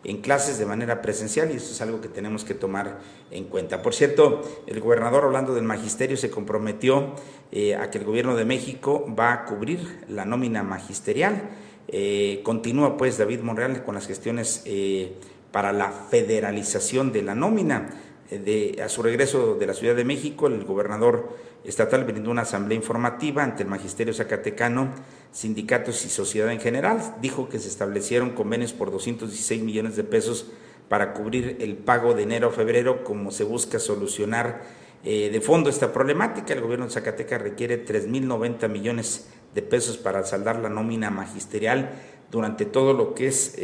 en 0.04 0.20
clases 0.20 0.58
de 0.58 0.66
manera 0.66 1.02
presencial 1.02 1.50
y 1.50 1.56
eso 1.56 1.72
es 1.72 1.80
algo 1.80 2.00
que 2.00 2.08
tenemos 2.08 2.44
que 2.44 2.54
tomar 2.54 2.98
en 3.30 3.44
cuenta. 3.44 3.82
Por 3.82 3.94
cierto, 3.94 4.42
el 4.66 4.80
gobernador 4.80 5.24
hablando 5.24 5.54
del 5.54 5.64
magisterio 5.64 6.16
se 6.16 6.30
comprometió 6.30 7.14
eh, 7.52 7.74
a 7.74 7.90
que 7.90 7.98
el 7.98 8.04
gobierno 8.04 8.36
de 8.36 8.44
México 8.44 9.06
va 9.18 9.32
a 9.32 9.44
cubrir 9.44 10.04
la 10.08 10.24
nómina 10.24 10.62
magisterial. 10.62 11.50
Eh, 11.88 12.40
continúa 12.44 12.96
pues 12.96 13.18
David 13.18 13.40
Monreal 13.40 13.84
con 13.84 13.94
las 13.94 14.06
gestiones 14.06 14.62
eh, 14.66 15.14
para 15.52 15.72
la 15.72 15.90
federalización 15.90 17.12
de 17.12 17.22
la 17.22 17.34
nómina. 17.34 17.88
De, 18.30 18.82
a 18.84 18.90
su 18.90 19.02
regreso 19.02 19.54
de 19.54 19.66
la 19.66 19.72
Ciudad 19.72 19.96
de 19.96 20.04
México, 20.04 20.48
el 20.48 20.64
gobernador 20.64 21.34
estatal 21.64 22.04
brindó 22.04 22.30
una 22.30 22.42
asamblea 22.42 22.76
informativa 22.76 23.42
ante 23.42 23.62
el 23.62 23.68
magisterio 23.70 24.12
zacatecano, 24.12 24.92
sindicatos 25.32 26.04
y 26.04 26.10
sociedad 26.10 26.52
en 26.52 26.60
general. 26.60 27.16
Dijo 27.22 27.48
que 27.48 27.58
se 27.58 27.68
establecieron 27.68 28.30
convenios 28.30 28.74
por 28.74 28.90
216 28.90 29.62
millones 29.62 29.96
de 29.96 30.04
pesos 30.04 30.50
para 30.88 31.14
cubrir 31.14 31.56
el 31.60 31.76
pago 31.76 32.14
de 32.14 32.22
enero 32.24 32.48
a 32.48 32.52
febrero, 32.52 33.04
como 33.04 33.30
se 33.30 33.44
busca 33.44 33.78
solucionar 33.78 34.62
eh, 35.04 35.30
de 35.30 35.40
fondo 35.40 35.70
esta 35.70 35.92
problemática. 35.92 36.52
El 36.52 36.60
gobierno 36.60 36.86
de 36.86 36.92
Zacatecas 36.92 37.40
requiere 37.40 37.84
3.090 37.84 38.68
millones 38.68 39.28
de 39.54 39.62
pesos 39.62 39.96
para 39.96 40.24
saldar 40.24 40.58
la 40.58 40.68
nómina 40.68 41.10
magisterial 41.10 41.90
durante 42.30 42.64
todo 42.64 42.92
lo 42.92 43.14
que 43.14 43.28
es 43.28 43.56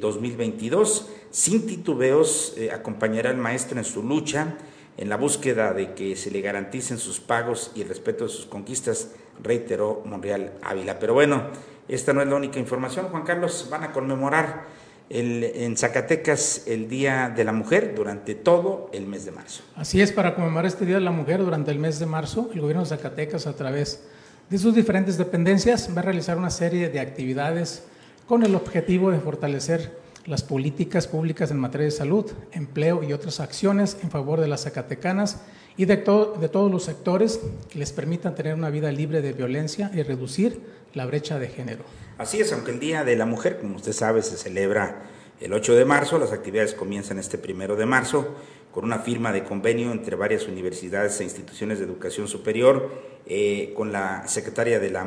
2022. 0.00 1.00
Eh, 1.00 1.04
eh, 1.04 1.26
Sin 1.30 1.66
titubeos, 1.66 2.54
acompañará 2.72 3.30
al 3.30 3.36
maestro 3.36 3.78
en 3.78 3.84
su 3.84 4.02
lucha 4.02 4.56
en 4.96 5.08
la 5.08 5.16
búsqueda 5.16 5.72
de 5.72 5.94
que 5.94 6.14
se 6.16 6.30
le 6.30 6.40
garanticen 6.40 6.98
sus 6.98 7.20
pagos 7.20 7.72
y 7.74 7.82
el 7.82 7.88
respeto 7.88 8.24
de 8.24 8.30
sus 8.30 8.46
conquistas 8.46 9.10
reiteró 9.42 10.02
Monreal 10.04 10.52
Ávila. 10.62 10.98
Pero 10.98 11.14
bueno, 11.14 11.48
esta 11.88 12.12
no 12.12 12.22
es 12.22 12.28
la 12.28 12.36
única 12.36 12.58
información. 12.58 13.06
Juan 13.08 13.24
Carlos, 13.24 13.66
van 13.70 13.84
a 13.84 13.92
conmemorar 13.92 14.66
en 15.10 15.76
Zacatecas 15.76 16.62
el 16.66 16.88
Día 16.88 17.32
de 17.34 17.44
la 17.44 17.52
Mujer 17.52 17.94
durante 17.94 18.34
todo 18.34 18.88
el 18.92 19.06
mes 19.06 19.24
de 19.24 19.32
marzo. 19.32 19.62
Así 19.76 20.00
es, 20.00 20.12
para 20.12 20.34
conmemorar 20.34 20.66
este 20.66 20.86
Día 20.86 20.96
de 20.96 21.02
la 21.02 21.10
Mujer 21.10 21.44
durante 21.44 21.70
el 21.70 21.78
mes 21.78 21.98
de 21.98 22.06
marzo, 22.06 22.48
el 22.54 22.60
gobierno 22.60 22.82
de 22.82 22.88
Zacatecas 22.88 23.46
a 23.46 23.54
través 23.54 24.02
de 24.48 24.58
sus 24.58 24.74
diferentes 24.74 25.18
dependencias 25.18 25.90
va 25.94 26.00
a 26.00 26.04
realizar 26.04 26.38
una 26.38 26.50
serie 26.50 26.88
de 26.88 27.00
actividades 27.00 27.84
con 28.26 28.42
el 28.42 28.54
objetivo 28.54 29.10
de 29.10 29.18
fortalecer 29.18 30.04
las 30.26 30.42
políticas 30.42 31.06
públicas 31.06 31.50
en 31.50 31.58
materia 31.58 31.84
de 31.84 31.90
salud, 31.90 32.30
empleo 32.52 33.02
y 33.02 33.12
otras 33.12 33.40
acciones 33.40 33.98
en 34.02 34.10
favor 34.10 34.40
de 34.40 34.48
las 34.48 34.62
zacatecanas 34.62 35.42
y 35.76 35.84
de, 35.84 35.96
todos 35.96 36.70
los 36.70 36.84
sectores 36.84 37.40
que 37.68 37.78
les 37.78 37.92
permitan 37.92 38.34
tener 38.34 38.54
una 38.54 38.70
vida 38.70 38.90
libre 38.92 39.20
de 39.20 39.32
violencia 39.32 39.90
y 39.92 40.02
reducir 40.02 40.62
la 40.94 41.04
brecha 41.04 41.38
de 41.38 41.48
género. 41.48 41.84
Así 42.16 42.40
es, 42.40 42.52
aunque 42.52 42.70
el 42.70 42.80
Día 42.80 43.04
de 43.04 43.16
la 43.16 43.26
Mujer, 43.26 43.58
como 43.60 43.76
usted 43.76 43.92
sabe, 43.92 44.22
se 44.22 44.36
celebra 44.36 45.02
el 45.40 45.52
8 45.52 45.74
de 45.74 45.84
marzo, 45.84 46.18
las 46.18 46.32
actividades 46.32 46.74
comienzan 46.74 47.18
este 47.18 47.38
primero 47.38 47.76
de 47.76 47.86
marzo 47.86 48.36
con 48.74 48.84
una 48.84 48.98
firma 48.98 49.30
de 49.30 49.44
convenio 49.44 49.92
entre 49.92 50.16
varias 50.16 50.48
universidades 50.48 51.20
e 51.20 51.24
instituciones 51.24 51.78
de 51.78 51.84
educación 51.84 52.26
superior, 52.26 52.90
eh, 53.24 53.72
con 53.76 53.92
la 53.92 54.26
Secretaría 54.26 54.80
de 54.80 54.90
la, 54.90 55.06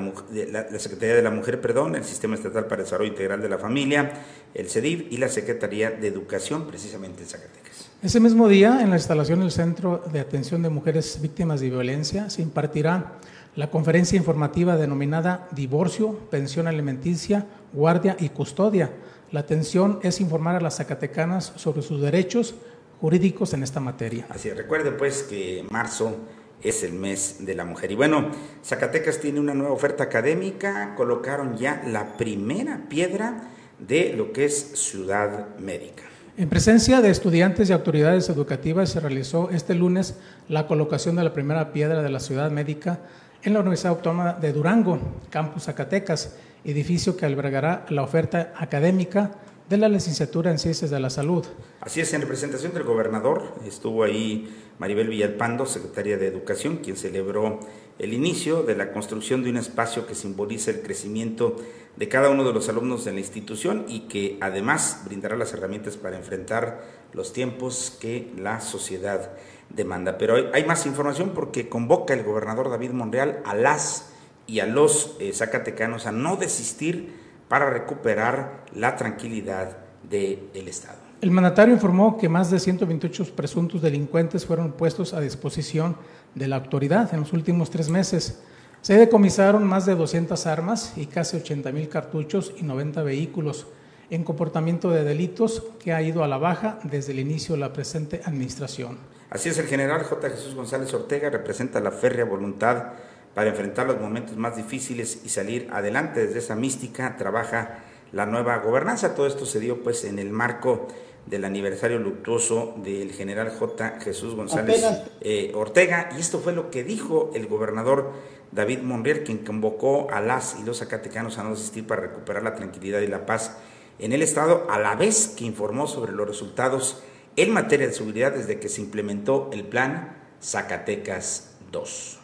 Secretaría 0.79 1.15
de 1.15 1.21
la 1.21 1.31
Mujer, 1.31 1.59
perdón, 1.59 1.97
el 1.97 2.05
Sistema 2.05 2.35
Estatal 2.35 2.65
para 2.67 2.81
el 2.81 2.85
Desarrollo 2.85 3.11
Integral 3.11 3.41
de 3.41 3.49
la 3.49 3.57
Familia, 3.57 4.13
el 4.53 4.69
CEDIV 4.69 5.07
y 5.11 5.17
la 5.17 5.27
Secretaría 5.27 5.91
de 5.91 6.07
Educación, 6.07 6.65
precisamente 6.65 7.23
en 7.23 7.27
Zacatecas. 7.27 7.89
Ese 8.01 8.21
mismo 8.21 8.47
día, 8.47 8.81
en 8.81 8.89
la 8.89 8.95
instalación 8.95 9.41
del 9.41 9.51
Centro 9.51 10.01
de 10.13 10.21
Atención 10.21 10.63
de 10.63 10.69
Mujeres 10.69 11.19
Víctimas 11.21 11.59
de 11.59 11.69
Violencia, 11.69 12.29
se 12.29 12.41
impartirá 12.41 13.17
la 13.57 13.69
conferencia 13.69 14.15
informativa 14.15 14.77
denominada 14.77 15.49
Divorcio, 15.51 16.13
Pensión 16.31 16.67
Alimenticia, 16.67 17.45
Guardia 17.73 18.15
y 18.17 18.29
Custodia. 18.29 18.91
La 19.31 19.41
atención 19.41 19.99
es 20.03 20.21
informar 20.21 20.55
a 20.55 20.61
las 20.61 20.77
zacatecanas 20.77 21.51
sobre 21.57 21.81
sus 21.81 21.99
derechos 21.99 22.55
jurídicos 22.99 23.53
en 23.53 23.63
esta 23.63 23.79
materia. 23.79 24.25
Así, 24.29 24.49
recuerde 24.51 24.91
pues 24.91 25.23
que 25.23 25.65
marzo 25.69 26.15
es 26.61 26.83
el 26.83 26.93
mes 26.93 27.45
de 27.45 27.55
la 27.55 27.65
mujer. 27.65 27.91
Y 27.91 27.95
bueno, 27.95 28.31
Zacatecas 28.63 29.19
tiene 29.19 29.39
una 29.39 29.53
nueva 29.53 29.73
oferta 29.73 30.03
académica, 30.03 30.95
colocaron 30.95 31.57
ya 31.57 31.83
la 31.85 32.17
primera 32.17 32.87
piedra 32.89 33.49
de 33.79 34.13
lo 34.13 34.31
que 34.33 34.45
es 34.45 34.71
Ciudad 34.73 35.55
Médica. 35.59 36.03
En 36.37 36.49
presencia 36.49 37.01
de 37.01 37.09
estudiantes 37.09 37.69
y 37.69 37.73
autoridades 37.73 38.29
educativas 38.29 38.89
se 38.89 38.99
realizó 38.99 39.49
este 39.49 39.73
lunes 39.73 40.17
la 40.49 40.67
colocación 40.67 41.15
de 41.15 41.23
la 41.23 41.33
primera 41.33 41.73
piedra 41.73 42.03
de 42.03 42.09
la 42.09 42.19
Ciudad 42.19 42.51
Médica 42.51 42.99
en 43.43 43.53
la 43.53 43.59
Universidad 43.59 43.93
Autónoma 43.93 44.33
de 44.33 44.53
Durango, 44.53 44.99
Campus 45.29 45.63
Zacatecas, 45.63 46.35
edificio 46.63 47.17
que 47.17 47.25
albergará 47.25 47.85
la 47.89 48.03
oferta 48.03 48.53
académica 48.55 49.31
de 49.69 49.77
la 49.77 49.89
licenciatura 49.89 50.51
en 50.51 50.59
Ciencias 50.59 50.91
de 50.91 50.99
la 50.99 51.09
Salud. 51.09 51.45
Así 51.81 51.99
es, 51.99 52.13
en 52.13 52.21
representación 52.21 52.73
del 52.73 52.83
gobernador 52.83 53.53
estuvo 53.65 54.03
ahí 54.03 54.49
Maribel 54.79 55.09
Villalpando, 55.09 55.65
secretaria 55.65 56.17
de 56.17 56.27
Educación, 56.27 56.77
quien 56.77 56.95
celebró 56.95 57.59
el 57.99 58.13
inicio 58.13 58.63
de 58.63 58.75
la 58.75 58.91
construcción 58.91 59.43
de 59.43 59.49
un 59.49 59.57
espacio 59.57 60.05
que 60.05 60.15
simboliza 60.15 60.71
el 60.71 60.81
crecimiento 60.81 61.55
de 61.95 62.07
cada 62.07 62.29
uno 62.29 62.43
de 62.43 62.53
los 62.53 62.69
alumnos 62.69 63.03
de 63.05 63.13
la 63.13 63.19
institución 63.19 63.85
y 63.87 64.01
que 64.01 64.37
además 64.39 65.01
brindará 65.05 65.35
las 65.35 65.53
herramientas 65.53 65.97
para 65.97 66.15
enfrentar 66.15 66.83
los 67.13 67.33
tiempos 67.33 67.97
que 67.99 68.31
la 68.37 68.61
sociedad 68.61 69.31
demanda. 69.69 70.17
Pero 70.17 70.35
hay, 70.53 70.65
más 70.65 70.85
información 70.85 71.31
porque 71.33 71.67
convoca 71.67 72.13
el 72.13 72.23
gobernador 72.23 72.69
David 72.69 72.91
Monreal 72.91 73.41
a 73.45 73.55
las 73.55 74.11
y 74.45 74.59
a 74.59 74.65
los 74.65 75.17
eh, 75.19 75.33
zacatecanos 75.33 76.05
a 76.05 76.11
no 76.11 76.37
desistir 76.37 77.26
para 77.47 77.69
recuperar 77.69 78.65
la 78.73 78.95
tranquilidad 78.95 79.77
del 80.09 80.67
Estado. 80.67 80.97
El 81.19 81.31
mandatario 81.31 81.73
informó 81.73 82.17
que 82.17 82.29
más 82.29 82.51
de 82.51 82.59
128 82.59 83.35
presuntos 83.35 83.81
delincuentes 83.81 84.45
fueron 84.45 84.73
puestos 84.73 85.13
a 85.13 85.19
disposición 85.19 85.97
de 86.35 86.47
la 86.47 86.57
autoridad 86.57 87.11
en 87.13 87.21
los 87.21 87.33
últimos 87.33 87.71
tres 87.71 87.89
meses. 87.89 88.43
Se 88.81 88.95
decomisaron 88.95 89.63
más 89.63 89.85
de 89.85 89.95
200 89.95 90.45
armas 90.45 90.93
y 90.95 91.07
casi 91.07 91.37
80 91.37 91.71
mil 91.71 91.89
cartuchos 91.89 92.53
y 92.57 92.63
90 92.63 93.01
vehículos 93.01 93.65
en 94.09 94.23
comportamiento 94.23 94.91
de 94.91 95.03
delitos 95.03 95.63
que 95.79 95.91
ha 95.91 96.01
ido 96.01 96.23
a 96.23 96.27
la 96.27 96.37
baja 96.37 96.79
desde 96.83 97.13
el 97.13 97.19
inicio 97.19 97.55
de 97.55 97.61
la 97.61 97.73
presente 97.73 98.21
administración. 98.23 98.97
Así 99.29 99.49
es, 99.49 99.57
el 99.57 99.65
general 99.65 100.03
J. 100.03 100.29
Jesús 100.29 100.55
González 100.55 100.93
Ortega 100.93 101.29
representa 101.29 101.81
la 101.81 101.91
férrea 101.91 102.23
voluntad 102.23 102.93
para 103.37 103.51
enfrentar 103.51 103.85
los 103.85 104.01
momentos 104.01 104.35
más 104.35 104.55
difíciles 104.55 105.21
y 105.23 105.29
salir 105.29 105.69
adelante. 105.71 106.25
Desde 106.25 106.39
esa 106.39 106.55
mística 106.55 107.17
trabaja 107.17 107.83
la 108.11 108.25
nueva 108.25 108.57
gobernanza. 108.57 109.13
Todo 109.13 109.27
esto 109.27 109.45
se 109.45 109.59
dio 109.59 109.83
pues 109.83 110.05
en 110.05 110.17
el 110.17 110.31
marco 110.31 110.87
del 111.27 111.45
aniversario 111.45 111.99
luctuoso 111.99 112.73
del 112.77 113.11
general 113.11 113.51
J. 113.51 113.99
Jesús 113.99 114.33
González 114.33 114.83
eh, 115.21 115.51
Ortega. 115.53 116.09
Y 116.17 116.19
esto 116.19 116.39
fue 116.39 116.51
lo 116.51 116.71
que 116.71 116.83
dijo 116.83 117.29
el 117.35 117.45
gobernador 117.45 118.11
David 118.51 118.79
Monreal, 118.79 119.21
quien 119.21 119.45
convocó 119.45 120.09
a 120.09 120.19
las 120.19 120.57
y 120.59 120.63
los 120.63 120.79
zacatecanos 120.79 121.37
a 121.37 121.43
no 121.43 121.51
desistir 121.51 121.85
para 121.85 122.01
recuperar 122.01 122.41
la 122.41 122.55
tranquilidad 122.55 123.01
y 123.01 123.07
la 123.07 123.27
paz 123.27 123.55
en 123.99 124.13
el 124.13 124.23
Estado, 124.23 124.65
a 124.67 124.79
la 124.79 124.95
vez 124.95 125.35
que 125.37 125.45
informó 125.45 125.85
sobre 125.85 126.11
los 126.11 126.27
resultados 126.27 127.03
en 127.35 127.51
materia 127.51 127.85
de 127.85 127.93
seguridad 127.93 128.31
desde 128.31 128.59
que 128.59 128.67
se 128.67 128.81
implementó 128.81 129.51
el 129.53 129.63
plan 129.63 130.17
Zacatecas 130.41 131.55
2. 131.71 132.16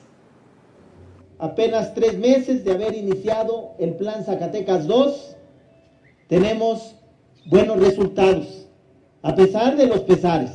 Apenas 1.44 1.94
tres 1.94 2.18
meses 2.18 2.64
de 2.64 2.72
haber 2.72 2.96
iniciado 2.96 3.76
el 3.78 3.96
plan 3.96 4.24
Zacatecas 4.24 4.88
2, 4.88 5.36
tenemos 6.30 6.96
buenos 7.48 7.82
resultados, 7.82 8.66
a 9.22 9.36
pesar 9.36 9.76
de 9.76 9.88
los 9.88 10.00
pesares. 10.04 10.52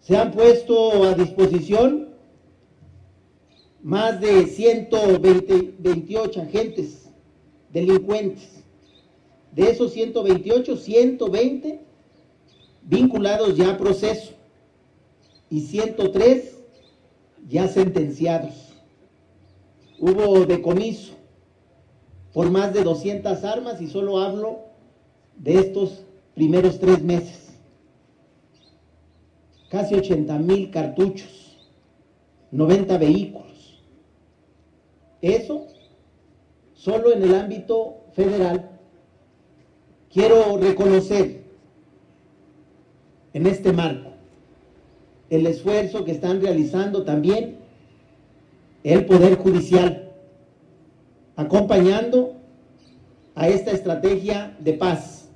Se 0.00 0.16
han 0.16 0.32
puesto 0.32 1.04
a 1.04 1.14
disposición 1.14 2.08
más 3.84 4.20
de 4.20 4.46
128 4.46 6.42
agentes 6.42 7.08
delincuentes. 7.72 8.64
De 9.52 9.70
esos 9.70 9.92
128, 9.92 10.76
120 10.76 11.80
vinculados 12.82 13.56
ya 13.56 13.70
a 13.70 13.78
proceso 13.78 14.32
y 15.50 15.60
103 15.60 16.58
ya 17.48 17.68
sentenciados. 17.68 18.67
Hubo 19.98 20.46
decomiso 20.46 21.14
por 22.32 22.50
más 22.50 22.72
de 22.72 22.84
200 22.84 23.42
armas 23.44 23.80
y 23.80 23.88
solo 23.88 24.18
hablo 24.20 24.60
de 25.36 25.58
estos 25.58 26.04
primeros 26.34 26.78
tres 26.78 27.02
meses. 27.02 27.48
Casi 29.70 29.94
80 29.94 30.38
mil 30.38 30.70
cartuchos, 30.70 31.58
90 32.52 32.96
vehículos. 32.98 33.82
Eso 35.20 35.66
solo 36.74 37.12
en 37.12 37.22
el 37.22 37.34
ámbito 37.34 38.04
federal. 38.12 38.70
Quiero 40.12 40.56
reconocer 40.58 41.42
en 43.32 43.46
este 43.46 43.72
marco. 43.72 44.12
El 45.28 45.46
esfuerzo 45.46 46.04
que 46.04 46.12
están 46.12 46.40
realizando 46.40 47.04
también 47.04 47.57
el 48.84 49.06
Poder 49.06 49.36
Judicial, 49.36 50.12
acompañando 51.36 52.34
a 53.34 53.48
esta 53.48 53.70
estrategia 53.72 54.56
de 54.60 54.74
paz. 54.74 55.28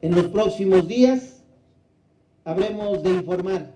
En 0.00 0.14
los 0.14 0.26
próximos 0.26 0.86
días 0.86 1.42
habremos 2.44 3.02
de 3.02 3.10
informar, 3.10 3.72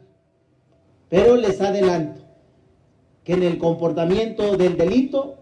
pero 1.09 1.37
les 1.37 1.61
adelanto 1.61 2.23
que 3.25 3.35
en 3.35 3.43
el 3.43 3.59
comportamiento 3.59 4.57
del 4.57 4.77
delito 4.77 5.37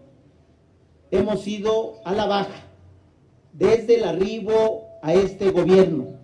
hemos 1.11 1.47
ido 1.47 1.95
a 2.05 2.13
la 2.13 2.25
baja 2.25 2.63
desde 3.53 3.95
el 3.95 4.03
arribo 4.03 4.87
a 5.01 5.13
este 5.13 5.51
gobierno 5.51 6.19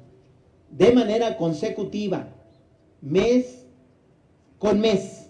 de 0.70 0.94
manera 0.94 1.38
consecutiva, 1.38 2.28
mes 3.02 3.66
con 4.60 4.80
mes. 4.80 5.25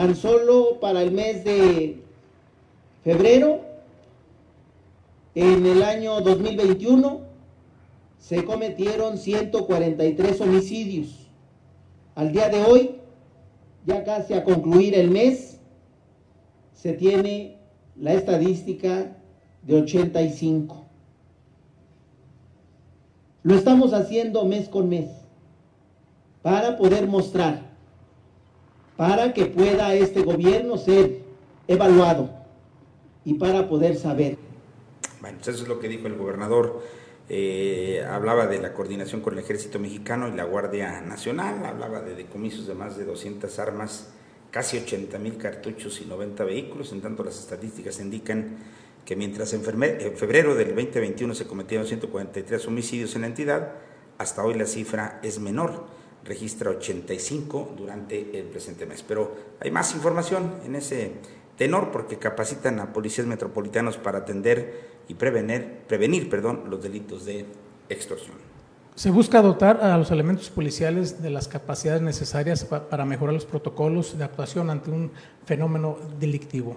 Tan 0.00 0.16
solo 0.16 0.80
para 0.80 1.02
el 1.02 1.10
mes 1.12 1.44
de 1.44 2.02
febrero, 3.04 3.60
en 5.34 5.66
el 5.66 5.82
año 5.82 6.22
2021, 6.22 7.20
se 8.16 8.42
cometieron 8.46 9.18
143 9.18 10.40
homicidios. 10.40 11.28
Al 12.14 12.32
día 12.32 12.48
de 12.48 12.64
hoy, 12.64 12.92
ya 13.84 14.02
casi 14.02 14.32
a 14.32 14.42
concluir 14.42 14.94
el 14.94 15.10
mes, 15.10 15.60
se 16.72 16.94
tiene 16.94 17.58
la 17.94 18.14
estadística 18.14 19.18
de 19.60 19.82
85. 19.82 20.82
Lo 23.42 23.54
estamos 23.54 23.92
haciendo 23.92 24.46
mes 24.46 24.66
con 24.70 24.88
mes 24.88 25.10
para 26.40 26.78
poder 26.78 27.06
mostrar, 27.06 27.69
para 29.00 29.32
que 29.32 29.46
pueda 29.46 29.94
este 29.94 30.22
gobierno 30.22 30.76
ser 30.76 31.22
evaluado 31.66 32.28
y 33.24 33.32
para 33.32 33.66
poder 33.66 33.96
saber. 33.96 34.36
Bueno, 35.22 35.38
pues 35.38 35.54
eso 35.54 35.62
es 35.62 35.68
lo 35.70 35.80
que 35.80 35.88
dijo 35.88 36.06
el 36.06 36.16
gobernador. 36.16 36.82
Eh, 37.30 38.04
hablaba 38.06 38.46
de 38.46 38.60
la 38.60 38.74
coordinación 38.74 39.22
con 39.22 39.32
el 39.32 39.38
ejército 39.38 39.78
mexicano 39.78 40.28
y 40.28 40.32
la 40.32 40.44
Guardia 40.44 41.00
Nacional, 41.00 41.64
hablaba 41.64 42.02
de 42.02 42.14
decomisos 42.14 42.66
de 42.66 42.74
más 42.74 42.98
de 42.98 43.06
200 43.06 43.58
armas, 43.58 44.10
casi 44.50 44.76
80 44.76 45.18
mil 45.18 45.38
cartuchos 45.38 45.98
y 46.02 46.04
90 46.04 46.44
vehículos, 46.44 46.92
en 46.92 47.00
tanto 47.00 47.24
las 47.24 47.38
estadísticas 47.38 48.00
indican 48.00 48.58
que 49.06 49.16
mientras 49.16 49.54
en 49.54 49.62
febrero 49.62 50.54
del 50.54 50.74
2021 50.74 51.34
se 51.34 51.46
cometieron 51.46 51.86
143 51.86 52.66
homicidios 52.66 53.14
en 53.14 53.22
la 53.22 53.28
entidad, 53.28 53.72
hasta 54.18 54.44
hoy 54.44 54.58
la 54.58 54.66
cifra 54.66 55.20
es 55.22 55.38
menor, 55.38 55.86
registra 56.24 56.70
85 56.70 57.74
durante 57.76 58.38
el 58.38 58.46
presente 58.46 58.86
mes. 58.86 59.02
Pero 59.06 59.34
hay 59.60 59.70
más 59.70 59.94
información 59.94 60.54
en 60.64 60.76
ese 60.76 61.12
tenor 61.56 61.90
porque 61.90 62.18
capacitan 62.18 62.80
a 62.80 62.92
policías 62.92 63.26
metropolitanos 63.26 63.96
para 63.96 64.18
atender 64.18 65.00
y 65.08 65.14
prevenir, 65.14 65.80
prevenir 65.86 66.30
perdón, 66.30 66.64
los 66.68 66.82
delitos 66.82 67.24
de 67.24 67.46
extorsión. 67.88 68.36
Se 68.94 69.10
busca 69.10 69.40
dotar 69.40 69.82
a 69.82 69.96
los 69.96 70.10
elementos 70.10 70.50
policiales 70.50 71.22
de 71.22 71.30
las 71.30 71.48
capacidades 71.48 72.02
necesarias 72.02 72.64
para 72.64 73.04
mejorar 73.04 73.34
los 73.34 73.46
protocolos 73.46 74.18
de 74.18 74.24
actuación 74.24 74.68
ante 74.68 74.90
un 74.90 75.10
fenómeno 75.46 75.96
delictivo. 76.18 76.76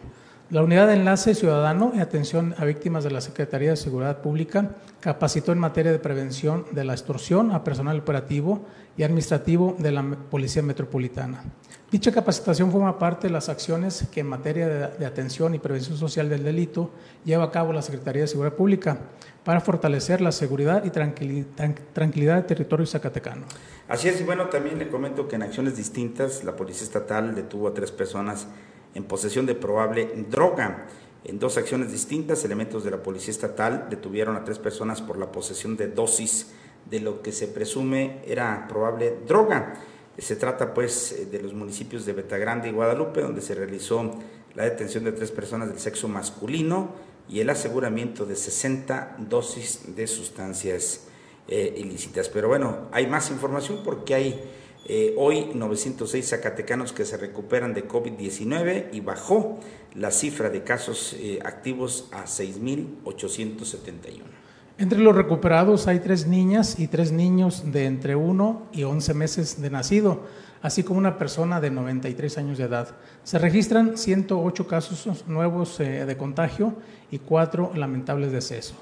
La 0.53 0.61
Unidad 0.61 0.85
de 0.85 0.93
Enlace 0.93 1.33
Ciudadano 1.33 1.93
y 1.95 1.99
Atención 1.99 2.53
a 2.59 2.65
Víctimas 2.65 3.03
de 3.03 3.09
la 3.09 3.21
Secretaría 3.21 3.71
de 3.71 3.75
Seguridad 3.75 4.21
Pública 4.21 4.69
capacitó 4.99 5.51
en 5.51 5.57
materia 5.57 5.91
de 5.91 5.97
prevención 5.97 6.67
de 6.73 6.83
la 6.83 6.93
extorsión 6.93 7.49
a 7.49 7.63
personal 7.63 7.97
operativo 7.97 8.61
y 8.95 9.01
administrativo 9.01 9.75
de 9.79 9.91
la 9.91 10.03
Policía 10.03 10.61
Metropolitana. 10.61 11.43
Dicha 11.89 12.11
capacitación 12.11 12.71
forma 12.71 12.99
parte 12.99 13.25
de 13.25 13.33
las 13.33 13.49
acciones 13.49 14.07
que 14.11 14.19
en 14.19 14.27
materia 14.27 14.67
de, 14.89 15.05
atención 15.07 15.55
y 15.55 15.57
prevención 15.57 15.97
social 15.97 16.29
del 16.29 16.43
delito 16.43 16.91
lleva 17.25 17.45
a 17.45 17.51
cabo 17.51 17.73
la 17.73 17.81
Secretaría 17.81 18.21
de 18.21 18.27
Seguridad 18.27 18.55
Pública 18.55 18.99
para 19.43 19.59
fortalecer 19.59 20.21
la 20.21 20.31
seguridad 20.31 20.85
y 20.85 20.91
tranquilidad 20.91 22.35
del 22.35 22.45
territorio 22.45 22.85
zacatecano. 22.85 23.47
Así 23.87 24.07
es, 24.07 24.21
y 24.21 24.23
bueno, 24.23 24.49
también 24.49 24.77
le 24.77 24.87
comento 24.87 25.27
que 25.27 25.35
en 25.35 25.41
acciones 25.41 25.77
distintas 25.77 26.43
la 26.43 26.55
Policía 26.55 26.83
Estatal 26.83 27.33
detuvo 27.33 27.69
a 27.69 27.73
tres 27.73 27.91
personas 27.91 28.45
en 28.93 29.03
posesión 29.05 29.45
de 29.45 29.55
probable 29.55 30.11
droga. 30.29 30.87
En 31.23 31.39
dos 31.39 31.57
acciones 31.57 31.91
distintas, 31.91 32.43
elementos 32.43 32.83
de 32.83 32.91
la 32.91 33.01
Policía 33.01 33.31
Estatal 33.31 33.87
detuvieron 33.89 34.35
a 34.35 34.43
tres 34.43 34.59
personas 34.59 35.01
por 35.01 35.17
la 35.17 35.31
posesión 35.31 35.77
de 35.77 35.87
dosis 35.87 36.51
de 36.89 36.99
lo 36.99 37.21
que 37.21 37.31
se 37.31 37.47
presume 37.47 38.21
era 38.25 38.67
probable 38.67 39.17
droga. 39.25 39.73
Se 40.17 40.35
trata 40.35 40.73
pues 40.73 41.31
de 41.31 41.41
los 41.41 41.53
municipios 41.53 42.05
de 42.05 42.13
Betagrande 42.13 42.69
y 42.69 42.71
Guadalupe, 42.71 43.21
donde 43.21 43.41
se 43.41 43.55
realizó 43.55 44.11
la 44.53 44.63
detención 44.63 45.03
de 45.03 45.11
tres 45.11 45.31
personas 45.31 45.69
del 45.69 45.79
sexo 45.79 46.07
masculino 46.07 46.91
y 47.29 47.39
el 47.39 47.49
aseguramiento 47.49 48.25
de 48.25 48.35
60 48.35 49.15
dosis 49.17 49.95
de 49.95 50.07
sustancias 50.07 51.07
eh, 51.47 51.73
ilícitas. 51.77 52.29
Pero 52.29 52.47
bueno, 52.49 52.89
hay 52.91 53.07
más 53.07 53.31
información 53.31 53.81
porque 53.83 54.13
hay 54.13 54.43
eh, 54.85 55.15
hoy 55.17 55.51
906 55.53 56.29
zacatecanos 56.29 56.91
que 56.91 57.05
se 57.05 57.15
recuperan 57.15 57.73
de 57.73 57.87
COVID-19 57.87 58.89
y 58.91 58.99
bajó 58.99 59.59
la 59.95 60.11
cifra 60.11 60.49
de 60.49 60.63
casos 60.63 61.15
eh, 61.17 61.39
activos 61.45 62.09
a 62.11 62.25
6.871. 62.25 64.23
Entre 64.77 64.99
los 64.99 65.15
recuperados 65.15 65.87
hay 65.87 65.99
tres 65.99 66.27
niñas 66.27 66.79
y 66.79 66.87
tres 66.87 67.13
niños 67.13 67.71
de 67.71 67.85
entre 67.85 68.17
1 68.17 68.67
y 68.73 68.83
11 68.83 69.13
meses 69.13 69.61
de 69.61 69.69
nacido, 69.69 70.23
así 70.61 70.83
como 70.83 70.99
una 70.99 71.17
persona 71.17 71.61
de 71.61 71.71
93 71.71 72.37
años 72.37 72.57
de 72.57 72.65
edad. 72.65 72.89
Se 73.23 73.39
registran 73.39 73.97
108 73.97 74.67
casos 74.67 75.25
nuevos 75.27 75.79
eh, 75.79 76.05
de 76.05 76.17
contagio 76.17 76.73
y 77.09 77.19
cuatro 77.19 77.71
lamentables 77.73 78.33
decesos. 78.33 78.75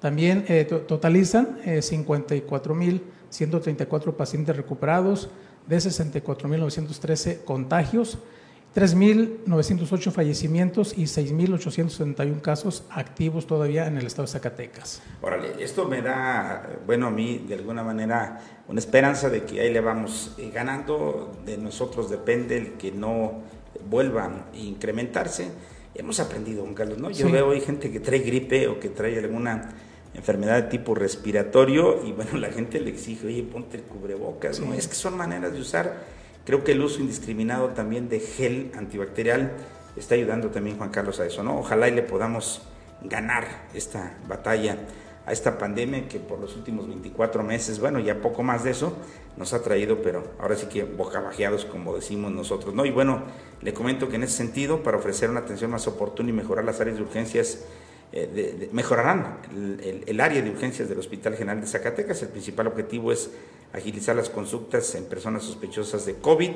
También 0.00 0.44
totalizan 0.86 1.58
54.000 1.64 3.00
134 3.30 4.16
pacientes 4.16 4.56
recuperados 4.56 5.28
de 5.66 5.76
64.913 5.76 7.44
contagios, 7.44 8.18
3.908 8.74 10.12
fallecimientos 10.12 10.96
y 10.98 11.04
6.871 11.04 12.40
casos 12.42 12.84
activos 12.90 13.46
todavía 13.46 13.86
en 13.86 13.96
el 13.96 14.06
estado 14.06 14.26
de 14.26 14.32
Zacatecas. 14.32 15.02
Órale, 15.22 15.54
esto 15.64 15.86
me 15.86 16.02
da, 16.02 16.68
bueno, 16.84 17.06
a 17.06 17.10
mí 17.10 17.44
de 17.48 17.54
alguna 17.54 17.82
manera 17.82 18.38
una 18.68 18.78
esperanza 18.78 19.30
de 19.30 19.44
que 19.44 19.60
ahí 19.60 19.72
le 19.72 19.80
vamos 19.80 20.34
eh, 20.36 20.50
ganando, 20.52 21.38
de 21.46 21.56
nosotros 21.56 22.10
depende 22.10 22.58
el 22.58 22.72
que 22.72 22.92
no 22.92 23.40
vuelvan 23.88 24.44
a 24.52 24.56
incrementarse. 24.56 25.48
Hemos 25.94 26.20
aprendido, 26.20 26.62
don 26.62 26.74
Carlos, 26.74 26.98
¿no? 26.98 27.10
Yo 27.10 27.30
veo 27.30 27.52
hay 27.52 27.62
gente 27.62 27.90
que 27.90 28.00
trae 28.00 28.18
gripe 28.18 28.68
o 28.68 28.78
que 28.78 28.90
trae 28.90 29.18
alguna 29.18 29.70
enfermedad 30.16 30.62
de 30.62 30.68
tipo 30.68 30.94
respiratorio 30.94 32.04
y 32.04 32.12
bueno, 32.12 32.38
la 32.38 32.48
gente 32.48 32.80
le 32.80 32.90
exige, 32.90 33.26
oye, 33.26 33.42
ponte 33.42 33.76
el 33.76 33.82
cubrebocas, 33.84 34.60
¿no? 34.60 34.74
Es 34.74 34.88
que 34.88 34.94
son 34.94 35.16
maneras 35.16 35.52
de 35.52 35.60
usar. 35.60 36.04
Creo 36.44 36.64
que 36.64 36.72
el 36.72 36.80
uso 36.80 37.00
indiscriminado 37.00 37.68
también 37.68 38.08
de 38.08 38.20
gel 38.20 38.72
antibacterial 38.76 39.52
está 39.96 40.14
ayudando 40.14 40.50
también, 40.50 40.76
Juan 40.78 40.90
Carlos, 40.90 41.20
a 41.20 41.26
eso, 41.26 41.42
¿no? 41.42 41.58
Ojalá 41.58 41.88
y 41.88 41.92
le 41.92 42.02
podamos 42.02 42.62
ganar 43.02 43.44
esta 43.74 44.16
batalla 44.26 44.78
a 45.26 45.32
esta 45.32 45.58
pandemia 45.58 46.06
que 46.08 46.20
por 46.20 46.38
los 46.38 46.54
últimos 46.54 46.86
24 46.86 47.42
meses, 47.42 47.80
bueno, 47.80 47.98
ya 47.98 48.20
poco 48.22 48.44
más 48.44 48.62
de 48.62 48.70
eso, 48.70 48.96
nos 49.36 49.52
ha 49.52 49.62
traído, 49.62 50.00
pero 50.00 50.22
ahora 50.38 50.54
sí 50.54 50.66
que 50.66 50.84
bocabajeados, 50.84 51.64
como 51.64 51.94
decimos 51.94 52.30
nosotros, 52.30 52.74
¿no? 52.74 52.86
Y 52.86 52.92
bueno, 52.92 53.22
le 53.60 53.74
comento 53.74 54.08
que 54.08 54.16
en 54.16 54.22
ese 54.22 54.36
sentido, 54.36 54.84
para 54.84 54.98
ofrecer 54.98 55.28
una 55.28 55.40
atención 55.40 55.72
más 55.72 55.88
oportuna 55.88 56.30
y 56.30 56.32
mejorar 56.32 56.64
las 56.64 56.80
áreas 56.80 56.96
de 56.96 57.02
urgencias 57.02 57.64
eh, 58.12 58.68
mejorarán 58.72 59.38
el, 60.06 60.20
área 60.20 60.40
de 60.40 60.50
urgencias 60.50 60.88
del 60.88 60.98
Hospital 60.98 61.36
General 61.36 61.60
de 61.60 61.66
Zacatecas. 61.66 62.22
El 62.22 62.28
principal 62.28 62.68
objetivo 62.68 63.12
es 63.12 63.30
agilizar 63.72 64.16
las 64.16 64.30
consultas 64.30 64.94
en 64.94 65.04
personas 65.04 65.42
sospechosas 65.42 66.06
de 66.06 66.14
COVID. 66.14 66.50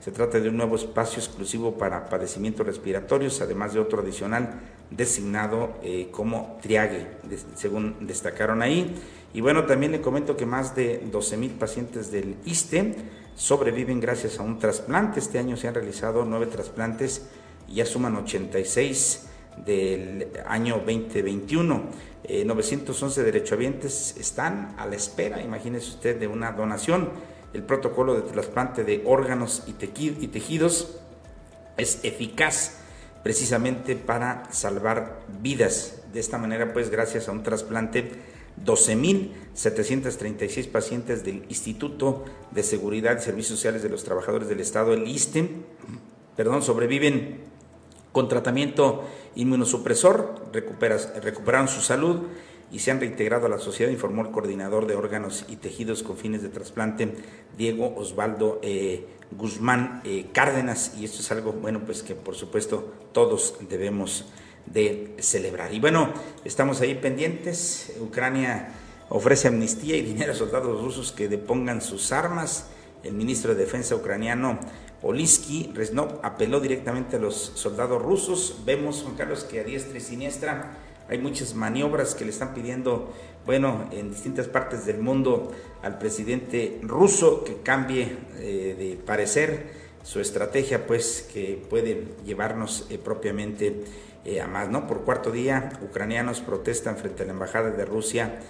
Se 0.00 0.10
trata 0.10 0.40
de 0.40 0.48
un 0.48 0.56
nuevo 0.56 0.76
espacio 0.76 1.18
exclusivo 1.22 1.78
para 1.78 2.08
padecimientos 2.08 2.66
respiratorios, 2.66 3.40
además 3.40 3.72
de 3.72 3.80
otro 3.80 4.02
adicional 4.02 4.60
designado 4.90 5.74
eh, 5.82 6.08
como 6.10 6.58
triague, 6.60 7.06
según 7.54 8.06
destacaron 8.06 8.60
ahí. 8.60 8.94
Y 9.32 9.40
bueno, 9.40 9.64
también 9.64 9.92
le 9.92 10.00
comento 10.00 10.36
que 10.36 10.46
más 10.46 10.74
de 10.74 10.98
12 11.10 11.36
mil 11.36 11.52
pacientes 11.52 12.10
del 12.10 12.36
ISTE 12.44 12.94
sobreviven 13.36 14.00
gracias 14.00 14.38
a 14.38 14.42
un 14.42 14.58
trasplante. 14.58 15.20
Este 15.20 15.38
año 15.38 15.56
se 15.56 15.68
han 15.68 15.74
realizado 15.74 16.24
nueve 16.24 16.46
trasplantes 16.46 17.28
y 17.68 17.76
ya 17.76 17.86
suman 17.86 18.16
86 18.16 19.28
del 19.64 20.28
año 20.46 20.82
2021. 20.84 22.06
911 22.44 23.20
eh, 23.20 23.24
derechohabientes 23.24 24.16
están 24.18 24.74
a 24.78 24.86
la 24.86 24.96
espera, 24.96 25.42
imagínese 25.42 25.90
usted, 25.90 26.18
de 26.18 26.26
una 26.26 26.52
donación. 26.52 27.10
El 27.52 27.62
protocolo 27.62 28.14
de 28.14 28.22
trasplante 28.22 28.84
de 28.84 29.02
órganos 29.06 29.64
y, 29.66 29.70
y 29.70 30.28
tejidos 30.28 30.98
es 31.76 32.00
eficaz 32.02 32.78
precisamente 33.22 33.96
para 33.96 34.52
salvar 34.52 35.20
vidas. 35.42 36.02
De 36.12 36.20
esta 36.20 36.38
manera, 36.38 36.72
pues 36.72 36.90
gracias 36.90 37.28
a 37.28 37.32
un 37.32 37.42
trasplante, 37.42 38.12
12.736 38.64 40.68
pacientes 40.68 41.24
del 41.24 41.44
Instituto 41.48 42.24
de 42.52 42.62
Seguridad 42.62 43.18
y 43.18 43.22
Servicios 43.22 43.58
Sociales 43.58 43.82
de 43.82 43.88
los 43.88 44.04
Trabajadores 44.04 44.48
del 44.48 44.60
Estado, 44.60 44.94
el 44.94 45.08
ISTE, 45.08 45.48
perdón, 46.36 46.62
sobreviven 46.62 47.45
con 48.16 48.28
tratamiento 48.28 49.04
inmunosupresor, 49.34 50.50
recuperaron 50.50 51.68
su 51.68 51.82
salud 51.82 52.22
y 52.72 52.78
se 52.78 52.90
han 52.90 52.98
reintegrado 52.98 53.44
a 53.44 53.50
la 53.50 53.58
sociedad, 53.58 53.92
informó 53.92 54.22
el 54.22 54.30
coordinador 54.30 54.86
de 54.86 54.94
órganos 54.94 55.44
y 55.50 55.56
tejidos 55.56 56.02
con 56.02 56.16
fines 56.16 56.40
de 56.40 56.48
trasplante, 56.48 57.12
Diego 57.58 57.94
Osvaldo 57.94 58.58
eh, 58.62 59.04
Guzmán 59.32 60.00
eh, 60.06 60.28
Cárdenas, 60.32 60.94
y 60.98 61.04
esto 61.04 61.20
es 61.20 61.30
algo, 61.30 61.52
bueno, 61.52 61.82
pues 61.84 62.02
que 62.02 62.14
por 62.14 62.36
supuesto 62.36 62.90
todos 63.12 63.58
debemos 63.68 64.24
de 64.64 65.14
celebrar. 65.18 65.74
Y 65.74 65.78
bueno, 65.78 66.10
estamos 66.42 66.80
ahí 66.80 66.94
pendientes, 66.94 67.98
Ucrania 68.00 68.70
ofrece 69.10 69.48
amnistía 69.48 69.94
y 69.94 70.00
dinero 70.00 70.32
a 70.32 70.34
soldados 70.34 70.80
rusos 70.80 71.12
que 71.12 71.28
depongan 71.28 71.82
sus 71.82 72.12
armas, 72.12 72.68
el 73.04 73.12
ministro 73.12 73.54
de 73.54 73.62
Defensa 73.62 73.94
ucraniano 73.94 74.58
Olisky 75.06 75.70
Reznov 75.72 76.18
apeló 76.22 76.58
directamente 76.58 77.16
a 77.16 77.20
los 77.20 77.52
soldados 77.54 78.02
rusos. 78.02 78.62
Vemos, 78.64 79.02
Juan 79.02 79.14
Carlos, 79.14 79.44
que 79.44 79.60
a 79.60 79.64
diestra 79.64 79.98
y 79.98 80.00
siniestra 80.00 80.78
hay 81.08 81.18
muchas 81.18 81.54
maniobras 81.54 82.16
que 82.16 82.24
le 82.24 82.30
están 82.32 82.54
pidiendo, 82.54 83.12
bueno, 83.44 83.88
en 83.92 84.10
distintas 84.10 84.48
partes 84.48 84.84
del 84.84 84.98
mundo 84.98 85.52
al 85.82 85.98
presidente 85.98 86.80
ruso 86.82 87.44
que 87.44 87.58
cambie 87.62 88.18
eh, 88.38 88.74
de 88.76 88.98
parecer 89.06 89.70
su 90.02 90.20
estrategia, 90.20 90.88
pues 90.88 91.28
que 91.32 91.64
puede 91.70 92.08
llevarnos 92.24 92.86
eh, 92.90 92.98
propiamente 92.98 93.84
eh, 94.24 94.40
a 94.40 94.48
más, 94.48 94.68
¿no? 94.68 94.88
Por 94.88 95.02
cuarto 95.02 95.30
día, 95.30 95.70
ucranianos 95.82 96.40
protestan 96.40 96.96
frente 96.96 97.22
a 97.22 97.26
la 97.26 97.32
embajada 97.32 97.70
de 97.70 97.84
Rusia 97.84 98.40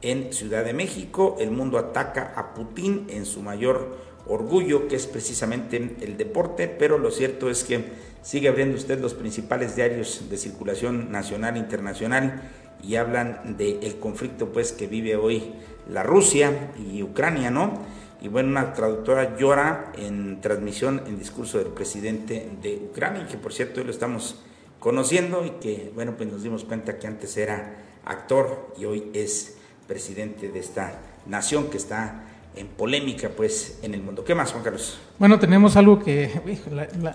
en 0.00 0.32
Ciudad 0.32 0.64
de 0.64 0.72
México. 0.72 1.36
El 1.38 1.50
mundo 1.50 1.76
ataca 1.76 2.32
a 2.36 2.54
Putin 2.54 3.06
en 3.10 3.26
su 3.26 3.42
mayor 3.42 4.15
orgullo, 4.28 4.88
que 4.88 4.96
es 4.96 5.06
precisamente 5.06 5.96
el 6.00 6.16
deporte, 6.16 6.68
pero 6.68 6.98
lo 6.98 7.10
cierto 7.10 7.50
es 7.50 7.64
que 7.64 7.84
sigue 8.22 8.48
abriendo 8.48 8.76
usted 8.76 9.00
los 9.00 9.14
principales 9.14 9.76
diarios 9.76 10.28
de 10.28 10.36
circulación 10.36 11.12
nacional 11.12 11.56
e 11.56 11.60
internacional 11.60 12.42
y 12.82 12.96
hablan 12.96 13.56
del 13.56 13.98
conflicto 13.98 14.52
pues 14.52 14.72
que 14.72 14.86
vive 14.86 15.16
hoy 15.16 15.54
la 15.88 16.02
Rusia 16.02 16.72
y 16.76 17.02
Ucrania, 17.02 17.50
¿no? 17.50 17.84
Y 18.20 18.28
bueno, 18.28 18.48
una 18.48 18.72
traductora 18.72 19.36
llora 19.36 19.92
en 19.96 20.40
transmisión 20.40 21.02
en 21.06 21.18
discurso 21.18 21.58
del 21.58 21.68
presidente 21.68 22.48
de 22.62 22.88
Ucrania, 22.90 23.26
que 23.26 23.36
por 23.36 23.52
cierto 23.52 23.80
hoy 23.80 23.86
lo 23.86 23.92
estamos 23.92 24.42
conociendo 24.80 25.44
y 25.44 25.50
que 25.60 25.92
bueno, 25.94 26.16
pues 26.16 26.30
nos 26.30 26.42
dimos 26.42 26.64
cuenta 26.64 26.98
que 26.98 27.06
antes 27.06 27.36
era 27.36 27.76
actor 28.04 28.74
y 28.78 28.84
hoy 28.86 29.10
es 29.14 29.56
presidente 29.86 30.48
de 30.48 30.58
esta 30.58 30.98
nación 31.26 31.70
que 31.70 31.76
está 31.76 32.24
en 32.56 32.66
polémica 32.68 33.28
pues 33.36 33.78
en 33.82 33.94
el 33.94 34.02
mundo. 34.02 34.24
¿Qué 34.24 34.34
más, 34.34 34.50
Juan 34.50 34.64
Carlos? 34.64 34.98
Bueno, 35.18 35.38
tenemos 35.38 35.76
algo 35.76 35.98
que 36.00 36.58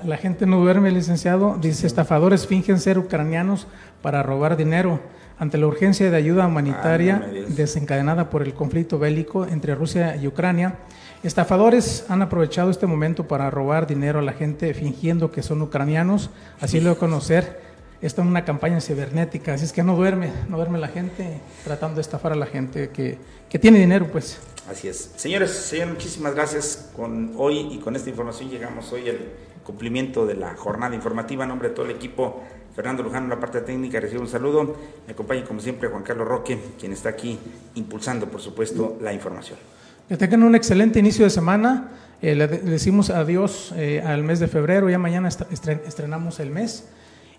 la, 0.06 0.18
gente 0.18 0.46
no 0.46 0.60
duerme, 0.60 0.92
licenciado. 0.92 1.58
Dice, 1.60 1.88
estafadores 1.88 2.48
fingen 2.48 2.80
ser 2.80 2.98
ucranianos 3.00 3.68
para 4.02 4.24
robar 4.24 4.56
dinero. 4.56 5.00
Ante 5.40 5.58
la 5.58 5.66
urgencia 5.66 6.12
de 6.12 6.16
ayuda 6.16 6.46
humanitaria 6.46 7.28
desencadenada 7.48 8.30
por 8.30 8.44
el 8.44 8.54
conflicto 8.54 9.00
bélico 9.00 9.48
entre 9.48 9.74
Rusia 9.74 10.16
y 10.16 10.28
Ucrania, 10.28 10.76
estafadores 11.24 12.06
han 12.10 12.22
aprovechado 12.22 12.70
este 12.70 12.86
momento 12.86 13.28
para 13.28 13.50
robar 13.50 13.88
dinero 13.88 14.20
a 14.20 14.22
la 14.22 14.34
gente 14.34 14.72
fingiendo 14.76 15.32
que 15.32 15.42
son 15.42 15.64
ucranianos, 15.64 16.30
así 16.60 16.80
lo 16.80 16.96
conocer. 16.96 17.60
Esta 18.04 18.22
es 18.22 18.28
una 18.28 18.46
campaña 18.46 18.82
cibernética, 18.82 19.56
así 19.56 19.66
es 19.66 19.74
que 19.74 19.82
no 19.82 19.96
duerme, 19.96 20.32
no 20.48 20.58
duerme 20.58 20.78
la 20.78 20.88
gente 20.88 21.40
tratando 21.64 21.96
de 21.96 22.02
estafar 22.02 22.34
a 22.34 22.36
la 22.36 22.46
gente 22.46 22.90
que, 22.90 23.18
que 23.50 23.58
tiene 23.58 23.80
dinero, 23.80 24.10
pues. 24.12 24.40
Así 24.72 24.88
es. 24.88 25.12
Señores, 25.18 25.52
señores, 25.52 25.96
muchísimas 25.96 26.34
gracias. 26.34 26.92
Con 26.96 27.34
hoy 27.36 27.68
y 27.74 27.80
con 27.80 27.94
esta 27.98 28.10
información 28.10 28.50
llegamos 28.50 28.90
hoy 28.94 29.10
al 29.10 29.18
cumplimiento 29.66 30.26
de 30.26 30.36
la 30.36 30.56
jornada 30.56 30.96
informativa. 30.96 31.44
En 31.44 31.50
nombre 31.50 31.68
de 31.68 31.76
todo 31.76 31.86
el 31.86 31.92
equipo, 31.92 32.42
Fernando 32.74 33.04
Luján, 33.04 33.28
la 33.28 33.38
parte 33.38 33.60
técnica, 33.60 34.00
recibe 34.00 34.22
un 34.22 34.30
saludo. 34.30 34.78
Me 35.06 35.12
acompaña, 35.12 35.44
como 35.44 35.60
siempre, 35.60 35.90
Juan 35.90 36.04
Carlos 36.04 36.26
Roque, 36.26 36.58
quien 36.80 36.94
está 36.94 37.10
aquí 37.10 37.38
impulsando, 37.76 38.28
por 38.28 38.40
supuesto, 38.40 38.98
la 39.02 39.12
información. 39.12 39.60
Que 40.08 40.16
tengan 40.16 40.42
un 40.42 40.56
excelente 40.56 41.00
inicio 41.00 41.26
de 41.26 41.32
semana. 41.32 41.92
Eh, 42.22 42.34
le, 42.34 42.48
decimos 42.48 43.10
adiós 43.10 43.74
eh, 43.76 44.02
al 44.02 44.24
mes 44.24 44.40
de 44.40 44.48
febrero. 44.48 44.90
Ya 44.90 44.98
mañana 44.98 45.28
estrenamos 45.28 46.40
el 46.40 46.50
mes. 46.50 46.88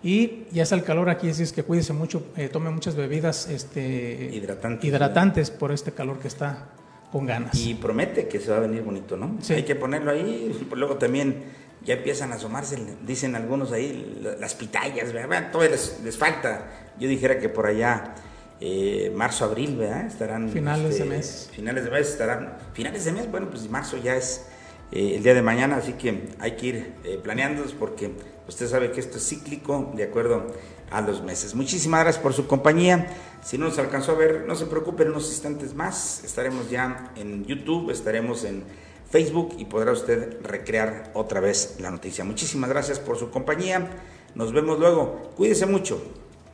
Y 0.03 0.45
ya 0.53 0.64
está 0.64 0.74
el 0.74 0.85
calor 0.85 1.09
aquí, 1.09 1.30
así 1.30 1.45
es 1.45 1.53
que 1.53 1.62
cuídese 1.62 1.93
mucho, 1.95 2.26
eh, 2.37 2.49
tome 2.49 2.70
muchas 2.70 2.97
bebidas 2.97 3.49
este, 3.49 4.30
hidratantes, 4.35 4.85
hidratantes 4.85 5.51
por 5.53 5.70
este 5.70 5.93
calor 5.93 6.18
que 6.18 6.26
está 6.26 6.66
con 7.12 7.26
ganas. 7.26 7.54
Y 7.54 7.74
promete 7.74 8.26
que 8.26 8.40
se 8.40 8.50
va 8.50 8.56
a 8.56 8.60
venir 8.60 8.82
bonito, 8.82 9.16
¿no? 9.16 9.36
Sí. 9.42 9.52
Hay 9.52 9.64
que 9.64 9.76
ponerlo 9.76 10.10
ahí, 10.10 10.66
luego 10.74 10.96
también 10.96 11.44
ya 11.84 11.94
empiezan 11.94 12.32
a 12.32 12.36
asomarse, 12.36 12.78
dicen 13.06 13.36
algunos 13.36 13.70
ahí, 13.72 14.18
las 14.40 14.54
pitayas, 14.54 15.12
¿verdad? 15.12 15.50
Todo 15.52 15.62
les, 15.62 16.00
les 16.02 16.16
falta. 16.16 16.92
Yo 16.98 17.08
dijera 17.08 17.38
que 17.38 17.48
por 17.48 17.66
allá, 17.66 18.14
eh, 18.60 19.12
marzo, 19.14 19.44
abril, 19.44 19.76
¿verdad? 19.76 20.06
Estarán... 20.06 20.48
Finales 20.48 20.84
de 20.84 20.90
este, 20.90 21.04
mes. 21.04 21.50
Finales 21.52 21.84
de 21.84 21.90
mes 21.90 22.08
estarán... 22.08 22.56
Finales 22.72 23.04
de 23.04 23.12
mes, 23.12 23.30
bueno, 23.30 23.50
pues 23.50 23.68
marzo 23.68 23.98
ya 23.98 24.16
es 24.16 24.46
eh, 24.92 25.16
el 25.16 25.22
día 25.22 25.34
de 25.34 25.42
mañana, 25.42 25.76
así 25.76 25.94
que 25.94 26.28
hay 26.38 26.52
que 26.52 26.66
ir 26.66 26.92
eh, 27.04 27.20
planeando 27.22 27.64
porque 27.78 28.12
usted 28.48 28.68
sabe 28.68 28.90
que 28.90 29.00
esto 29.00 29.18
es 29.18 29.28
cíclico 29.28 29.92
de 29.94 30.04
acuerdo 30.04 30.46
a 30.93 31.01
los 31.01 31.22
meses. 31.22 31.55
Muchísimas 31.55 32.03
gracias 32.03 32.22
por 32.22 32.34
su 32.34 32.47
compañía. 32.47 33.07
Si 33.43 33.59
no 33.59 33.66
nos 33.66 33.78
alcanzó 33.78 34.12
a 34.12 34.16
ver, 34.16 34.45
no 34.47 34.55
se 34.55 34.66
preocupen, 34.66 35.07
en 35.09 35.12
unos 35.14 35.28
instantes 35.30 35.74
más 35.74 36.22
estaremos 36.24 36.70
ya 36.70 37.12
en 37.16 37.45
YouTube, 37.45 37.90
estaremos 37.90 38.45
en 38.45 38.64
Facebook 39.11 39.57
y 39.59 39.64
podrá 39.64 39.93
usted 39.93 40.38
recrear 40.43 41.11
otra 41.14 41.40
vez 41.40 41.76
la 41.80 41.90
noticia. 41.90 42.24
Muchísimas 42.24 42.70
gracias 42.70 42.99
por 42.99 43.18
su 43.18 43.30
compañía. 43.30 43.90
Nos 44.34 44.53
vemos 44.53 44.78
luego. 44.78 45.32
Cuídese 45.36 45.66
mucho. 45.66 46.03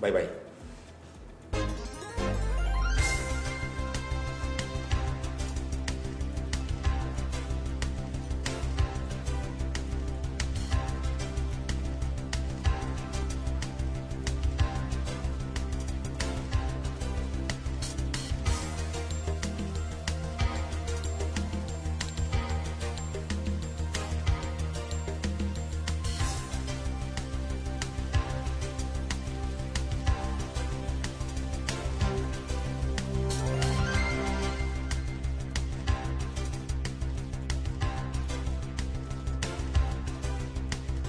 Bye 0.00 0.12
bye. 0.12 0.47